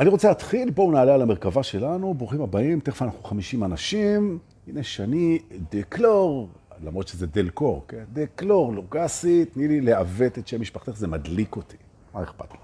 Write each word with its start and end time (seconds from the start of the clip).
אני 0.00 0.08
רוצה 0.08 0.28
להתחיל, 0.28 0.70
בואו 0.70 0.92
נעלה 0.92 1.14
על 1.14 1.22
המרכבה 1.22 1.62
שלנו, 1.62 2.14
ברוכים 2.14 2.42
הבאים, 2.42 2.80
תכף 2.80 3.02
אנחנו 3.02 3.22
50 3.22 3.64
אנשים. 3.64 4.38
הנה 4.68 4.82
שני 4.82 5.38
דקלור, 5.72 6.48
למרות 6.84 7.08
שזה 7.08 7.26
דלקור, 7.26 7.84
כן? 7.88 8.04
דקלור, 8.12 8.72
לוגסי, 8.72 9.44
תני 9.44 9.68
לי 9.68 9.80
לעוות 9.80 10.38
את 10.38 10.48
שם 10.48 10.60
משפחתך, 10.60 10.96
זה 10.96 11.06
מדליק 11.06 11.56
אותי. 11.56 11.76
מה 12.14 12.22
אכפת 12.22 12.52
לך? 12.52 12.60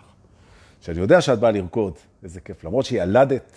שאני 0.80 1.00
יודע 1.00 1.20
שאת 1.20 1.38
באה 1.38 1.50
לרקוד, 1.50 1.92
איזה 2.22 2.40
כיף, 2.40 2.64
למרות 2.64 2.84
שילדת 2.84 3.52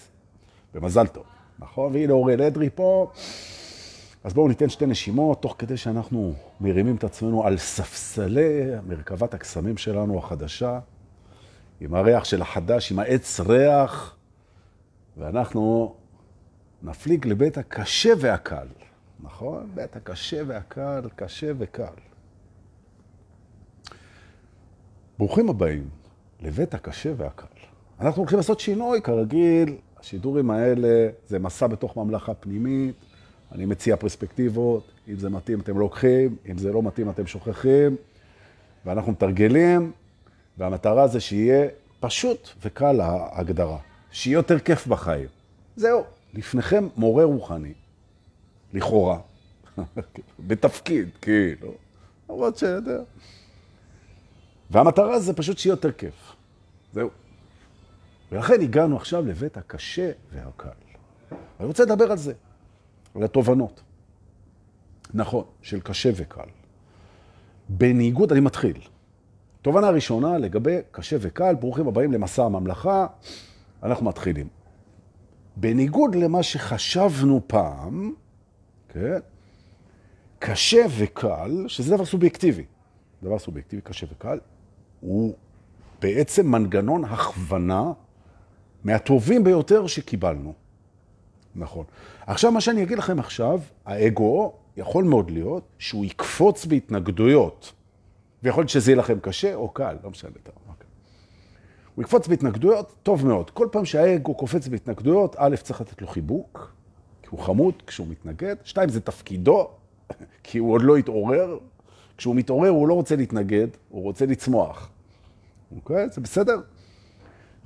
במזל 0.74 1.08
טוב, 1.08 1.24
נכון? 1.60 1.94
והנה 1.94 2.14
אוראל 2.14 2.42
אדרי 2.42 2.70
פה. 2.76 3.12
אז 4.24 4.34
בואו 4.34 4.48
ניתן 4.48 4.70
שתי 4.70 4.86
נשימות, 4.86 5.42
תוך 5.42 5.56
כדי 5.60 5.78
שאנחנו 5.78 6.34
מרימים 6.62 6.96
את 6.96 7.04
עצמנו 7.04 7.46
על 7.46 7.58
ספסלי 7.58 8.64
מרכבת 8.88 9.34
הקסמים 9.34 9.78
שלנו 9.78 10.18
החדשה, 10.18 10.80
עם 11.80 11.96
הריח 11.96 12.24
של 12.24 12.42
החדש, 12.42 12.92
עם 12.92 13.00
העץ 13.00 13.40
ריח, 13.40 14.16
ואנחנו 15.18 15.96
נפליג 16.84 17.28
לבית 17.28 17.58
הקשה 17.58 18.14
והקל, 18.20 18.68
נכון? 19.20 19.72
בית 19.74 19.96
הקשה 19.96 20.42
והקל, 20.48 21.02
קשה 21.16 21.52
וקל. 21.58 21.94
ברוכים 25.18 25.50
הבאים 25.50 25.90
לבית 26.42 26.74
הקשה 26.74 27.14
והקל. 27.18 27.46
אנחנו 28.00 28.22
הולכים 28.22 28.38
לעשות 28.38 28.60
שינוי, 28.60 29.02
כרגיל, 29.02 29.78
השידורים 30.00 30.52
האלה 30.52 31.10
זה 31.28 31.40
מסע 31.40 31.68
בתוך 31.68 31.98
ממלכה 31.98 32.34
פנימית, 32.34 32.96
אני 33.52 33.66
מציע 33.66 33.96
פרספקטיבות, 33.96 34.92
אם 35.08 35.16
זה 35.16 35.30
מתאים 35.30 35.60
אתם 35.60 35.78
לוקחים, 35.78 36.36
אם 36.52 36.58
זה 36.58 36.72
לא 36.72 36.84
מתאים 36.84 37.10
אתם 37.10 37.28
שוכחים, 37.28 37.96
ואנחנו 38.86 39.12
מתרגלים, 39.12 39.92
והמטרה 40.58 41.08
זה 41.08 41.20
שיהיה 41.20 41.68
פשוט 42.00 42.50
וקל 42.62 43.02
ההגדרה, 43.02 43.78
שיהיה 44.12 44.36
יותר 44.36 44.60
כיף 44.60 44.88
בחיים. 44.88 45.28
זהו, 45.76 46.04
לפניכם 46.34 46.88
מורה 46.98 47.24
רוחני, 47.24 47.74
לכאורה, 48.74 49.20
בתפקיד, 50.48 51.10
כאילו, 51.22 51.74
למרות 52.30 52.58
שיודע. 52.58 53.00
והמטרה 54.72 55.20
זה 55.20 55.34
פשוט 55.34 55.58
שיהיה 55.58 55.74
יותר 55.74 55.92
כיף. 55.92 56.36
זהו. 56.94 57.10
ולכן 58.32 58.62
הגענו 58.62 58.98
עכשיו 58.98 59.26
לבית 59.26 59.58
הקשה 59.58 60.12
והקל. 60.32 60.70
אני 61.60 61.68
רוצה 61.68 61.84
לדבר 61.84 62.12
על 62.12 62.18
זה, 62.18 62.34
על 63.16 63.24
התובנות. 63.24 63.82
נכון, 65.14 65.44
של 65.62 65.80
קשה 65.80 66.10
וקל. 66.16 66.50
בניגוד, 67.70 68.32
אני 68.32 68.42
מתחיל. 68.42 68.82
תובנה 69.66 69.90
ראשונה 69.90 70.38
לגבי 70.38 70.78
קשה 70.92 71.18
וקל, 71.20 71.56
ברוכים 71.56 71.88
הבאים 71.88 72.12
למסע 72.12 72.46
הממלכה, 72.46 73.08
אנחנו 73.84 74.06
מתחילים. 74.06 74.48
בניגוד 75.56 76.16
למה 76.16 76.44
שחשבנו 76.44 77.42
פעם, 77.48 78.14
כן? 78.90 79.20
קשה 80.40 80.86
וקל, 80.98 81.66
שזה 81.68 81.96
דבר 81.96 82.06
סובייקטיבי, 82.06 82.66
דבר 83.24 83.40
סובייקטיבי, 83.40 83.82
קשה 83.82 84.08
וקל, 84.12 84.40
הוא 85.00 85.34
בעצם 86.02 86.48
מנגנון 86.52 87.06
הכוונה 87.06 87.92
מהטובים 88.84 89.44
ביותר 89.44 89.88
שקיבלנו. 89.88 90.54
נכון. 91.56 91.86
עכשיו, 92.28 92.52
מה 92.52 92.62
שאני 92.62 92.84
אגיד 92.84 92.98
לכם 92.98 93.20
עכשיו, 93.20 93.60
האגו 93.86 94.54
יכול 94.78 95.04
מאוד 95.04 95.32
להיות 95.32 95.64
שהוא 95.80 96.06
יקפוץ 96.06 96.66
בהתנגדויות. 96.66 97.74
ויכול 98.44 98.62
להיות 98.62 98.70
שזה 98.70 98.92
יהיה 98.92 99.00
לכם 99.00 99.20
קשה 99.20 99.56
או 99.56 99.70
קל, 99.70 99.96
לא 100.04 100.10
משנה. 100.10 100.32
אוקיי. 100.68 100.88
הוא 101.96 102.04
יקפוץ 102.04 102.28
בהתנגדויות, 102.28 102.96
טוב 103.04 103.28
מאוד. 103.28 103.50
כל 103.50 103.68
פעם 103.72 103.86
שהאגו 103.86 104.34
קופץ 104.34 104.68
בהתנגדויות, 104.68 105.36
א', 105.40 105.56
צריך 105.56 105.82
לתת 105.82 106.02
לו 106.02 106.08
חיבוק, 106.08 106.74
כי 107.22 107.28
הוא 107.32 107.40
חמוד 107.40 107.74
כשהוא 107.88 108.08
מתנגד. 108.08 108.56
שתיים, 108.64 108.90
זה 108.90 109.02
תפקידו, 109.02 109.70
כי 110.44 110.58
הוא 110.58 110.74
עוד 110.74 110.82
לא 110.82 110.98
התעורר. 110.98 111.58
כשהוא 112.18 112.36
מתעורר 112.36 112.70
הוא 112.70 112.88
לא 112.88 112.94
רוצה 112.94 113.16
להתנגד, 113.16 113.68
הוא 113.90 114.04
רוצה 114.04 114.26
לצמוח. 114.26 114.90
אוקיי? 115.76 116.10
זה 116.10 116.22
בסדר? 116.22 116.62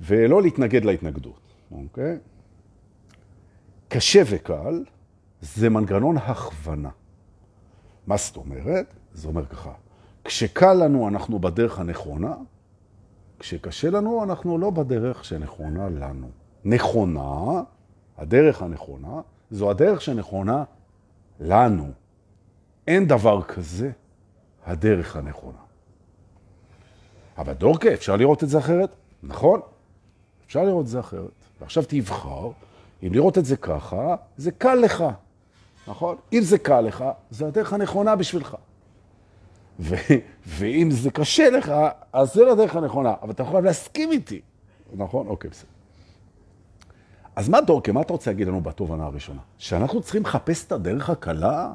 ולא 0.00 0.42
להתנגד 0.42 0.84
להתנגדות. 0.84 1.40
אוקיי? 1.70 2.18
קשה 3.88 4.22
וקל 4.26 4.84
זה 5.40 5.70
מנגנון 5.70 6.16
הכוונה. 6.16 6.90
מה 8.06 8.16
זאת 8.16 8.36
אומרת? 8.36 8.94
זה 9.12 9.28
אומר 9.28 9.46
ככה, 9.46 9.72
כשקל 10.30 10.72
לנו 10.72 11.08
אנחנו 11.08 11.38
בדרך 11.38 11.78
הנכונה, 11.78 12.34
כשקשה 13.38 13.90
לנו 13.90 14.24
אנחנו 14.24 14.58
לא 14.58 14.70
בדרך 14.70 15.24
שנכונה 15.24 15.88
לנו. 15.88 16.30
נכונה, 16.64 17.62
הדרך 18.18 18.62
הנכונה, 18.62 19.20
זו 19.50 19.70
הדרך 19.70 20.00
שנכונה 20.00 20.64
לנו. 21.40 21.90
אין 22.86 23.06
דבר 23.06 23.42
כזה 23.42 23.90
הדרך 24.66 25.16
הנכונה. 25.16 25.58
אבל 27.38 27.52
דורקה, 27.52 27.94
אפשר 27.94 28.16
לראות 28.16 28.44
את 28.44 28.48
זה 28.48 28.58
אחרת? 28.58 28.90
נכון, 29.22 29.60
אפשר 30.46 30.64
לראות 30.64 30.84
את 30.84 30.90
זה 30.90 31.00
אחרת. 31.00 31.44
ועכשיו 31.60 31.82
תבחר, 31.88 32.50
אם 33.02 33.12
לראות 33.12 33.38
את 33.38 33.44
זה 33.44 33.56
ככה, 33.56 34.16
זה 34.36 34.50
קל 34.50 34.74
לך, 34.74 35.04
נכון? 35.88 36.16
אם 36.32 36.40
זה 36.42 36.58
קל 36.58 36.80
לך, 36.80 37.04
זה 37.30 37.46
הדרך 37.46 37.72
הנכונה 37.72 38.16
בשבילך. 38.16 38.56
ואם 40.46 40.88
זה 40.90 41.10
קשה 41.10 41.50
לך, 41.50 41.72
אז 42.12 42.34
זה 42.34 42.44
לא 42.44 42.52
הדרך 42.52 42.76
הנכונה, 42.76 43.14
אבל 43.22 43.30
אתה 43.30 43.42
יכול 43.42 43.64
להסכים 43.64 44.12
איתי. 44.12 44.40
נכון? 44.94 45.26
אוקיי, 45.26 45.50
בסדר. 45.50 45.70
אז 47.36 47.48
מה 47.48 47.60
דורקה, 47.60 47.92
מה 47.92 48.00
אתה 48.00 48.12
רוצה 48.12 48.30
להגיד 48.30 48.48
לנו 48.48 48.60
בתובנה 48.60 49.04
הראשונה? 49.04 49.40
שאנחנו 49.58 50.02
צריכים 50.02 50.22
לחפש 50.22 50.66
את 50.66 50.72
הדרך 50.72 51.10
הקלה? 51.10 51.72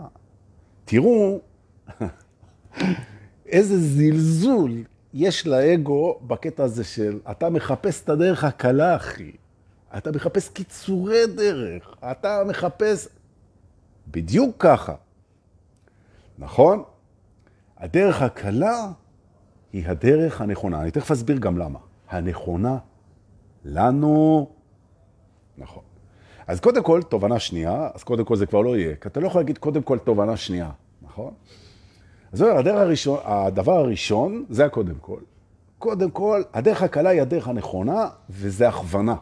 תראו 0.85 1.39
איזה 3.45 3.77
זלזול 3.77 4.71
יש 5.13 5.47
לאגו 5.47 6.19
בקטע 6.21 6.63
הזה 6.63 6.83
של 6.83 7.19
אתה 7.31 7.49
מחפש 7.49 8.03
את 8.03 8.09
הדרך 8.09 8.43
הקלה, 8.43 8.95
אחי. 8.95 9.31
אתה 9.97 10.11
מחפש 10.11 10.49
קיצורי 10.49 11.27
דרך. 11.27 11.95
אתה 12.11 12.41
מחפש... 12.47 13.07
בדיוק 14.07 14.55
ככה. 14.59 14.95
נכון? 16.37 16.83
הדרך 17.77 18.21
הקלה 18.21 18.91
היא 19.73 19.87
הדרך 19.87 20.41
הנכונה. 20.41 20.81
אני 20.81 20.91
תכף 20.91 21.11
אסביר 21.11 21.37
גם 21.37 21.57
למה. 21.57 21.79
הנכונה 22.09 22.77
לנו, 23.65 24.47
נכון. 25.57 25.83
אז 26.47 26.59
קודם 26.59 26.83
כל, 26.83 27.01
תובנה 27.01 27.39
שנייה, 27.39 27.89
אז 27.93 28.03
קודם 28.03 28.25
כל 28.25 28.35
זה 28.35 28.45
כבר 28.45 28.61
לא 28.61 28.77
יהיה, 28.77 28.95
כי 28.95 29.07
אתה 29.07 29.19
לא 29.19 29.27
יכול 29.27 29.41
להגיד 29.41 29.57
קודם 29.57 29.81
כל 29.81 29.97
תובנה 29.97 30.37
שנייה, 30.37 30.71
נכון? 31.01 31.33
אז 32.31 32.39
זה 32.39 32.57
הדרך 32.57 32.75
הראשון, 32.75 33.19
הדבר 33.23 33.73
הראשון, 33.73 34.45
זה 34.49 34.65
הקודם 34.65 34.95
כל. 35.01 35.19
קודם 35.79 36.11
כל, 36.11 36.41
הדרך 36.53 36.81
הקלה 36.81 37.09
היא 37.09 37.21
הדרך 37.21 37.47
הנכונה, 37.47 38.07
וזה 38.29 38.67
הכוונה. 38.67 39.15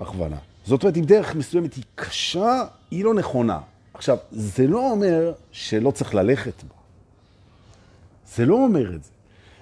הכוונה. 0.00 0.36
זאת 0.64 0.82
אומרת, 0.82 0.96
אם 0.96 1.04
דרך 1.04 1.34
מסוימת 1.34 1.74
היא 1.74 1.84
קשה, 1.94 2.64
היא 2.90 3.04
לא 3.04 3.14
נכונה. 3.14 3.60
עכשיו, 3.94 4.16
זה 4.30 4.66
לא 4.66 4.90
אומר 4.90 5.32
שלא 5.50 5.90
צריך 5.90 6.14
ללכת 6.14 6.62
בה. 6.62 6.77
זה 8.34 8.46
לא 8.46 8.54
אומר 8.54 8.94
את 8.94 9.04
זה. 9.04 9.10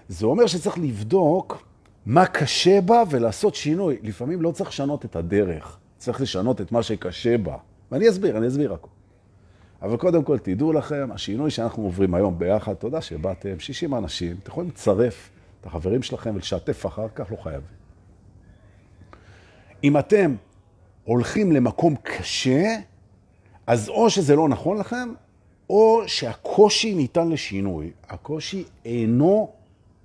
זה 0.09 0.27
אומר 0.27 0.47
שצריך 0.47 0.79
לבדוק 0.79 1.67
מה 2.07 2.27
קשה 2.27 2.81
בה 2.81 3.03
ולעשות 3.11 3.55
שינוי. 3.55 3.97
לפעמים 4.03 4.43
לא 4.43 4.51
צריך 4.51 4.71
לשנות 4.71 5.05
את 5.05 5.17
הדרך, 5.17 5.79
צריך 5.99 6.21
לשנות 6.21 6.61
את 6.61 6.73
מה 6.73 6.83
שקשה 6.83 7.39
בה. 7.39 7.57
ואני 7.93 8.09
אסביר, 8.09 8.39
אני 8.39 8.49
אסביר 8.49 8.73
הכול. 8.73 8.91
אבל 9.83 9.97
קודם 9.97 10.25
כל, 10.25 10.39
תדעו 10.39 10.73
לכם, 10.73 11.09
השינוי 11.13 11.51
שאנחנו 11.51 11.83
עוברים 11.83 12.15
היום 12.15 12.39
ביחד, 12.39 12.75
תודה 12.75 13.01
שבאתם, 13.01 13.61
60 13.61 13.95
אנשים, 13.95 14.37
אתם 14.43 14.51
יכולים 14.51 14.71
לצרף 14.71 15.31
את 15.61 15.67
החברים 15.67 16.03
שלכם 16.03 16.35
ולשתף 16.35 16.87
אחר 16.87 17.07
כך, 17.15 17.33
לא 17.33 17.37
חייבים. 17.37 17.77
אם 19.85 19.99
אתם 19.99 20.35
הולכים 21.05 21.53
למקום 21.53 21.95
קשה, 22.03 22.77
אז 23.67 23.89
או 23.89 24.11
שזה 24.11 24.37
לא 24.37 24.49
נכון 24.49 24.79
לכם, 24.79 25.09
או 25.71 26.03
שהקושי 26.07 26.95
ניתן 26.95 27.29
לשינוי. 27.29 27.91
הקושי 28.09 28.65
אינו, 28.85 29.53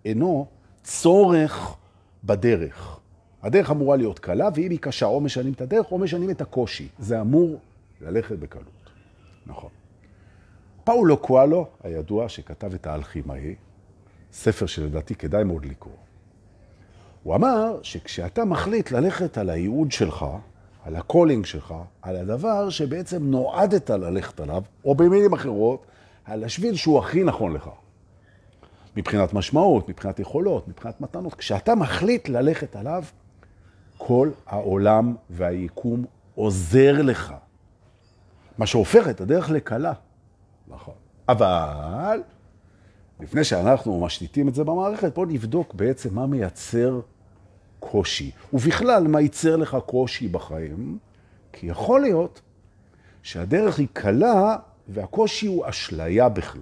אינו 0.06 0.46
צורך 0.84 1.76
בדרך. 2.24 3.00
הדרך 3.44 3.72
אמורה 3.72 3.98
להיות 3.98 4.20
קלה, 4.20 4.50
ואם 4.56 4.72
היא 4.72 4.80
קשה, 4.80 5.06
או 5.06 5.22
משנים 5.22 5.54
את 5.54 5.62
הדרך, 5.62 5.92
או 5.92 5.98
משנים 5.98 6.30
את 6.30 6.42
הקושי. 6.42 6.88
זה 7.00 7.22
אמור 7.22 7.60
ללכת 8.02 8.40
בקלות. 8.40 8.90
נכון. 9.46 9.70
פאולו 10.84 11.18
קואלו, 11.18 11.68
הידוע, 11.84 12.30
שכתב 12.30 12.74
את 12.74 12.88
האלכימאי, 12.88 13.56
ספר 14.34 14.66
שלדעתי 14.66 15.16
כדאי 15.16 15.44
מאוד 15.44 15.66
לקרוא. 15.66 15.94
הוא 17.24 17.36
אמר 17.36 17.80
שכשאתה 17.84 18.46
מחליט 18.46 18.92
ללכת 18.92 19.38
על 19.38 19.50
הייעוד 19.50 19.92
שלך, 19.92 20.26
על 20.84 20.96
ה 20.96 21.02
calling 21.02 21.46
שלך, 21.46 21.74
על 22.02 22.16
הדבר 22.16 22.70
שבעצם 22.70 23.24
נועדת 23.24 23.90
ללכת 23.90 24.40
עליו, 24.40 24.64
או 24.86 24.96
במילים 24.96 25.34
אחרות, 25.34 25.86
על 26.26 26.44
השביל 26.44 26.76
שהוא 26.76 27.00
הכי 27.00 27.24
נכון 27.24 27.54
לך. 27.54 27.70
מבחינת 28.98 29.34
משמעות, 29.34 29.90
מבחינת 29.90 30.20
יכולות, 30.20 30.68
מבחינת 30.68 31.02
מתנות. 31.02 31.34
כשאתה 31.34 31.76
מחליט 31.76 32.30
ללכת 32.30 32.76
עליו, 32.76 33.04
כל 33.98 34.30
העולם 34.48 35.16
והיקום 35.30 36.06
עוזר 36.36 37.02
לך. 37.02 37.34
מה 38.58 38.66
שהופך 38.66 39.10
את 39.10 39.22
הדרך 39.22 39.50
לקלה. 39.50 39.94
נכון. 40.68 40.94
אבל 41.30 42.22
לפני 43.20 43.44
שאנחנו 43.44 44.00
משתיתים 44.00 44.48
את 44.48 44.56
זה 44.56 44.64
במערכת, 44.64 45.16
בואו 45.16 45.26
נבדוק 45.26 45.74
בעצם 45.74 46.16
מה 46.16 46.26
מייצר 46.28 47.00
קושי. 47.82 48.32
ובכלל, 48.54 49.08
מה 49.08 49.22
ייצר 49.22 49.56
לך 49.56 49.78
קושי 49.86 50.28
בחיים? 50.28 50.98
כי 51.54 51.68
יכול 51.68 52.02
להיות 52.02 52.42
שהדרך 53.24 53.80
היא 53.80 53.88
קלה 53.94 54.56
והקושי 54.88 55.48
הוא 55.48 55.70
אשליה 55.70 56.30
בכלל. 56.30 56.62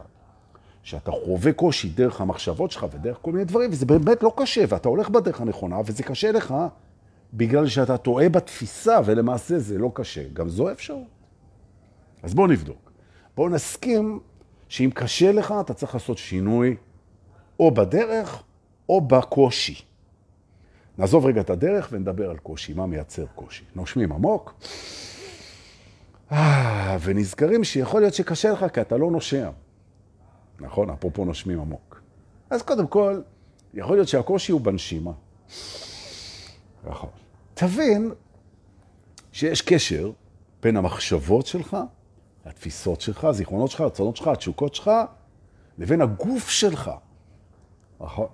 שאתה 0.84 1.12
חווה 1.12 1.54
קושי 1.54 1.90
דרך 1.90 2.22
המחשבות 2.22 2.72
שלך 2.72 2.86
ודרך 2.94 3.18
כל 3.22 3.32
מיני 3.32 3.46
דברים, 3.46 3.70
וזה 3.72 3.86
באמת 3.86 4.24
לא 4.24 4.34
קשה, 4.38 4.64
ואתה 4.68 4.90
הולך 4.90 5.10
בדרך 5.10 5.42
הנכונה, 5.42 5.80
וזה 5.86 6.04
קשה 6.04 6.32
לך 6.32 6.54
בגלל 7.34 7.68
שאתה 7.68 7.98
טועה 7.98 8.30
בתפיסה, 8.30 9.00
ולמעשה 9.06 9.60
זה 9.60 9.78
לא 9.78 9.92
קשה. 9.94 10.24
גם 10.34 10.50
זו 10.50 10.72
אפשרות. 10.72 11.08
אז 12.24 12.34
בואו 12.34 12.48
נבדוק. 12.48 12.92
בואו 13.36 13.50
נסכים 13.50 14.20
שאם 14.70 14.90
קשה 14.94 15.32
לך, 15.32 15.54
אתה 15.62 15.74
צריך 15.74 15.94
לעשות 15.94 16.18
שינוי 16.18 16.76
או 17.60 17.72
בדרך 17.72 18.44
או 18.90 19.02
בקושי. 19.02 19.89
נעזוב 21.00 21.26
רגע 21.26 21.42
את 21.42 21.50
הדרך 21.50 21.90
ונדבר 21.92 22.30
על 22.30 22.38
קושי, 22.38 22.74
מה 22.74 22.86
מייצר 22.86 23.26
קושי. 23.36 23.64
נושמים 23.76 24.12
עמוק, 24.12 24.54
אה, 26.32 26.98
ונזכרים 27.02 27.64
שיכול 27.64 28.02
להיות 28.02 28.14
שקשה 28.14 28.52
לך 28.52 28.66
כי 28.74 28.82
אתה 28.82 28.98
לא 28.98 29.12
נושם. 29.12 29.50
נכון? 30.60 30.90
אפרופו 30.90 31.26
נושמים 31.26 31.60
עמוק. 31.60 32.02
אז 32.50 32.62
קודם 32.62 32.88
כל, 32.88 33.22
יכול 33.74 33.96
להיות 33.96 34.08
שהקושי 34.08 34.52
הוא 34.52 34.62
בנשימה. 34.62 35.12
נכון. 36.84 37.10
תבין 37.54 38.12
שיש 39.32 39.62
קשר 39.62 40.12
בין 40.64 40.78
המחשבות 40.78 41.46
שלך, 41.46 41.78
התפיסות 42.46 43.02
שלך, 43.02 43.24
הזיכרונות 43.24 43.72
שלך, 43.72 43.82
הרצונות 43.82 44.16
שלך, 44.16 44.28
התשוקות 44.28 44.76
שלך, 44.76 44.92
לבין 45.78 46.02
הגוף 46.02 46.50
שלך. 46.50 46.92
נכון? 48.02 48.28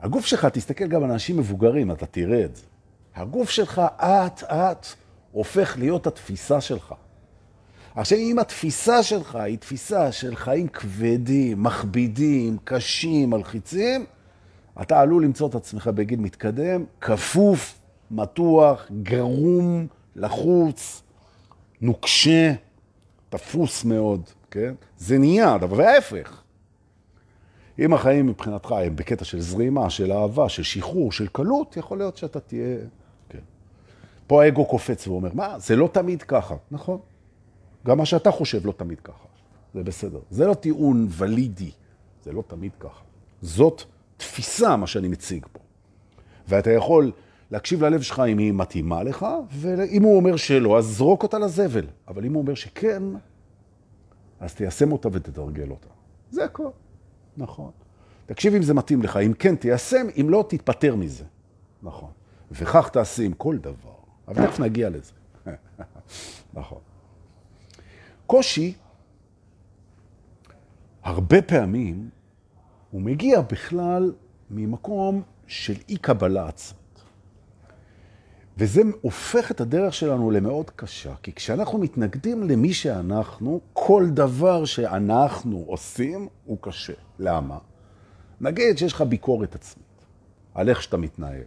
הגוף 0.00 0.26
שלך, 0.26 0.44
תסתכל 0.44 0.86
גם 0.86 1.04
על 1.04 1.10
אנשים 1.10 1.36
מבוגרים, 1.36 1.90
אתה 1.90 2.06
תראה 2.06 2.44
את 2.44 2.56
זה. 2.56 2.62
הגוף 3.14 3.50
שלך 3.50 3.82
אט-אט 3.96 4.86
הופך 5.32 5.76
להיות 5.78 6.06
התפיסה 6.06 6.60
שלך. 6.60 6.94
עכשיו, 7.94 8.18
אם 8.18 8.38
התפיסה 8.38 9.02
שלך 9.02 9.36
היא 9.36 9.58
תפיסה 9.58 10.12
של 10.12 10.36
חיים 10.36 10.68
כבדים, 10.68 11.62
מכבידים, 11.62 12.56
קשים, 12.64 13.30
מלחיצים, 13.30 14.04
אתה 14.82 15.00
עלול 15.00 15.24
למצוא 15.24 15.48
את 15.48 15.54
עצמך 15.54 15.86
בגיל 15.86 16.20
מתקדם, 16.20 16.84
כפוף, 17.00 17.78
מתוח, 18.10 18.90
גרום, 19.02 19.86
לחוץ, 20.16 21.02
נוקשה, 21.80 22.52
תפוס 23.30 23.84
מאוד, 23.84 24.22
כן? 24.50 24.74
זה 24.98 25.18
נהיה, 25.18 25.54
אבל 25.54 25.80
ההפך. 25.80 26.42
אם 27.78 27.92
החיים 27.92 28.26
מבחינתך 28.26 28.72
הם 28.72 28.96
בקטע 28.96 29.24
של 29.24 29.40
זרימה, 29.40 29.90
של 29.90 30.12
אהבה, 30.12 30.48
של 30.48 30.62
שחרור, 30.62 31.12
של 31.12 31.26
קלות, 31.26 31.76
יכול 31.76 31.98
להיות 31.98 32.16
שאתה 32.16 32.40
תהיה... 32.40 32.76
כן. 33.28 33.38
פה 34.26 34.44
האגו 34.44 34.64
קופץ 34.64 35.08
ואומר, 35.08 35.30
מה, 35.34 35.58
זה 35.58 35.76
לא 35.76 35.88
תמיד 35.92 36.22
ככה. 36.22 36.56
נכון. 36.70 36.98
גם 37.86 37.98
מה 37.98 38.06
שאתה 38.06 38.30
חושב 38.30 38.66
לא 38.66 38.72
תמיד 38.72 39.00
ככה. 39.00 39.28
זה 39.74 39.82
בסדר. 39.82 40.18
זה 40.30 40.46
לא 40.46 40.54
טיעון 40.54 41.06
ולידי, 41.10 41.70
זה 42.24 42.32
לא 42.32 42.42
תמיד 42.46 42.72
ככה. 42.80 43.02
זאת 43.42 43.82
תפיסה, 44.16 44.76
מה 44.76 44.86
שאני 44.86 45.08
מציג 45.08 45.46
פה. 45.52 45.60
ואתה 46.48 46.70
יכול 46.70 47.12
להקשיב 47.50 47.84
ללב 47.84 48.02
שלך 48.02 48.22
אם 48.28 48.38
היא 48.38 48.52
מתאימה 48.52 49.02
לך, 49.02 49.26
ואם 49.50 50.02
הוא 50.02 50.16
אומר 50.16 50.36
שלא, 50.36 50.78
אז 50.78 50.84
זרוק 50.84 51.22
אותה 51.22 51.38
לזבל. 51.38 51.86
אבל 52.08 52.24
אם 52.24 52.32
הוא 52.32 52.42
אומר 52.42 52.54
שכן, 52.54 53.02
אז 54.40 54.54
תיישם 54.54 54.92
אותה 54.92 55.08
ותתרגל 55.12 55.70
אותה. 55.70 55.88
זה 56.30 56.44
הכל. 56.44 56.68
נכון. 57.38 57.70
תקשיב 58.26 58.54
אם 58.54 58.62
זה 58.62 58.74
מתאים 58.74 59.02
לך. 59.02 59.16
אם 59.16 59.32
כן, 59.32 59.56
תיישם, 59.56 60.06
אם 60.20 60.30
לא, 60.30 60.44
תתפטר 60.48 60.96
מזה. 60.96 61.24
נכון. 61.82 62.10
וכך 62.50 62.88
תעשי 62.88 63.24
עם 63.24 63.32
כל 63.32 63.56
דבר. 63.56 63.98
אבל 64.28 64.46
תכף 64.46 64.60
נגיע 64.60 64.90
לזה. 64.90 65.12
נכון. 66.54 66.78
קושי, 68.26 68.74
הרבה 71.02 71.42
פעמים, 71.42 72.10
הוא 72.90 73.02
מגיע 73.02 73.40
בכלל 73.40 74.12
ממקום 74.50 75.22
של 75.46 75.74
אי-קבלה 75.88 76.48
עצמית. 76.48 76.77
וזה 78.58 78.82
הופך 79.00 79.50
את 79.50 79.60
הדרך 79.60 79.94
שלנו 79.94 80.30
למאוד 80.30 80.70
קשה, 80.76 81.14
כי 81.22 81.32
כשאנחנו 81.32 81.78
מתנגדים 81.78 82.42
למי 82.42 82.72
שאנחנו, 82.72 83.60
כל 83.72 84.06
דבר 84.10 84.64
שאנחנו 84.64 85.64
עושים 85.66 86.28
הוא 86.44 86.58
קשה. 86.60 86.92
למה? 87.18 87.58
נגיד 88.40 88.78
שיש 88.78 88.92
לך 88.92 89.02
ביקורת 89.02 89.54
עצמית 89.54 89.86
על 90.54 90.68
איך 90.68 90.82
שאתה 90.82 90.96
מתנהל. 90.96 91.42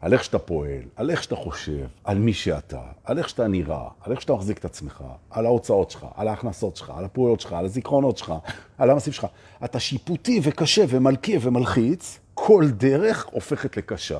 על 0.00 0.12
איך 0.12 0.24
שאתה 0.24 0.38
פועל, 0.38 0.82
על 0.96 1.10
איך 1.10 1.22
שאתה 1.22 1.36
חושב, 1.36 1.86
על 2.04 2.18
מי 2.18 2.32
שאתה, 2.32 2.82
על 3.04 3.18
איך 3.18 3.28
שאתה 3.28 3.48
נראה, 3.48 3.88
על 4.00 4.12
איך 4.12 4.20
שאתה 4.20 4.32
מחזיק 4.32 4.58
את 4.58 4.64
עצמך, 4.64 5.04
על 5.30 5.46
ההוצאות 5.46 5.90
שלך, 5.90 6.06
על 6.14 6.28
ההכנסות 6.28 6.76
שלך, 6.76 6.92
על 6.96 7.04
הפעולות 7.04 7.40
שלך, 7.40 7.52
על 7.52 7.64
הזיכרונות 7.64 8.18
שלך, 8.18 8.32
על 8.78 8.90
המסיב 8.90 9.12
שלך. 9.12 9.26
אתה 9.64 9.80
שיפוטי 9.80 10.40
וקשה 10.42 10.84
ומלכי 10.88 11.38
ומלחיץ, 11.40 12.18
כל 12.34 12.64
דרך 12.70 13.26
הופכת 13.26 13.76
לקשה. 13.76 14.18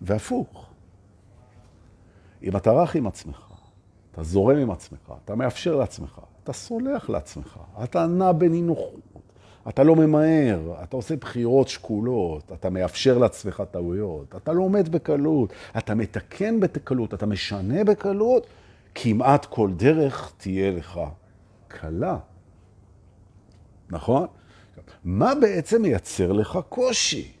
והפוך. 0.00 0.66
אם 2.42 2.56
אתה 2.56 2.72
רך 2.72 2.94
עם 2.94 3.06
עצמך, 3.06 3.48
אתה 4.12 4.22
זורם 4.22 4.56
עם 4.56 4.70
עצמך, 4.70 5.12
אתה 5.24 5.34
מאפשר 5.34 5.76
לעצמך, 5.76 6.20
אתה 6.44 6.52
סולח 6.52 7.08
לעצמך, 7.08 7.58
אתה 7.84 8.06
נע 8.06 8.32
בנינוחות, 8.32 9.00
אתה 9.68 9.82
לא 9.82 9.96
ממהר, 9.96 10.82
אתה 10.82 10.96
עושה 10.96 11.16
בחירות 11.16 11.68
שקולות, 11.68 12.52
אתה 12.52 12.70
מאפשר 12.70 13.18
לעצמך 13.18 13.62
טעויות, 13.70 14.34
אתה 14.36 14.52
לומד 14.52 14.88
בקלות, 14.88 15.52
אתה 15.78 15.94
מתקן 15.94 16.60
בקלות, 16.60 17.14
אתה 17.14 17.26
משנה 17.26 17.84
בקלות, 17.84 18.46
כמעט 18.94 19.44
כל 19.44 19.70
דרך 19.76 20.32
תהיה 20.36 20.70
לך 20.70 21.00
קלה. 21.68 22.18
נכון? 23.90 24.26
מה 25.04 25.34
בעצם 25.34 25.82
מייצר 25.82 26.32
לך 26.32 26.58
קושי? 26.68 27.37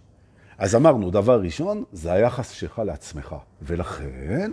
אז 0.58 0.74
אמרנו, 0.74 1.10
דבר 1.10 1.40
ראשון, 1.40 1.84
זה 1.92 2.12
היחס 2.12 2.50
שלך 2.50 2.78
לעצמך. 2.78 3.34
ולכן, 3.62 4.50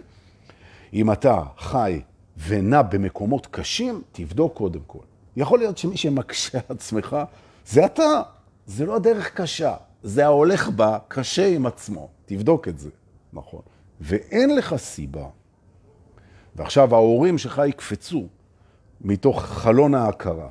אם 0.94 1.12
אתה 1.12 1.44
חי 1.58 2.02
ונע 2.48 2.82
במקומות 2.82 3.48
קשים, 3.52 4.02
תבדוק 4.12 4.54
קודם 4.54 4.80
כל. 4.88 5.04
יכול 5.36 5.60
להיות 5.60 5.78
שמי 5.78 5.98
שמקשה 5.98 6.60
עצמך, 6.70 7.18
זה 7.66 7.86
אתה. 7.86 8.22
זה 8.66 8.86
לא 8.86 9.00
דרך 9.00 9.34
קשה, 9.34 9.76
זה 10.04 10.26
ההולך 10.26 10.70
בה 10.70 10.98
קשה 11.08 11.48
עם 11.48 11.66
עצמו. 11.66 12.10
תבדוק 12.26 12.68
את 12.68 12.80
זה, 12.80 12.90
נכון. 13.34 13.62
ואין 14.02 14.56
לך 14.56 14.76
סיבה. 14.76 15.26
ועכשיו 16.56 16.96
ההורים 16.96 17.38
שלך 17.38 17.62
יקפצו 17.68 18.28
מתוך 19.02 19.46
חלון 19.46 19.96
ההכרה. 19.96 20.50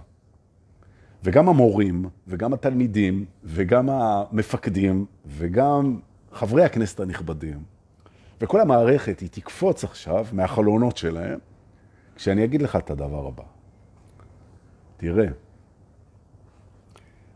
וגם 1.24 1.48
המורים, 1.48 2.08
וגם 2.28 2.52
התלמידים, 2.52 3.24
וגם 3.44 3.90
המפקדים, 3.90 5.06
וגם 5.26 6.00
חברי 6.32 6.64
הכנסת 6.64 7.00
הנכבדים, 7.00 7.62
וכל 8.40 8.60
המערכת 8.60 9.20
היא 9.20 9.28
תקפוץ 9.32 9.84
עכשיו 9.84 10.26
מהחלונות 10.32 10.96
שלהם, 10.96 11.38
כשאני 12.16 12.44
אגיד 12.44 12.62
לך 12.62 12.76
את 12.76 12.90
הדבר 12.90 13.26
הבא. 13.26 13.42
תראה, 14.96 15.26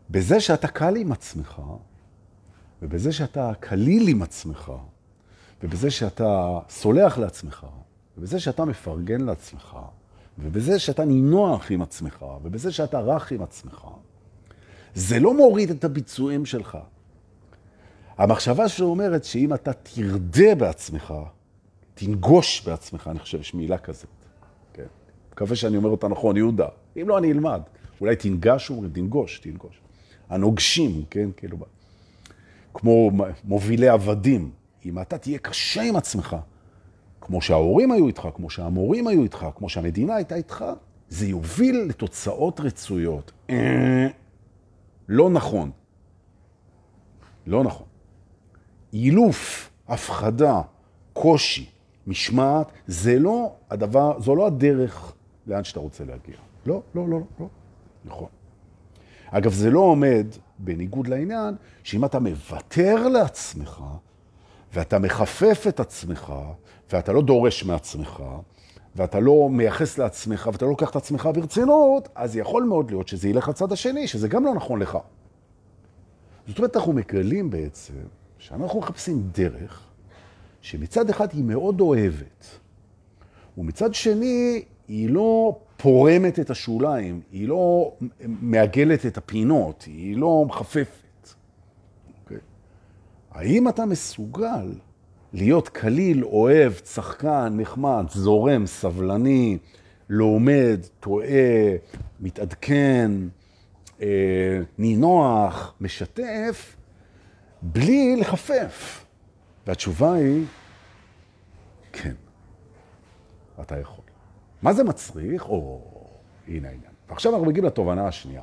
בזה 0.09 0.39
שאתה 0.39 0.67
קל 0.67 0.95
עם 0.95 1.11
עצמך, 1.11 1.61
ובזה 2.81 3.11
שאתה 3.11 3.51
קליל 3.59 4.07
עם 4.07 4.21
עצמך, 4.21 4.71
ובזה 5.63 5.91
שאתה 5.91 6.59
סולח 6.69 7.17
לעצמך, 7.17 7.67
ובזה 8.17 8.39
שאתה 8.39 8.65
מפרגן 8.65 9.21
לעצמך, 9.21 9.77
ובזה 10.41 10.79
שאתה 10.79 11.05
נינוח 11.05 11.71
עם 11.71 11.81
עצמך, 11.81 12.25
ובזה 12.43 12.71
שאתה 12.71 12.99
רך 12.99 13.31
עם 13.31 13.41
עצמך, 13.41 13.87
זה 14.93 15.19
לא 15.19 15.37
מוריד 15.37 15.69
את 15.69 15.83
הביצועים 15.83 16.45
שלך. 16.45 16.77
המחשבה 18.17 18.69
שאומרת 18.69 19.23
שאם 19.23 19.53
אתה 19.53 19.73
תרדה 19.73 20.55
בעצמך, 20.55 21.13
תנגוש 21.93 22.61
בעצמך, 22.61 23.07
אני 23.11 23.19
חושב, 23.19 23.39
יש 23.39 23.53
מילה 23.53 23.77
כזאת. 23.77 24.09
כן. 24.73 24.85
מקווה 25.31 25.55
שאני 25.55 25.77
אומר 25.77 25.89
אותה 25.89 26.07
נכון, 26.07 26.37
יהודה. 26.37 26.67
אם 27.01 27.09
לא, 27.09 27.17
אני 27.17 27.31
אלמד. 27.31 27.61
אולי 28.01 28.15
תנגש, 28.15 28.69
אומרים, 28.69 28.91
תנגוש, 28.91 29.39
תנגוש. 29.39 29.81
הנוגשים, 30.29 31.03
כן, 31.09 31.29
כאילו, 31.37 31.57
כמו 32.73 33.11
מובילי 33.43 33.87
עבדים. 33.87 34.51
אם 34.85 35.01
אתה 35.01 35.17
תהיה 35.17 35.37
קשה 35.37 35.81
עם 35.81 35.95
עצמך, 35.95 36.35
כמו 37.21 37.41
שההורים 37.41 37.91
היו 37.91 38.07
איתך, 38.07 38.27
כמו 38.35 38.49
שהמורים 38.49 39.07
היו 39.07 39.23
איתך, 39.23 39.45
כמו 39.55 39.69
שהמדינה 39.69 40.15
הייתה 40.15 40.35
איתך, 40.35 40.65
זה 41.09 41.25
יוביל 41.25 41.85
לתוצאות 41.89 42.59
רצויות. 42.59 43.31
אה, 43.49 44.07
לא 45.09 45.29
נכון. 45.29 45.71
לא 47.47 47.63
נכון. 47.63 47.85
אילוף 48.93 49.69
הפחדה, 49.87 50.61
קושי, 51.13 51.69
משמעת, 52.07 52.71
זה 52.87 53.19
לא 53.19 53.55
הדבר, 53.69 54.19
זו 54.19 54.35
לא 54.35 54.47
הדרך 54.47 55.13
לאן 55.47 55.63
שאתה 55.63 55.79
רוצה 55.79 56.05
להגיע. 56.05 56.35
לא, 56.65 56.81
לא, 56.95 57.09
לא, 57.09 57.19
לא. 57.39 57.47
נכון. 58.05 58.27
אגב, 59.31 59.53
זה 59.53 59.71
לא 59.71 59.79
עומד, 59.79 60.27
בניגוד 60.59 61.07
לעניין, 61.07 61.55
שאם 61.83 62.05
אתה 62.05 62.19
מוותר 62.19 63.07
לעצמך, 63.07 63.81
ואתה 64.73 64.99
מחפף 64.99 65.65
את 65.67 65.79
עצמך, 65.79 66.33
ואתה 66.93 67.13
לא 67.13 67.21
דורש 67.21 67.63
מעצמך, 67.63 68.23
ואתה 68.95 69.19
לא 69.19 69.49
מייחס 69.51 69.97
לעצמך, 69.97 70.49
ואתה 70.53 70.65
לא 70.65 70.71
לוקח 70.71 70.89
את 70.89 70.95
עצמך 70.95 71.29
ברצינות, 71.33 72.09
אז 72.15 72.37
יכול 72.37 72.63
מאוד 72.63 72.91
להיות 72.91 73.07
שזה 73.07 73.29
ילך 73.29 73.47
לצד 73.49 73.71
השני, 73.71 74.07
שזה 74.07 74.27
גם 74.27 74.45
לא 74.45 74.55
נכון 74.55 74.79
לך. 74.79 74.97
זאת 76.47 76.57
אומרת, 76.57 76.75
אנחנו 76.75 76.93
מגלים 76.93 77.49
בעצם 77.49 77.93
שאנחנו 78.37 78.79
מחפשים 78.79 79.21
דרך 79.31 79.83
שמצד 80.61 81.09
אחד 81.09 81.27
היא 81.33 81.43
מאוד 81.43 81.81
אוהבת, 81.81 82.45
ומצד 83.57 83.93
שני 83.93 84.63
היא 84.87 85.09
לא 85.09 85.59
פורמת 85.77 86.39
את 86.39 86.49
השוליים, 86.49 87.21
היא 87.31 87.47
לא 87.47 87.93
מעגלת 88.19 89.05
את 89.05 89.17
הפינות, 89.17 89.83
היא 89.83 90.17
לא 90.17 90.45
מחפפת. 90.47 90.87
Okay. 91.23 91.33
אוקיי? 92.23 92.37
האם 93.31 93.69
אתה 93.69 93.85
מסוגל 93.85 94.73
להיות 95.33 95.69
כליל, 95.69 96.23
אוהב, 96.23 96.73
צחקן, 96.73 97.53
נחמד, 97.57 98.05
זורם, 98.09 98.65
סבלני, 98.65 99.57
לומד, 100.09 100.79
טועה, 100.99 101.75
מתעדכן, 102.19 103.11
אה, 104.01 104.59
נינוח, 104.77 105.73
משתף, 105.81 106.75
בלי 107.61 108.15
לחפף? 108.15 109.05
והתשובה 109.67 110.13
היא, 110.13 110.45
כן, 111.91 112.13
אתה 113.61 113.79
יכול. 113.79 114.05
מה 114.61 114.73
זה 114.73 114.83
מצריך? 114.83 115.49
או, 115.49 115.81
הנה 116.47 116.67
העניין. 116.67 116.91
ועכשיו 117.09 117.31
אנחנו 117.33 117.47
מגיעים 117.47 117.65
לתובנה 117.65 118.07
השנייה. 118.07 118.41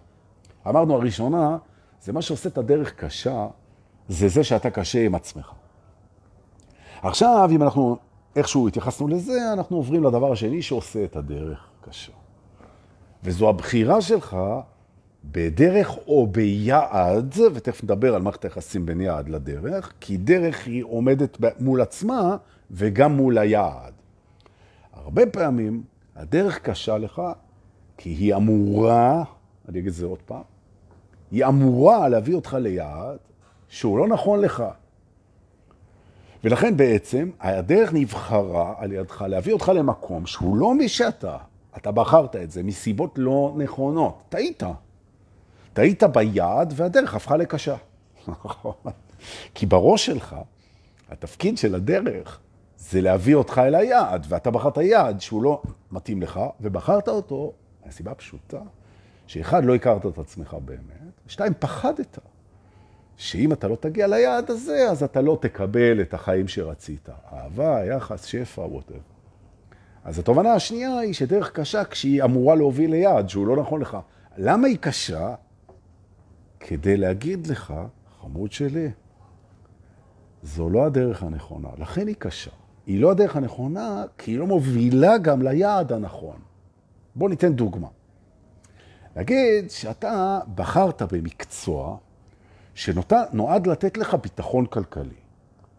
אמרנו, 0.69 0.95
הראשונה, 0.95 1.59
זה 2.00 2.12
מה 2.12 2.23
שעושה 2.23 2.49
את 2.49 2.59
הדרך 2.59 2.95
קשה, 2.95 3.47
זה 4.09 4.28
זה 4.28 4.45
שאתה 4.45 4.71
קשה 4.71 5.07
עם 5.07 5.14
עצמך. 5.14 5.52
עכשיו, 7.06 7.48
אם 7.52 7.62
אנחנו 7.62 7.96
איכשהו 8.36 8.68
התייחסנו 8.68 9.08
לזה, 9.08 9.52
אנחנו 9.52 9.76
עוברים 9.76 10.04
לדבר 10.04 10.32
השני 10.32 10.62
שעושה 10.62 11.04
את 11.04 11.16
הדרך 11.16 11.58
קשה. 11.88 12.12
וזו 13.25 13.48
הבחירה 13.48 14.00
שלך 14.00 14.36
בדרך 15.25 15.96
או 16.06 16.26
ביעד, 16.26 17.34
ותכף 17.54 17.84
נדבר 17.84 18.14
על 18.14 18.22
מערכת 18.22 18.44
היחסים 18.44 18.86
בין 18.86 19.00
יעד 19.00 19.28
לדרך, 19.28 19.92
כי 20.00 20.16
דרך 20.16 20.66
היא 20.66 20.84
עומדת 20.84 21.38
מול 21.60 21.80
עצמה 21.80 22.36
וגם 22.70 23.16
מול 23.16 23.38
היעד. 23.38 23.92
הרבה 24.92 25.26
פעמים 25.26 25.82
הדרך 26.16 26.58
קשה 26.58 26.98
לך 26.98 27.22
כי 27.96 28.10
היא 28.10 28.34
אמורה, 28.34 29.25
אני 29.68 29.78
אגיד 29.78 29.88
את 29.88 29.94
זה 29.94 30.06
עוד 30.06 30.22
פעם, 30.22 30.42
היא 31.30 31.44
אמורה 31.44 32.08
להביא 32.08 32.34
אותך 32.34 32.56
ליעד 32.60 33.18
שהוא 33.68 33.98
לא 33.98 34.08
נכון 34.08 34.40
לך. 34.40 34.64
ולכן 36.47 36.76
בעצם 36.76 37.31
הדרך 37.41 37.91
נבחרה 37.93 38.75
על 38.79 38.93
ידך 38.93 39.25
להביא 39.29 39.53
אותך 39.53 39.73
למקום 39.75 40.26
שהוא 40.26 40.57
לא 40.57 40.75
מי 40.75 40.88
שאתה. 40.88 41.37
אתה 41.76 41.91
בחרת 41.91 42.37
את 42.37 42.50
זה 42.50 42.62
מסיבות 42.62 43.15
לא 43.17 43.55
נכונות. 43.57 44.23
טעית. 44.29 44.62
טעית 45.73 46.03
ביעד 46.03 46.73
והדרך 46.76 47.15
הפכה 47.15 47.37
לקשה. 47.37 47.76
כי 49.55 49.67
בראש 49.67 50.07
שלך, 50.07 50.37
התפקיד 51.11 51.59
של 51.59 51.75
הדרך 51.75 52.41
זה 52.79 53.00
להביא 53.00 53.35
אותך 53.35 53.61
אל 53.65 53.75
היעד, 53.75 54.26
ואתה 54.29 54.50
בחרת 54.50 54.76
יעד 54.76 55.21
שהוא 55.21 55.43
לא 55.43 55.62
מתאים 55.91 56.23
לך, 56.23 56.41
ובחרת 56.61 57.09
אותו 57.09 57.53
מהסיבה 57.87 58.15
פשוטה, 58.15 58.61
שאחד, 59.26 59.65
לא 59.65 59.75
הכרת 59.75 60.07
את 60.07 60.19
עצמך 60.19 60.57
באמת, 60.65 61.12
ושתיים, 61.26 61.53
פחדת. 61.59 62.19
שאם 63.16 63.52
אתה 63.52 63.68
לא 63.68 63.76
תגיע 63.76 64.06
ליעד 64.06 64.50
הזה, 64.50 64.90
אז 64.90 65.02
אתה 65.02 65.20
לא 65.20 65.38
תקבל 65.40 66.00
את 66.00 66.14
החיים 66.14 66.49
שרצית. 66.49 67.08
אהבה, 67.32 67.85
יחס, 67.85 68.25
שפע, 68.25 68.61
ווטב. 68.61 69.00
אז 70.04 70.18
התובנה 70.18 70.52
השנייה 70.52 70.99
היא 70.99 71.14
שדרך 71.14 71.52
קשה 71.52 71.85
כשהיא 71.85 72.25
אמורה 72.25 72.54
להוביל 72.54 72.90
ליעד 72.90 73.28
שהוא 73.28 73.46
לא 73.46 73.56
נכון 73.56 73.80
לך. 73.80 73.99
למה 74.37 74.66
היא 74.68 74.78
קשה? 74.80 75.35
כדי 76.61 76.96
להגיד 76.96 77.46
לך, 77.46 77.75
חמוד 78.20 78.52
שלי, 78.52 78.90
זו 80.42 80.70
לא 80.70 80.87
הדרך 80.87 81.23
הנכונה, 81.23 81.68
לכן 81.78 82.06
היא 82.06 82.16
קשה. 82.18 82.50
היא 82.87 83.00
לא 83.00 83.11
הדרך 83.11 83.37
הנכונה, 83.37 84.04
כי 84.18 84.30
היא 84.30 84.38
לא 84.38 84.46
מובילה 84.46 85.18
גם 85.18 85.42
ליעד 85.42 85.92
הנכון. 85.92 86.37
בוא 87.14 87.28
ניתן 87.28 87.52
דוגמה. 87.52 87.88
נגיד 89.16 89.70
שאתה 89.70 90.40
בחרת 90.54 91.02
במקצוע 91.02 91.96
שנועד 92.76 93.66
לתת 93.66 93.99
לך 93.99 94.14
ביטחון 94.14 94.66
כלכלי. 94.66 95.14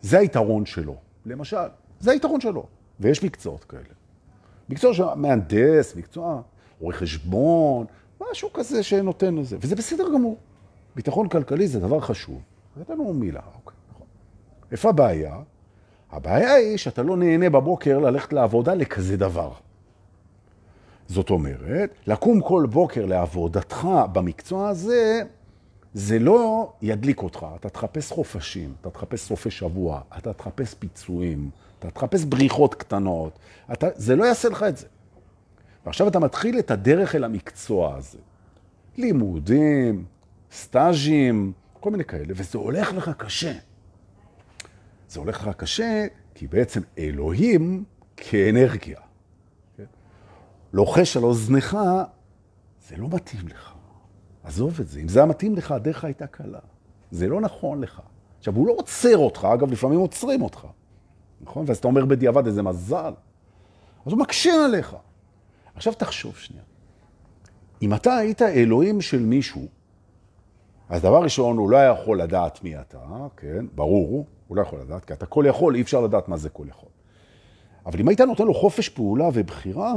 זה 0.02 0.20
היתרון 0.20 0.66
שלו, 0.66 0.96
למשל. 1.26 1.68
זה 2.00 2.12
היתרון 2.12 2.42
שלו. 2.42 2.66
ויש 3.00 3.24
מקצועות 3.24 3.64
כאלה. 3.64 3.84
מקצוע 4.70 4.94
של 4.94 5.04
מהנדס, 5.16 5.96
מקצוע 5.96 6.42
רואה 6.80 6.96
חשבון, 6.96 7.86
משהו 8.32 8.54
כזה 8.54 8.84
שנותן 8.84 9.36
לזה. 9.36 9.58
וזה 9.62 9.76
בסדר 9.76 10.14
גמור. 10.14 10.38
ביטחון 10.96 11.28
כלכלי 11.30 11.68
זה 11.68 11.80
דבר 11.80 12.00
חשוב. 12.00 12.42
זה 12.78 12.84
לנו 12.90 13.14
מילה, 13.14 13.42
אוקיי, 13.56 13.78
נכון. 13.92 14.08
איפה 14.72 14.90
הבעיה? 14.90 15.36
הבעיה 16.12 16.54
היא 16.54 16.78
שאתה 16.78 17.04
לא 17.04 17.18
נהנה 17.18 17.50
בבוקר 17.50 18.00
ללכת 18.00 18.34
לעבודה 18.34 18.74
לכזה 18.74 19.18
דבר. 19.18 19.52
זאת 21.08 21.30
אומרת, 21.30 21.90
לקום 22.08 22.42
כל 22.42 22.68
בוקר 22.70 23.06
לעבודתך 23.06 23.88
במקצוע 24.14 24.70
הזה, 24.70 25.24
זה 25.94 26.20
לא 26.20 26.74
ידליק 26.82 27.22
אותך. 27.22 27.46
אתה 27.56 27.70
תחפש 27.70 28.12
חופשים, 28.12 28.74
אתה 28.82 28.90
תחפש 28.90 29.22
סופי 29.22 29.52
שבוע, 29.52 30.02
אתה 30.18 30.34
תחפש 30.34 30.74
פיצויים, 30.74 31.50
אתה 31.80 31.92
תחפש 31.92 32.24
בריחות 32.24 32.76
קטנות. 32.76 33.40
אתה, 33.74 33.88
זה 33.96 34.16
לא 34.16 34.24
יעשה 34.26 34.50
לך 34.50 34.64
את 34.64 34.78
זה. 34.78 34.88
ועכשיו 35.86 36.08
אתה 36.08 36.20
מתחיל 36.20 36.60
את 36.60 36.72
הדרך 36.72 37.16
אל 37.16 37.24
המקצוע 37.24 37.96
הזה. 37.96 38.18
לימודים, 38.98 40.06
סטאז'ים, 40.52 41.54
כל 41.80 41.92
מיני 41.92 42.06
כאלה, 42.06 42.34
וזה 42.36 42.58
הולך 42.58 42.94
לך 42.94 43.12
קשה. 43.18 43.54
זה 45.10 45.20
הולך 45.20 45.48
לך 45.48 45.56
קשה, 45.56 46.08
כי 46.36 46.48
בעצם 46.48 46.82
אלוהים 46.98 47.84
כאנרגיה. 48.18 49.00
לוחש 50.74 51.18
על 51.18 51.24
אוזנך, 51.24 51.78
זה 52.88 52.98
לא 52.98 53.08
מתאים 53.12 53.48
לך. 53.48 53.77
עזוב 54.48 54.80
את 54.82 54.88
זה. 54.88 55.00
אם 55.00 55.08
זה 55.08 55.20
היה 55.20 55.26
מתאים 55.26 55.56
לך, 55.56 55.72
הדרך 55.72 56.04
הייתה 56.04 56.28
קלה. 56.28 56.60
זה 57.12 57.28
לא 57.28 57.42
נכון 57.42 57.82
לך. 57.82 58.02
עכשיו, 58.40 58.56
הוא 58.56 58.68
לא 58.68 58.74
עוצר 58.78 59.18
אותך, 59.18 59.48
אגב, 59.54 59.72
לפעמים 59.72 60.00
עוצרים 60.00 60.42
אותך. 60.42 60.68
נכון? 61.42 61.66
ואז 61.68 61.78
אתה 61.78 61.88
אומר 61.88 62.06
בדיעבד, 62.06 62.46
איזה 62.46 62.64
מזל. 62.64 63.14
אז 64.06 64.12
הוא 64.12 64.20
מקשה 64.20 64.66
עליך. 64.66 64.96
עכשיו 65.76 65.94
תחשוב 65.94 66.36
שנייה. 66.36 66.64
אם 67.82 67.94
אתה 67.94 68.16
היית 68.16 68.42
אלוהים 68.42 69.02
של 69.02 69.20
מישהו, 69.20 69.68
אז 70.90 71.02
דבר 71.02 71.24
ראשון, 71.24 71.58
הוא 71.58 71.70
לא 71.70 71.78
היה 71.78 71.92
יכול 71.92 72.22
לדעת 72.22 72.64
מי 72.64 72.80
אתה, 72.80 73.28
כן? 73.38 73.66
ברור, 73.76 74.26
הוא 74.48 74.58
לא 74.58 74.62
יכול 74.62 74.80
לדעת, 74.80 75.06
כי 75.06 75.14
אתה 75.14 75.26
כל 75.26 75.46
יכול, 75.48 75.76
אי 75.76 75.82
אפשר 75.82 76.02
לדעת 76.02 76.28
מה 76.28 76.38
זה 76.38 76.50
כל 76.50 76.66
יכול. 76.70 76.90
אבל 77.86 78.00
אם 78.00 78.08
היית 78.08 78.22
נותן 78.22 78.46
לו 78.46 78.54
חופש 78.54 78.90
פעולה 78.90 79.30
ובחירה, 79.34 79.94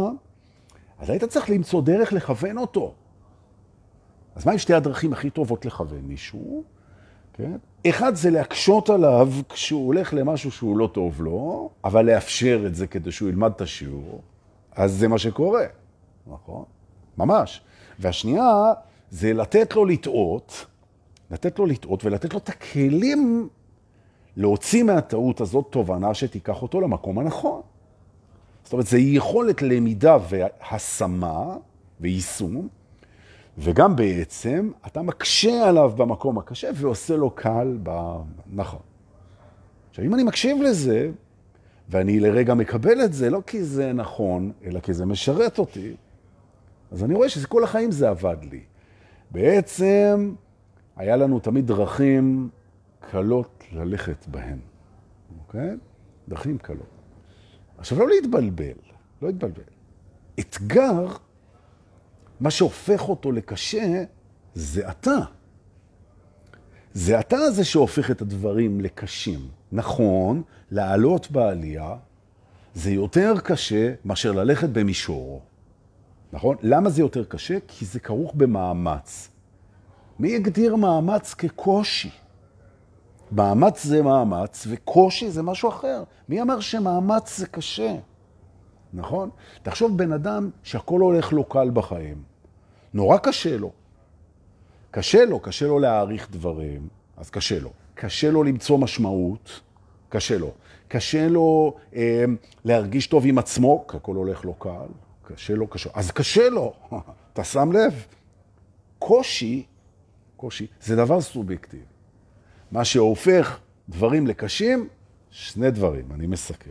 אז 0.99 1.11
היית 1.11 1.25
צריך 1.25 1.50
למצוא 1.50 1.83
דרך 1.83 2.12
לכוון 2.12 2.59
אותו. 2.59 2.95
אז 4.34 4.46
מה 4.46 4.52
עם 4.52 4.58
שתי 4.58 4.75
הדרכים 4.75 5.12
הכי 5.12 5.30
טובות 5.30 5.66
לכוון 5.66 6.00
מישהו? 6.02 6.64
כן? 7.32 7.56
אחד 7.88 8.14
זה 8.14 8.30
להקשות 8.30 8.90
עליו 8.90 9.28
כשהוא 9.49 9.87
הולך 9.87 10.14
למשהו 10.14 10.50
שהוא 10.50 10.78
לא 10.78 10.87
טוב 10.92 11.22
לו, 11.22 11.70
אבל 11.84 12.06
לאפשר 12.06 12.64
את 12.66 12.75
זה 12.75 12.87
כדי 12.87 13.12
שהוא 13.12 13.28
ילמד 13.28 13.52
את 13.56 13.60
השיעור, 13.60 14.22
אז 14.72 14.92
זה 14.92 15.08
מה 15.08 15.18
שקורה, 15.18 15.64
נכון? 16.26 16.64
ממש. 17.18 17.60
והשנייה 17.99 18.72
זה 19.10 19.32
לתת 19.32 19.75
לו 19.75 19.84
לטעות, 19.84 20.66
לתת 21.30 21.58
לו 21.58 21.66
לטעות 21.66 22.04
ולתת 22.04 22.32
לו 22.32 22.38
את 22.38 22.49
הכלים 22.49 23.49
להוציא 24.37 24.82
מהטעות 24.82 25.40
הזאת 25.40 25.66
תובנה 25.70 26.14
שתיקח 26.14 26.62
אותו 26.62 26.80
למקום 26.80 27.18
הנכון. 27.18 27.60
זאת 28.64 28.72
אומרת, 28.72 28.87
זה 28.87 28.99
יכולת 28.99 29.62
למידה 29.62 30.16
והשמה 30.28 31.56
ויישום, 32.00 32.68
וגם 33.62 33.97
בעצם 33.97 34.71
אתה 34.87 35.02
מקשה 35.02 35.69
עליו 35.69 35.93
במקום 35.97 36.38
הקשה 36.38 36.71
ועושה 36.75 37.17
לו 37.17 37.31
קל 37.31 37.79
בנכון. 37.83 38.81
עכשיו, 39.90 40.05
אם 40.05 40.14
אני 40.14 40.23
מקשיב 40.23 40.62
לזה, 40.62 41.11
ואני 41.88 42.21
לרגע 42.21 42.55
מקבל 42.55 43.05
את 43.05 43.12
זה, 43.12 43.31
לא 43.31 43.43
כי 43.47 43.64
זה 43.64 43.93
נכון, 43.93 44.52
אלא 44.64 44.81
כי 44.81 44.95
זה 44.95 45.07
משרת 45.07 45.59
אותי, 45.59 45.97
אז 46.93 47.05
אני 47.05 47.14
רואה 47.14 47.29
שכל 47.29 47.64
החיים 47.64 47.90
זה 47.90 48.09
עבד 48.09 48.37
לי. 48.50 48.61
בעצם 49.31 50.35
היה 50.97 51.17
לנו 51.17 51.40
תמיד 51.40 51.67
דרכים 51.67 52.49
קלות 53.11 53.64
ללכת 53.73 54.26
בהן. 54.26 54.59
אוקיי? 55.38 55.71
דרכים 56.29 56.59
קלות. 56.59 56.87
עכשיו, 57.79 57.99
לא 57.99 58.09
להתבלבל, 58.09 58.79
לא 59.23 59.29
להתבלבל. 59.29 59.62
אתגר, 60.40 61.07
מה 62.40 62.50
שהופך 62.50 63.09
אותו 63.09 63.32
לקשה, 63.32 64.04
זה 64.54 64.90
אתה. 64.90 65.18
זה 66.92 67.20
אתה 67.20 67.50
זה 67.50 67.64
שהופך 67.64 68.11
את 68.11 68.23
הדברים 68.23 68.80
לקשים. 68.80 69.49
נכון, 69.73 70.42
לעלות 70.70 71.30
בעלייה 71.30 71.97
זה 72.75 72.90
יותר 72.90 73.35
קשה 73.44 73.92
מאשר 74.04 74.32
ללכת 74.32 74.68
במישור. 74.68 75.42
נכון? 76.32 76.56
למה 76.62 76.90
זה 76.90 77.02
יותר 77.02 77.25
קשה? 77.25 77.59
כי 77.68 77.85
זה 77.85 78.00
כרוך 78.00 78.35
במאמץ. 78.35 79.28
מי 80.18 80.37
הגדיר 80.37 80.76
מאמץ 80.76 81.35
כקושי? 81.35 82.11
מאמץ 83.32 83.85
זה 83.85 84.02
מאמץ, 84.02 84.66
וקושי 84.70 85.30
זה 85.30 85.42
משהו 85.42 85.68
אחר. 85.68 86.02
מי 86.28 86.42
אמר 86.42 86.61
שמאמץ 86.61 87.38
זה 87.38 87.47
קשה? 87.47 87.97
נכון? 88.92 89.30
תחשוב 89.62 89.99
בן 89.99 90.12
אדם 90.12 90.50
שהכל 90.62 91.00
הולך 91.00 91.32
לו 91.32 91.44
קל 91.44 91.70
בחיים. 91.70 92.29
נורא 92.94 93.18
קשה 93.18 93.56
לו. 93.56 93.73
קשה 94.90 95.25
לו, 95.25 95.40
קשה 95.40 95.66
לו 95.66 95.78
להעריך 95.78 96.30
דברים, 96.30 96.88
אז 97.16 97.30
קשה 97.30 97.59
לו. 97.59 97.70
קשה 97.94 98.30
לו 98.30 98.42
למצוא 98.42 98.78
משמעות, 98.78 99.61
קשה 100.09 100.38
לו. 100.38 100.50
קשה 100.88 101.28
לו 101.28 101.76
אה, 101.94 102.25
להרגיש 102.64 103.06
טוב 103.06 103.26
עם 103.26 103.38
עצמו, 103.38 103.85
כי 103.88 103.97
הכל 103.97 104.16
הולך 104.16 104.44
לו 104.44 104.54
קל. 104.54 104.88
קשה 105.23 105.54
לו, 105.54 105.66
קשה. 105.66 105.90
אז 105.94 106.11
קשה 106.11 106.49
לו, 106.49 106.73
אתה 107.32 107.44
שם 107.44 107.73
לב? 107.73 108.06
קושי, 108.99 109.64
קושי, 110.37 110.66
זה 110.82 110.97
דבר 110.97 111.20
סובייקטיבי. 111.20 111.82
מה 112.73 112.85
שהופך 112.85 113.59
דברים 113.88 114.26
לקשים, 114.26 114.88
שני 115.30 115.70
דברים, 115.70 116.12
אני 116.12 116.26
מסכם. 116.26 116.70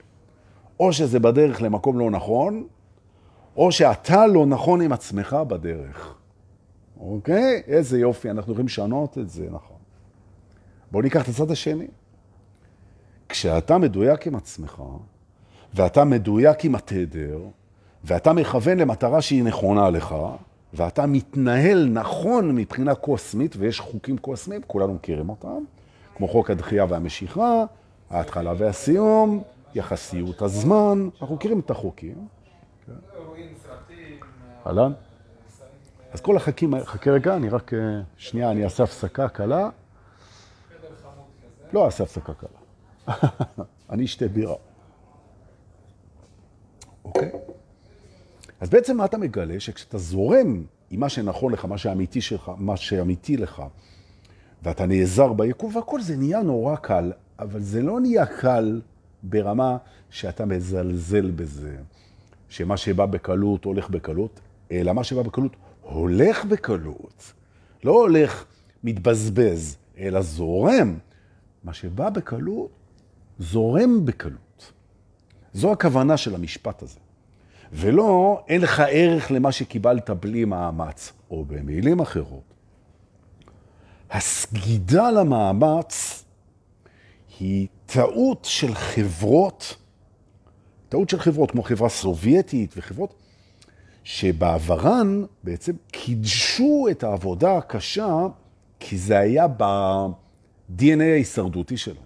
או 0.79 0.93
שזה 0.93 1.19
בדרך 1.19 1.61
למקום 1.61 1.99
לא 1.99 2.11
נכון, 2.11 2.67
או 3.55 3.71
שאתה 3.71 4.27
לא 4.27 4.45
נכון 4.45 4.81
עם 4.81 4.91
עצמך 4.91 5.37
בדרך. 5.47 6.15
אוקיי? 6.99 7.61
איזה 7.67 7.99
יופי, 7.99 8.29
אנחנו 8.29 8.51
יכולים 8.51 8.65
לשנות 8.65 9.17
את 9.17 9.29
זה, 9.29 9.47
נכון. 9.51 9.77
בואו 10.91 11.03
ניקח 11.03 11.23
את 11.23 11.27
הצד 11.27 11.51
השני. 11.51 11.87
כשאתה 13.29 13.77
מדויק 13.77 14.27
עם 14.27 14.35
עצמך, 14.35 14.81
ואתה 15.73 16.03
מדויק 16.03 16.65
עם 16.65 16.75
התדר, 16.75 17.39
ואתה 18.03 18.33
מכוון 18.33 18.77
למטרה 18.77 19.21
שהיא 19.21 19.43
נכונה 19.43 19.89
לך, 19.89 20.15
ואתה 20.73 21.05
מתנהל 21.05 21.89
נכון 21.93 22.55
מבחינה 22.55 22.95
קוסמית, 22.95 23.55
ויש 23.59 23.79
חוקים 23.79 24.17
קוסמיים, 24.17 24.61
כולנו 24.67 24.93
מכירים 24.93 25.29
אותם, 25.29 25.63
כמו 26.15 26.27
חוק 26.27 26.49
הדחייה 26.49 26.85
והמשיכה, 26.89 27.63
ההתחלה 28.09 28.53
והסיום, 28.57 29.41
יחסיות 29.75 30.41
הזמן, 30.41 31.09
אנחנו 31.21 31.35
מכירים 31.35 31.59
את 31.59 31.71
החוקים. 31.71 32.27
אהלן? 34.69 34.91
אז 36.11 36.21
כל 36.21 36.37
החכים, 36.37 36.83
חכה 36.83 37.11
רגע, 37.11 37.35
אני 37.35 37.49
רק, 37.49 37.73
אה, 37.73 37.79
שנייה, 38.17 38.51
אני 38.51 38.63
אעשה 38.63 38.83
הפסקה 38.83 39.29
קלה. 39.29 39.69
לא 41.73 41.85
אעשה 41.85 42.03
הפסקה 42.03 42.33
קלה. 42.33 43.15
אני 43.89 44.05
אשתה 44.05 44.27
בירה. 44.27 44.55
אוקיי? 47.05 47.31
אז 48.59 48.69
בעצם 48.69 48.97
מה 48.97 49.05
אתה 49.05 49.17
מגלה? 49.17 49.59
שכשאתה 49.59 49.97
זורם 49.97 50.63
עם 50.89 50.99
מה 50.99 51.09
שנכון 51.09 51.53
לך, 51.53 51.65
מה 51.65 51.77
שאמיתי 51.77 52.21
שלך, 52.21 52.51
מה 52.57 52.77
שאמיתי 52.77 53.37
לך, 53.37 53.63
ואתה 54.63 54.85
נעזר 54.85 55.33
ביקום, 55.33 55.75
והכל 55.75 56.01
זה 56.01 56.17
נהיה 56.17 56.41
נורא 56.41 56.75
קל, 56.75 57.11
אבל 57.39 57.61
זה 57.61 57.81
לא 57.81 57.99
נהיה 57.99 58.25
קל 58.25 58.81
ברמה 59.23 59.77
שאתה 60.09 60.45
מזלזל 60.45 61.31
בזה, 61.31 61.77
שמה 62.49 62.77
שבא 62.77 63.05
בקלות 63.05 63.65
הולך 63.65 63.89
בקלות, 63.89 64.39
אלא 64.71 64.93
מה 64.93 65.03
שבא 65.03 65.21
בקלות 65.21 65.55
הולך 65.81 66.45
בקלות. 66.45 67.33
לא 67.83 67.91
הולך 67.91 68.45
מתבזבז, 68.83 69.77
אלא 69.97 70.21
זורם. 70.21 70.97
מה 71.63 71.73
שבא 71.73 72.09
בקלות, 72.09 72.69
זורם 73.39 74.05
בקלות. 74.05 74.71
זו 75.53 75.71
הכוונה 75.71 76.17
של 76.17 76.35
המשפט 76.35 76.83
הזה. 76.83 76.99
ולא, 77.71 78.43
אין 78.47 78.61
לך 78.61 78.83
ערך 78.89 79.31
למה 79.31 79.51
שקיבלת 79.51 80.09
בלי 80.09 80.45
מאמץ, 80.45 81.13
או 81.31 81.45
במילים 81.45 81.99
אחרות. 81.99 82.53
הסגידה 84.11 85.11
למאמץ 85.11 86.23
היא 87.39 87.67
טעות 87.85 88.45
של 88.45 88.75
חברות, 88.75 89.77
טעות 90.89 91.09
של 91.09 91.19
חברות 91.19 91.51
כמו 91.51 91.63
חברה 91.63 91.89
סובייטית 91.89 92.73
וחברות, 92.77 93.13
שבעברן 94.03 95.23
בעצם 95.43 95.73
קידשו 95.91 96.87
את 96.91 97.03
העבודה 97.03 97.57
הקשה, 97.57 98.27
כי 98.79 98.97
זה 98.97 99.19
היה 99.19 99.47
ב-DNA 99.47 101.01
ההישרדותי 101.01 101.77
שלהם. 101.77 101.97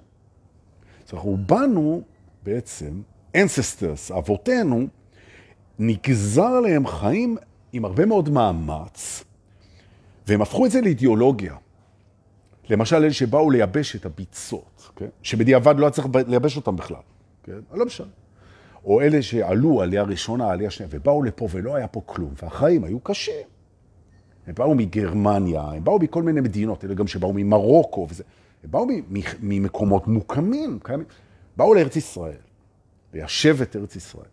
אז 1.08 1.13
אנחנו 1.13 1.38
באנו 1.45 2.01
בעצם, 2.43 3.01
ancestors, 3.38 4.17
אבותינו, 4.17 4.88
נגזר 5.79 6.43
עליהם 6.43 6.88
חיים 6.88 7.38
עם 7.73 7.86
הרבה 7.86 8.06
מאוד 8.06 8.29
מאמץ, 8.29 9.23
והם 10.27 10.41
הפכו 10.41 10.65
את 10.65 10.71
זה 10.71 10.82
לאידיאולוגיה. 10.82 11.56
למשל, 12.69 12.95
אלה 12.95 13.13
שבאו 13.13 13.51
לייבש 13.51 13.95
את 13.95 14.06
הביצות, 14.06 14.91
כן? 14.95 15.08
שבדיעבד 15.23 15.75
לא 15.77 15.86
היה 15.86 15.91
צריך 15.91 16.08
לייבש 16.27 16.58
אותם 16.58 16.75
בכלל, 16.75 17.01
כן? 17.43 17.60
לא 17.73 17.86
משנה. 17.86 18.08
או 18.85 19.01
אלה 19.01 19.21
שעלו 19.21 19.81
עלייה 19.81 20.03
ראשונה, 20.03 20.51
עלייה 20.51 20.69
שנייה, 20.69 20.89
ובאו 20.91 21.23
לפה 21.23 21.47
ולא 21.51 21.75
היה 21.75 21.87
פה 21.87 22.01
כלום, 22.05 22.33
והחיים 22.43 22.83
היו 22.83 22.99
קשים. 22.99 23.33
הם 24.47 24.55
באו 24.55 24.75
מגרמניה, 24.75 25.61
הם 25.61 25.83
באו 25.83 25.99
מכל 25.99 26.23
מיני 26.23 26.41
מדינות, 26.41 26.85
אלה 26.85 26.93
גם 26.93 27.07
שבאו 27.07 27.33
ממרוקו 27.33 28.07
וזה. 28.09 28.23
הם 28.63 28.71
באו 28.71 28.87
ממקומות 29.41 30.07
מוקמים, 30.07 30.79
קיימים. 30.83 31.05
באו 31.57 31.73
לארץ 31.73 31.95
ישראל, 31.95 32.37
ליישב 33.13 33.57
ארץ 33.75 33.95
ישראל. 33.95 34.25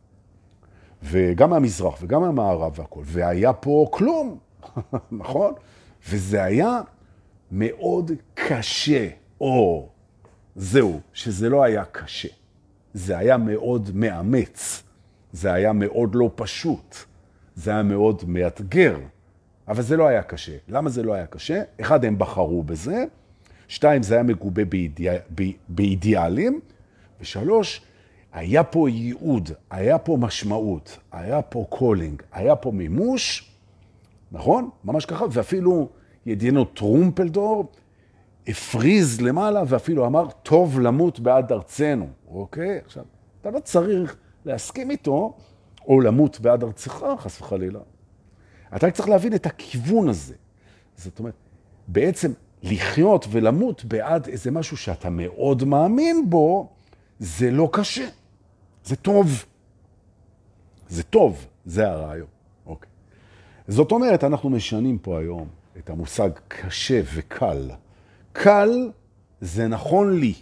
וגם 1.03 1.51
מהמזרח 1.51 1.99
וגם 2.03 2.21
מהמערב 2.21 2.79
והכל, 2.79 3.03
והיה 3.05 3.53
פה 3.53 3.87
כלום, 3.91 4.39
נכון? 5.13 5.55
וזה 6.09 6.45
היה 6.45 6.81
מאוד 7.53 8.11
קשה, 8.35 9.09
או 9.41 9.89
זהו, 10.57 11.01
שזה 11.13 11.49
לא 11.49 11.63
היה 11.63 11.85
קשה. 11.85 12.29
זה 12.95 13.19
היה 13.19 13.37
מאוד 13.37 13.91
מאמץ, 13.95 14.83
זה 15.33 15.53
היה 15.53 15.73
מאוד 15.73 16.15
לא 16.15 16.31
פשוט, 16.35 16.97
זה 17.55 17.71
היה 17.71 17.83
מאוד 17.83 18.23
מאתגר, 18.27 18.97
אבל 19.69 19.83
זה 19.83 19.97
לא 19.97 20.07
היה 20.07 20.23
קשה. 20.23 20.57
למה 20.69 20.91
זה 20.91 21.03
לא 21.03 21.15
היה 21.15 21.27
קשה? 21.27 21.63
אחד, 21.81 22.05
הם 22.05 22.19
בחרו 22.19 22.63
בזה, 22.63 23.05
שתיים, 23.69 24.03
זה 24.03 24.15
היה 24.15 24.23
מגובה 24.23 24.65
באידיאל, 24.65 25.17
באידיאלים, 25.69 26.61
ושלוש, 27.21 27.83
היה 28.33 28.65
פה 28.65 28.91
ייעוד, 28.91 29.51
היה 29.71 29.99
פה 29.99 30.17
משמעות, 30.21 30.99
היה 31.13 31.43
פה 31.43 31.67
calling, 31.69 32.23
היה 32.33 32.57
פה 32.57 32.71
מימוש, 32.71 33.51
נכון? 34.33 34.71
ממש 34.85 35.05
ככה, 35.05 35.25
ואפילו 35.31 35.89
ידידנו 36.27 36.65
טרומפלדור 36.65 37.73
הפריז 38.47 39.21
למעלה 39.21 39.63
ואפילו 39.67 40.07
אמר, 40.07 40.27
טוב 40.43 40.81
למות 40.81 41.21
בעד 41.21 41.53
ארצנו, 41.53 42.09
אוקיי? 42.29 42.79
עכשיו, 42.85 43.05
אתה 43.41 43.51
לא 43.51 43.61
צריך 43.61 44.17
להסכים 44.45 44.91
איתו, 44.91 45.37
או 45.87 46.01
למות 46.01 46.41
בעד 46.41 46.65
ארצך, 46.65 47.05
חס 47.19 47.41
וחלילה. 47.41 47.81
אתה 48.77 48.91
צריך 48.91 49.09
להבין 49.09 49.35
את 49.35 49.47
הכיוון 49.47 50.09
הזה. 50.09 50.35
זאת 50.97 51.19
אומרת, 51.19 51.35
בעצם 51.89 52.33
לחיות 52.63 53.27
ולמות 53.31 53.85
בעד 53.85 54.29
איזה 54.29 54.51
משהו 54.51 54.77
שאתה 54.77 55.11
מאוד 55.11 55.65
מאמין 55.65 56.31
בו, 56.31 56.69
זה 57.19 57.51
לא 57.51 57.69
קשה. 57.73 58.09
זה 58.85 58.97
טוב. 58.97 59.45
זה 60.89 61.03
טוב, 61.03 61.47
זה 61.65 61.89
הרעיון. 61.89 62.27
אוקיי. 62.67 62.91
זאת 63.69 63.93
אומרת, 63.93 64.25
אנחנו 64.25 64.51
משנים 64.51 64.99
פה 64.99 65.19
היום 65.19 65.49
את 65.79 65.91
המושג 65.91 66.31
קשה 66.49 67.01
וקל. 67.15 67.71
קל 68.33 68.91
זה 69.41 69.69
נכון 69.69 70.21
לי. 70.21 70.35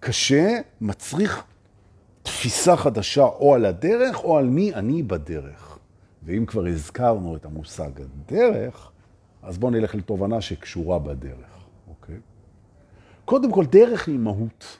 קשה 0.00 0.58
מצריך 0.80 1.44
תפיסה 2.22 2.76
חדשה 2.76 3.24
או 3.24 3.54
על 3.54 3.64
הדרך 3.64 4.24
או 4.24 4.38
על 4.38 4.46
מי 4.46 4.74
אני 4.74 5.02
בדרך. 5.02 5.78
ואם 6.22 6.46
כבר 6.46 6.66
הזכרנו 6.66 7.36
את 7.36 7.44
המושג 7.44 7.90
הדרך, 8.00 8.90
אז 9.42 9.58
בואו 9.58 9.70
נלך 9.72 9.94
לתובנה 9.94 10.40
שקשורה 10.40 10.98
בדרך, 10.98 11.66
אוקיי? 11.88 12.16
קודם 13.24 13.52
כל, 13.52 13.66
דרך 13.66 14.08
היא 14.08 14.18
מהות. 14.18 14.78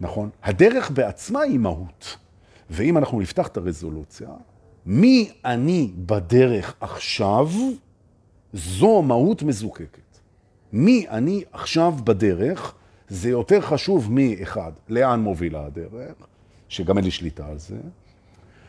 נכון? 0.00 0.30
הדרך 0.42 0.90
בעצמה 0.90 1.40
היא 1.40 1.58
מהות. 1.58 2.16
ואם 2.70 2.98
אנחנו 2.98 3.20
נפתח 3.20 3.46
את 3.46 3.56
הרזולוציה, 3.56 4.28
מי 4.86 5.30
אני 5.44 5.92
בדרך 5.96 6.74
עכשיו, 6.80 7.48
זו 8.52 9.02
מהות 9.02 9.42
מזוקקת. 9.42 10.11
מי 10.72 11.06
אני 11.08 11.44
עכשיו 11.52 11.94
בדרך, 12.04 12.74
זה 13.08 13.30
יותר 13.30 13.60
חשוב 13.60 14.08
מאחד, 14.12 14.72
לאן 14.88 15.20
מובילה 15.20 15.66
הדרך, 15.66 16.14
שגם 16.68 16.96
אין 16.96 17.04
לי 17.04 17.10
שליטה 17.10 17.46
על 17.46 17.58
זה, 17.58 17.76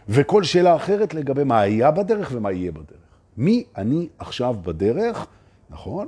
וכל 0.10 0.44
שאלה 0.44 0.76
אחרת 0.76 1.14
לגבי 1.14 1.44
מה 1.44 1.60
היה 1.60 1.92
בדרך 1.92 2.32
ומה 2.34 2.52
יהיה 2.52 2.72
בדרך. 2.72 2.98
מי 3.38 3.64
אני 3.78 4.08
עכשיו 4.20 4.56
בדרך, 4.62 5.28
נכון? 5.70 6.08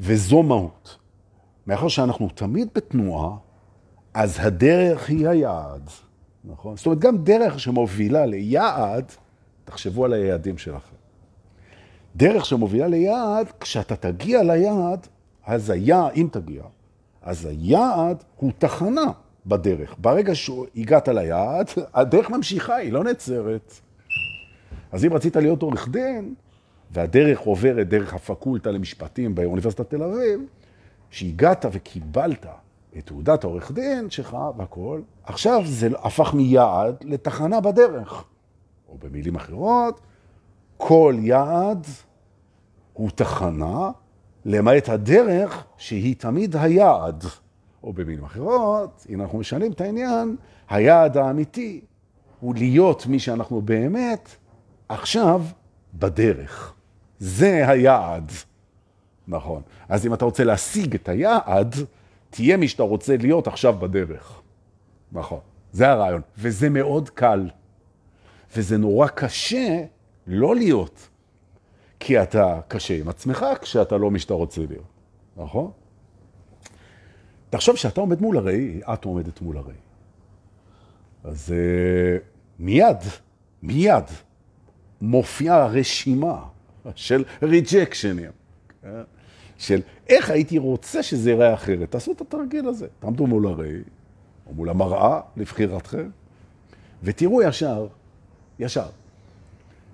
וזו 0.00 0.42
מהות. 0.42 0.96
מאחר 1.66 1.88
שאנחנו 1.88 2.28
תמיד 2.28 2.68
בתנועה, 2.74 3.36
אז 4.14 4.36
הדרך 4.40 5.08
היא 5.08 5.28
היעד, 5.28 5.90
נכון? 6.44 6.76
זאת 6.76 6.86
אומרת, 6.86 6.98
גם 6.98 7.18
דרך 7.18 7.60
שמובילה 7.60 8.26
ליעד, 8.26 9.12
תחשבו 9.64 10.04
על 10.04 10.12
היעדים 10.12 10.58
שלכם. 10.58 10.99
דרך 12.16 12.44
שמובילה 12.44 12.86
ליעד, 12.86 13.46
כשאתה 13.60 13.96
תגיע 13.96 14.42
ליעד, 14.42 15.06
אז 15.46 15.70
היעד, 15.70 16.12
אם 16.16 16.28
תגיע, 16.32 16.62
אז 17.22 17.46
היעד 17.46 18.24
הוא 18.36 18.52
תחנה 18.58 19.06
בדרך. 19.46 19.94
ברגע 19.98 20.34
שהגעת 20.34 21.08
ליעד, 21.08 21.70
הדרך 21.94 22.30
ממשיכה, 22.30 22.74
היא 22.74 22.92
לא 22.92 23.04
נצרת. 23.04 23.80
אז 24.92 25.04
אם 25.04 25.12
רצית 25.12 25.36
להיות 25.36 25.62
עורך 25.62 25.88
דין, 25.88 26.34
והדרך 26.90 27.40
עוברת 27.40 27.88
דרך 27.88 28.14
הפקולטה 28.14 28.70
למשפטים 28.70 29.34
באוניברסיטת 29.34 29.90
תל 29.90 30.02
אביב, 30.02 30.40
שהגעת 31.10 31.64
וקיבלת 31.72 32.46
את 32.98 33.06
תעודת 33.06 33.44
העורך 33.44 33.72
דין 33.72 34.10
שלך 34.10 34.36
והכל, 34.56 35.00
עכשיו 35.24 35.62
זה 35.64 35.88
הפך 36.02 36.34
מיעד 36.34 36.94
לתחנה 37.04 37.60
בדרך. 37.60 38.24
או 38.88 38.96
במילים 38.98 39.36
אחרות, 39.36 40.00
כל 40.82 41.16
יעד 41.18 41.86
הוא 42.92 43.10
תחנה, 43.14 43.90
למעט 44.44 44.88
הדרך 44.88 45.64
שהיא 45.76 46.16
תמיד 46.18 46.56
היעד. 46.56 47.24
או 47.82 47.92
במילים 47.92 48.24
אחרות, 48.24 49.06
אם 49.08 49.20
אנחנו 49.20 49.38
משנים 49.38 49.72
את 49.72 49.80
העניין, 49.80 50.36
היעד 50.68 51.16
האמיתי 51.16 51.80
הוא 52.40 52.54
להיות 52.54 53.06
מי 53.06 53.18
שאנחנו 53.18 53.62
באמת 53.62 54.28
עכשיו 54.88 55.42
בדרך. 55.94 56.74
זה 57.18 57.68
היעד. 57.68 58.32
נכון. 59.28 59.62
אז 59.88 60.06
אם 60.06 60.14
אתה 60.14 60.24
רוצה 60.24 60.44
להשיג 60.44 60.94
את 60.94 61.08
היעד, 61.08 61.74
תהיה 62.30 62.56
מי 62.56 62.68
שאתה 62.68 62.82
רוצה 62.82 63.16
להיות 63.16 63.46
עכשיו 63.46 63.74
בדרך. 63.78 64.40
נכון. 65.12 65.40
זה 65.72 65.88
הרעיון. 65.88 66.20
וזה 66.38 66.68
מאוד 66.70 67.10
קל. 67.10 67.48
וזה 68.56 68.78
נורא 68.78 69.06
קשה 69.06 69.84
לא 70.30 70.56
להיות. 70.56 71.08
כי 72.00 72.22
אתה 72.22 72.60
קשה 72.68 72.94
עם 72.98 73.08
עצמך 73.08 73.46
כשאתה 73.60 73.96
לא 73.96 74.10
מי 74.10 74.18
שאתה 74.18 74.34
רוצה 74.34 74.60
להיות. 74.68 74.84
נכון? 75.36 75.70
תחשוב 77.50 77.76
שאתה 77.76 78.00
עומד 78.00 78.20
מול 78.20 78.36
הראי, 78.36 78.80
את 78.92 79.04
עומדת 79.04 79.40
מול 79.40 79.56
הראי. 79.56 79.74
אז 81.24 81.54
uh, 81.54 82.22
מיד, 82.58 82.96
מיד, 83.62 84.04
מופיעה 85.00 85.66
רשימה 85.66 86.44
של 86.94 87.24
ריג'קשנים, 87.42 88.30
כן? 88.82 88.88
של 89.58 89.80
איך 90.08 90.30
הייתי 90.30 90.58
רוצה 90.58 91.02
שזה 91.02 91.30
ייראה 91.30 91.54
אחרת. 91.54 91.90
תעשו 91.90 92.12
את 92.12 92.20
התרגיל 92.20 92.68
הזה. 92.68 92.86
תעמדו 92.98 93.26
מול 93.26 93.46
הראי, 93.46 93.78
או 94.46 94.54
מול 94.54 94.68
המראה, 94.68 95.20
לבחירתכם, 95.36 96.10
ותראו 97.02 97.42
ישר, 97.42 97.86
ישר, 98.58 98.88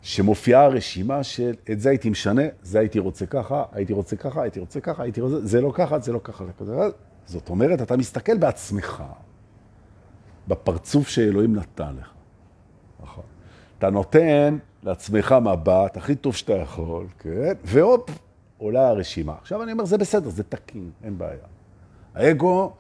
שמופיעה 0.07 0.69
רשימה 0.69 1.23
של 1.23 1.55
את 1.71 1.81
זה 1.81 1.89
הייתי 1.89 2.11
משנה, 2.11 2.43
זה 2.63 2.79
הייתי 2.79 2.99
רוצה 2.99 3.27
ככה, 3.27 3.65
הייתי 3.73 3.93
רוצה 3.93 4.17
ככה, 4.17 4.43
הייתי 4.43 4.61
רוצה 4.61 4.81
ככה, 4.81 5.03
הייתי 5.03 5.21
רוצה, 5.21 5.41
זה 5.41 5.61
לא 5.61 5.71
ככה, 5.75 5.99
זה 5.99 6.13
לא 6.13 6.21
ככה, 6.25 6.45
זה 6.65 6.73
ככה. 6.73 6.89
זאת 7.27 7.49
אומרת, 7.49 7.83
אתה 7.83 7.97
מסתכל 7.97 8.39
בעצמך, 8.39 9.05
בפרצוף 10.49 11.09
שאלוהים 11.09 11.57
נתן 11.57 11.97
לך. 12.01 12.09
נכון. 13.03 13.25
אתה 13.79 13.91
נותן 13.91 14.59
לעצמך 14.83 15.35
מבט 15.43 15.97
הכי 15.97 16.15
טוב 16.15 16.35
שאתה 16.35 16.53
יכול, 16.53 17.07
כן? 17.19 17.53
והופ, 17.65 18.11
עולה 18.59 18.89
הרשימה. 18.89 19.35
עכשיו 19.41 19.63
אני 19.63 19.73
אומר, 19.73 19.85
זה 19.85 19.99
בסדר, 19.99 20.29
זה 20.29 20.43
תקין, 20.43 20.91
אין 21.05 21.19
בעיה. 21.19 21.47
האגו, 22.15 22.73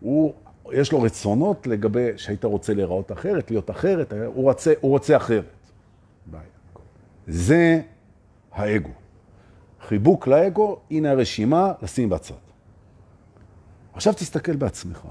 הוא, 0.00 0.32
יש 0.72 0.92
לו 0.92 1.02
רצונות 1.02 1.66
לגבי 1.66 2.08
שהיית 2.16 2.44
רוצה 2.44 2.74
להיראות 2.74 3.12
אחרת, 3.12 3.50
להיות 3.50 3.70
אחרת, 3.70 4.12
הוא 4.12 4.44
רוצה, 4.44 4.72
הוא 4.80 4.90
רוצה 4.90 5.16
אחרת. 5.16 5.59
זה 7.30 7.80
האגו. 8.52 8.90
חיבוק 9.80 10.26
לאגו, 10.26 10.80
הנה 10.90 11.10
הרשימה, 11.10 11.72
לשים 11.82 12.08
בצד. 12.08 12.34
עכשיו 13.92 14.12
תסתכל 14.12 14.56
בעצמך, 14.56 15.06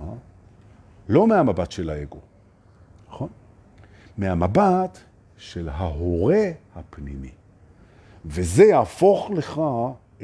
לא 1.10 1.28
מהמבט 1.28 1.72
של 1.72 1.90
האגו, 1.90 2.20
נכון? 3.10 3.30
מהמבט 4.18 4.98
של 5.38 5.70
ההורה 5.70 6.44
הפנימי. 6.76 7.32
וזה 8.26 8.64
יהפוך 8.64 9.32
לך 9.32 9.62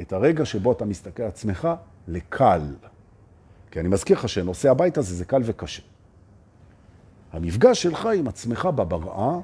את 0.00 0.12
הרגע 0.12 0.44
שבו 0.44 0.72
אתה 0.72 0.84
מסתכל 0.84 1.22
על 1.22 1.28
עצמך 1.28 1.68
לקל. 2.08 2.74
כי 3.70 3.80
אני 3.80 3.88
מזכיר 3.88 4.16
לך 4.18 4.28
שנושא 4.28 4.70
הבית 4.70 4.98
הזה 4.98 5.14
זה 5.14 5.24
קל 5.24 5.42
וקשה. 5.44 5.82
המפגש 7.32 7.82
שלך 7.82 8.08
עם 8.18 8.28
עצמך 8.28 8.66
בבראה, 8.66 9.40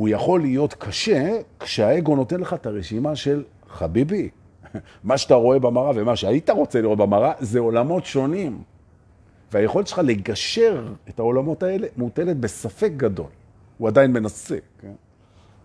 הוא 0.00 0.08
יכול 0.08 0.40
להיות 0.40 0.74
קשה 0.74 1.38
כשהאגו 1.60 2.16
נותן 2.16 2.40
לך 2.40 2.54
את 2.54 2.66
הרשימה 2.66 3.16
של 3.16 3.44
חביבי, 3.68 4.28
מה 5.04 5.18
שאתה 5.18 5.34
רואה 5.34 5.58
במראה 5.58 5.90
ומה 5.94 6.16
שהיית 6.16 6.50
רוצה 6.50 6.80
לראות 6.80 6.98
במראה, 6.98 7.32
זה 7.38 7.58
עולמות 7.58 8.04
שונים. 8.04 8.62
והיכולת 9.52 9.86
שלך 9.86 10.00
לגשר 10.04 10.92
את 11.08 11.18
העולמות 11.18 11.62
האלה 11.62 11.86
מוטלת 11.96 12.36
בספק 12.36 12.90
גדול. 12.96 13.26
הוא 13.78 13.88
עדיין 13.88 14.12
מנסה, 14.12 14.56
כן? 14.80 14.92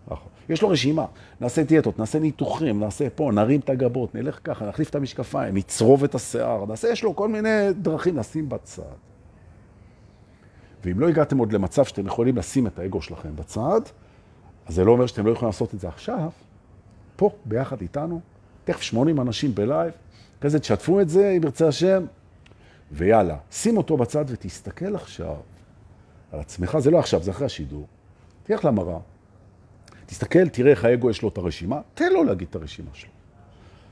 נכון. 0.08 0.28
יש 0.48 0.62
לו 0.62 0.68
רשימה, 0.68 1.04
נעשה 1.40 1.62
דיאטות, 1.62 1.98
נעשה 1.98 2.18
ניתוחים, 2.18 2.80
נעשה 2.80 3.10
פה, 3.10 3.30
נרים 3.34 3.60
את 3.60 3.70
הגבות, 3.70 4.14
נלך 4.14 4.38
ככה, 4.44 4.66
נחליף 4.66 4.90
את 4.90 4.94
המשקפיים, 4.94 5.56
נצרוב 5.56 6.04
את 6.04 6.14
השיער, 6.14 6.64
נעשה, 6.66 6.88
יש 6.88 7.04
לו 7.04 7.16
כל 7.16 7.28
מיני 7.28 7.72
דרכים 7.72 8.16
לשים 8.16 8.48
בצד. 8.48 8.82
ואם 10.84 11.00
לא 11.00 11.08
הגעתם 11.08 11.38
עוד 11.38 11.52
למצב 11.52 11.84
שאתם 11.84 12.06
יכולים 12.06 12.36
לשים 12.36 12.66
את 12.66 12.78
האגו 12.78 13.02
שלכם 13.02 13.36
בצד, 13.36 13.80
אז 14.66 14.74
זה 14.74 14.84
לא 14.84 14.92
אומר 14.92 15.06
שאתם 15.06 15.26
לא 15.26 15.30
יכולים 15.32 15.46
לעשות 15.46 15.74
את 15.74 15.80
זה 15.80 15.88
עכשיו, 15.88 16.30
פה, 17.16 17.30
ביחד 17.44 17.80
איתנו, 17.80 18.20
תכף 18.64 18.82
80 18.82 19.20
אנשים 19.20 19.54
בלייב, 19.54 19.92
כזה 20.40 20.58
תשתפו 20.58 21.00
את 21.00 21.08
זה, 21.08 21.30
אם 21.30 21.42
ירצה 21.44 21.68
השם, 21.68 22.04
ויאללה, 22.92 23.36
שים 23.50 23.76
אותו 23.76 23.96
בצד 23.96 24.24
ותסתכל 24.28 24.94
עכשיו 24.94 25.36
על 26.32 26.40
עצמך, 26.40 26.78
זה 26.78 26.90
לא 26.90 26.98
עכשיו, 26.98 27.22
זה 27.22 27.30
אחרי 27.30 27.46
השידור. 27.46 27.86
תלך 28.42 28.64
למראה, 28.64 28.98
תסתכל, 30.06 30.48
תראה 30.48 30.70
איך 30.70 30.84
האגו 30.84 31.10
יש 31.10 31.22
לו 31.22 31.28
את 31.28 31.38
הרשימה, 31.38 31.80
תן 31.94 32.12
לו 32.12 32.24
להגיד 32.24 32.48
את 32.50 32.56
הרשימה 32.56 32.90
שלו. 32.92 33.10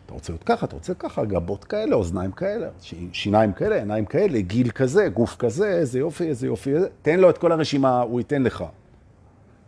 אתה 0.06 0.14
רוצה 0.14 0.32
להיות 0.32 0.44
ככה, 0.44 0.66
אתה 0.66 0.74
רוצה 0.74 0.94
ככה, 0.94 1.24
גבות 1.24 1.64
כאלה, 1.64 1.96
אוזניים 1.96 2.32
כאלה, 2.32 2.68
שיניים 3.12 3.52
כאלה, 3.52 3.76
עיניים 3.76 4.04
כאלה, 4.04 4.40
גיל 4.40 4.70
כזה, 4.70 5.08
גוף 5.08 5.36
כזה, 5.36 5.68
איזה 5.68 5.98
יופי, 5.98 6.28
איזה 6.28 6.46
יופי, 6.46 6.74
איזה... 6.74 6.88
תן 7.02 7.20
לו 7.20 7.30
את 7.30 7.38
כל 7.38 7.52
הרשימה, 7.52 8.00
הוא 8.00 8.20
ייתן 8.20 8.42
לך. 8.42 8.64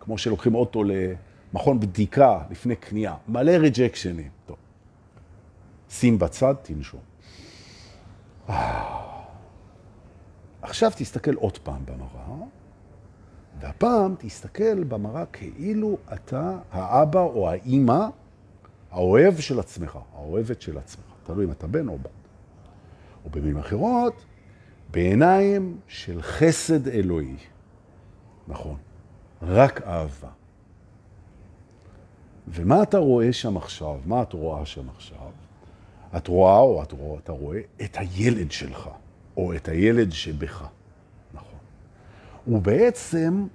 כמו 0.06 0.18
שלוקחים 0.18 0.54
אוטו 0.54 0.82
למכון 0.84 1.80
בדיקה 1.80 2.38
לפני 2.50 2.76
קנייה, 2.76 3.14
מלא 3.28 3.50
ריג'קשנים. 3.50 4.30
טוב. 4.46 4.56
שים 5.90 6.18
בצד, 6.18 6.54
תנשום. 6.62 7.00
עכשיו 10.62 10.92
תסתכל 10.96 11.34
עוד 11.34 11.58
פעם 11.58 11.82
במראה, 11.84 12.46
והפעם 13.60 14.14
תסתכל 14.18 14.84
במראה 14.84 15.26
כאילו 15.26 15.98
אתה 16.14 16.58
האבא 16.72 17.20
או 17.20 17.50
האימא, 17.50 18.06
האוהב 18.90 19.38
של 19.38 19.60
עצמך, 19.60 19.98
האוהבת 20.14 20.62
של 20.62 20.78
עצמך, 20.78 21.04
תלוי 21.24 21.44
אם 21.44 21.50
אתה 21.50 21.66
בן 21.66 21.88
או 21.88 21.98
בת. 21.98 22.10
או 23.24 23.30
במילים 23.30 23.58
אחרות, 23.58 24.24
בעיניים 24.90 25.80
של 25.88 26.22
חסד 26.22 26.88
אלוהי. 26.88 27.36
נכון, 28.48 28.76
רק 29.42 29.82
אהבה. 29.82 30.28
ומה 32.48 32.82
אתה 32.82 32.98
רואה 32.98 33.32
שם 33.32 33.56
עכשיו? 33.56 33.98
מה 34.06 34.22
את 34.22 34.32
רואה 34.32 34.66
שם 34.66 34.88
עכשיו? 34.88 35.30
את 36.16 36.28
רואה 36.28 36.58
או 36.58 36.82
את 36.82 36.92
רואה, 36.92 37.18
אתה 37.18 37.32
רואה 37.32 37.60
את 37.84 37.96
הילד 37.96 38.52
שלך, 38.52 38.88
או 39.36 39.54
את 39.54 39.68
הילד 39.68 40.12
שבך. 40.12 40.66
נכון. 41.34 41.58
ובעצם 42.46 43.46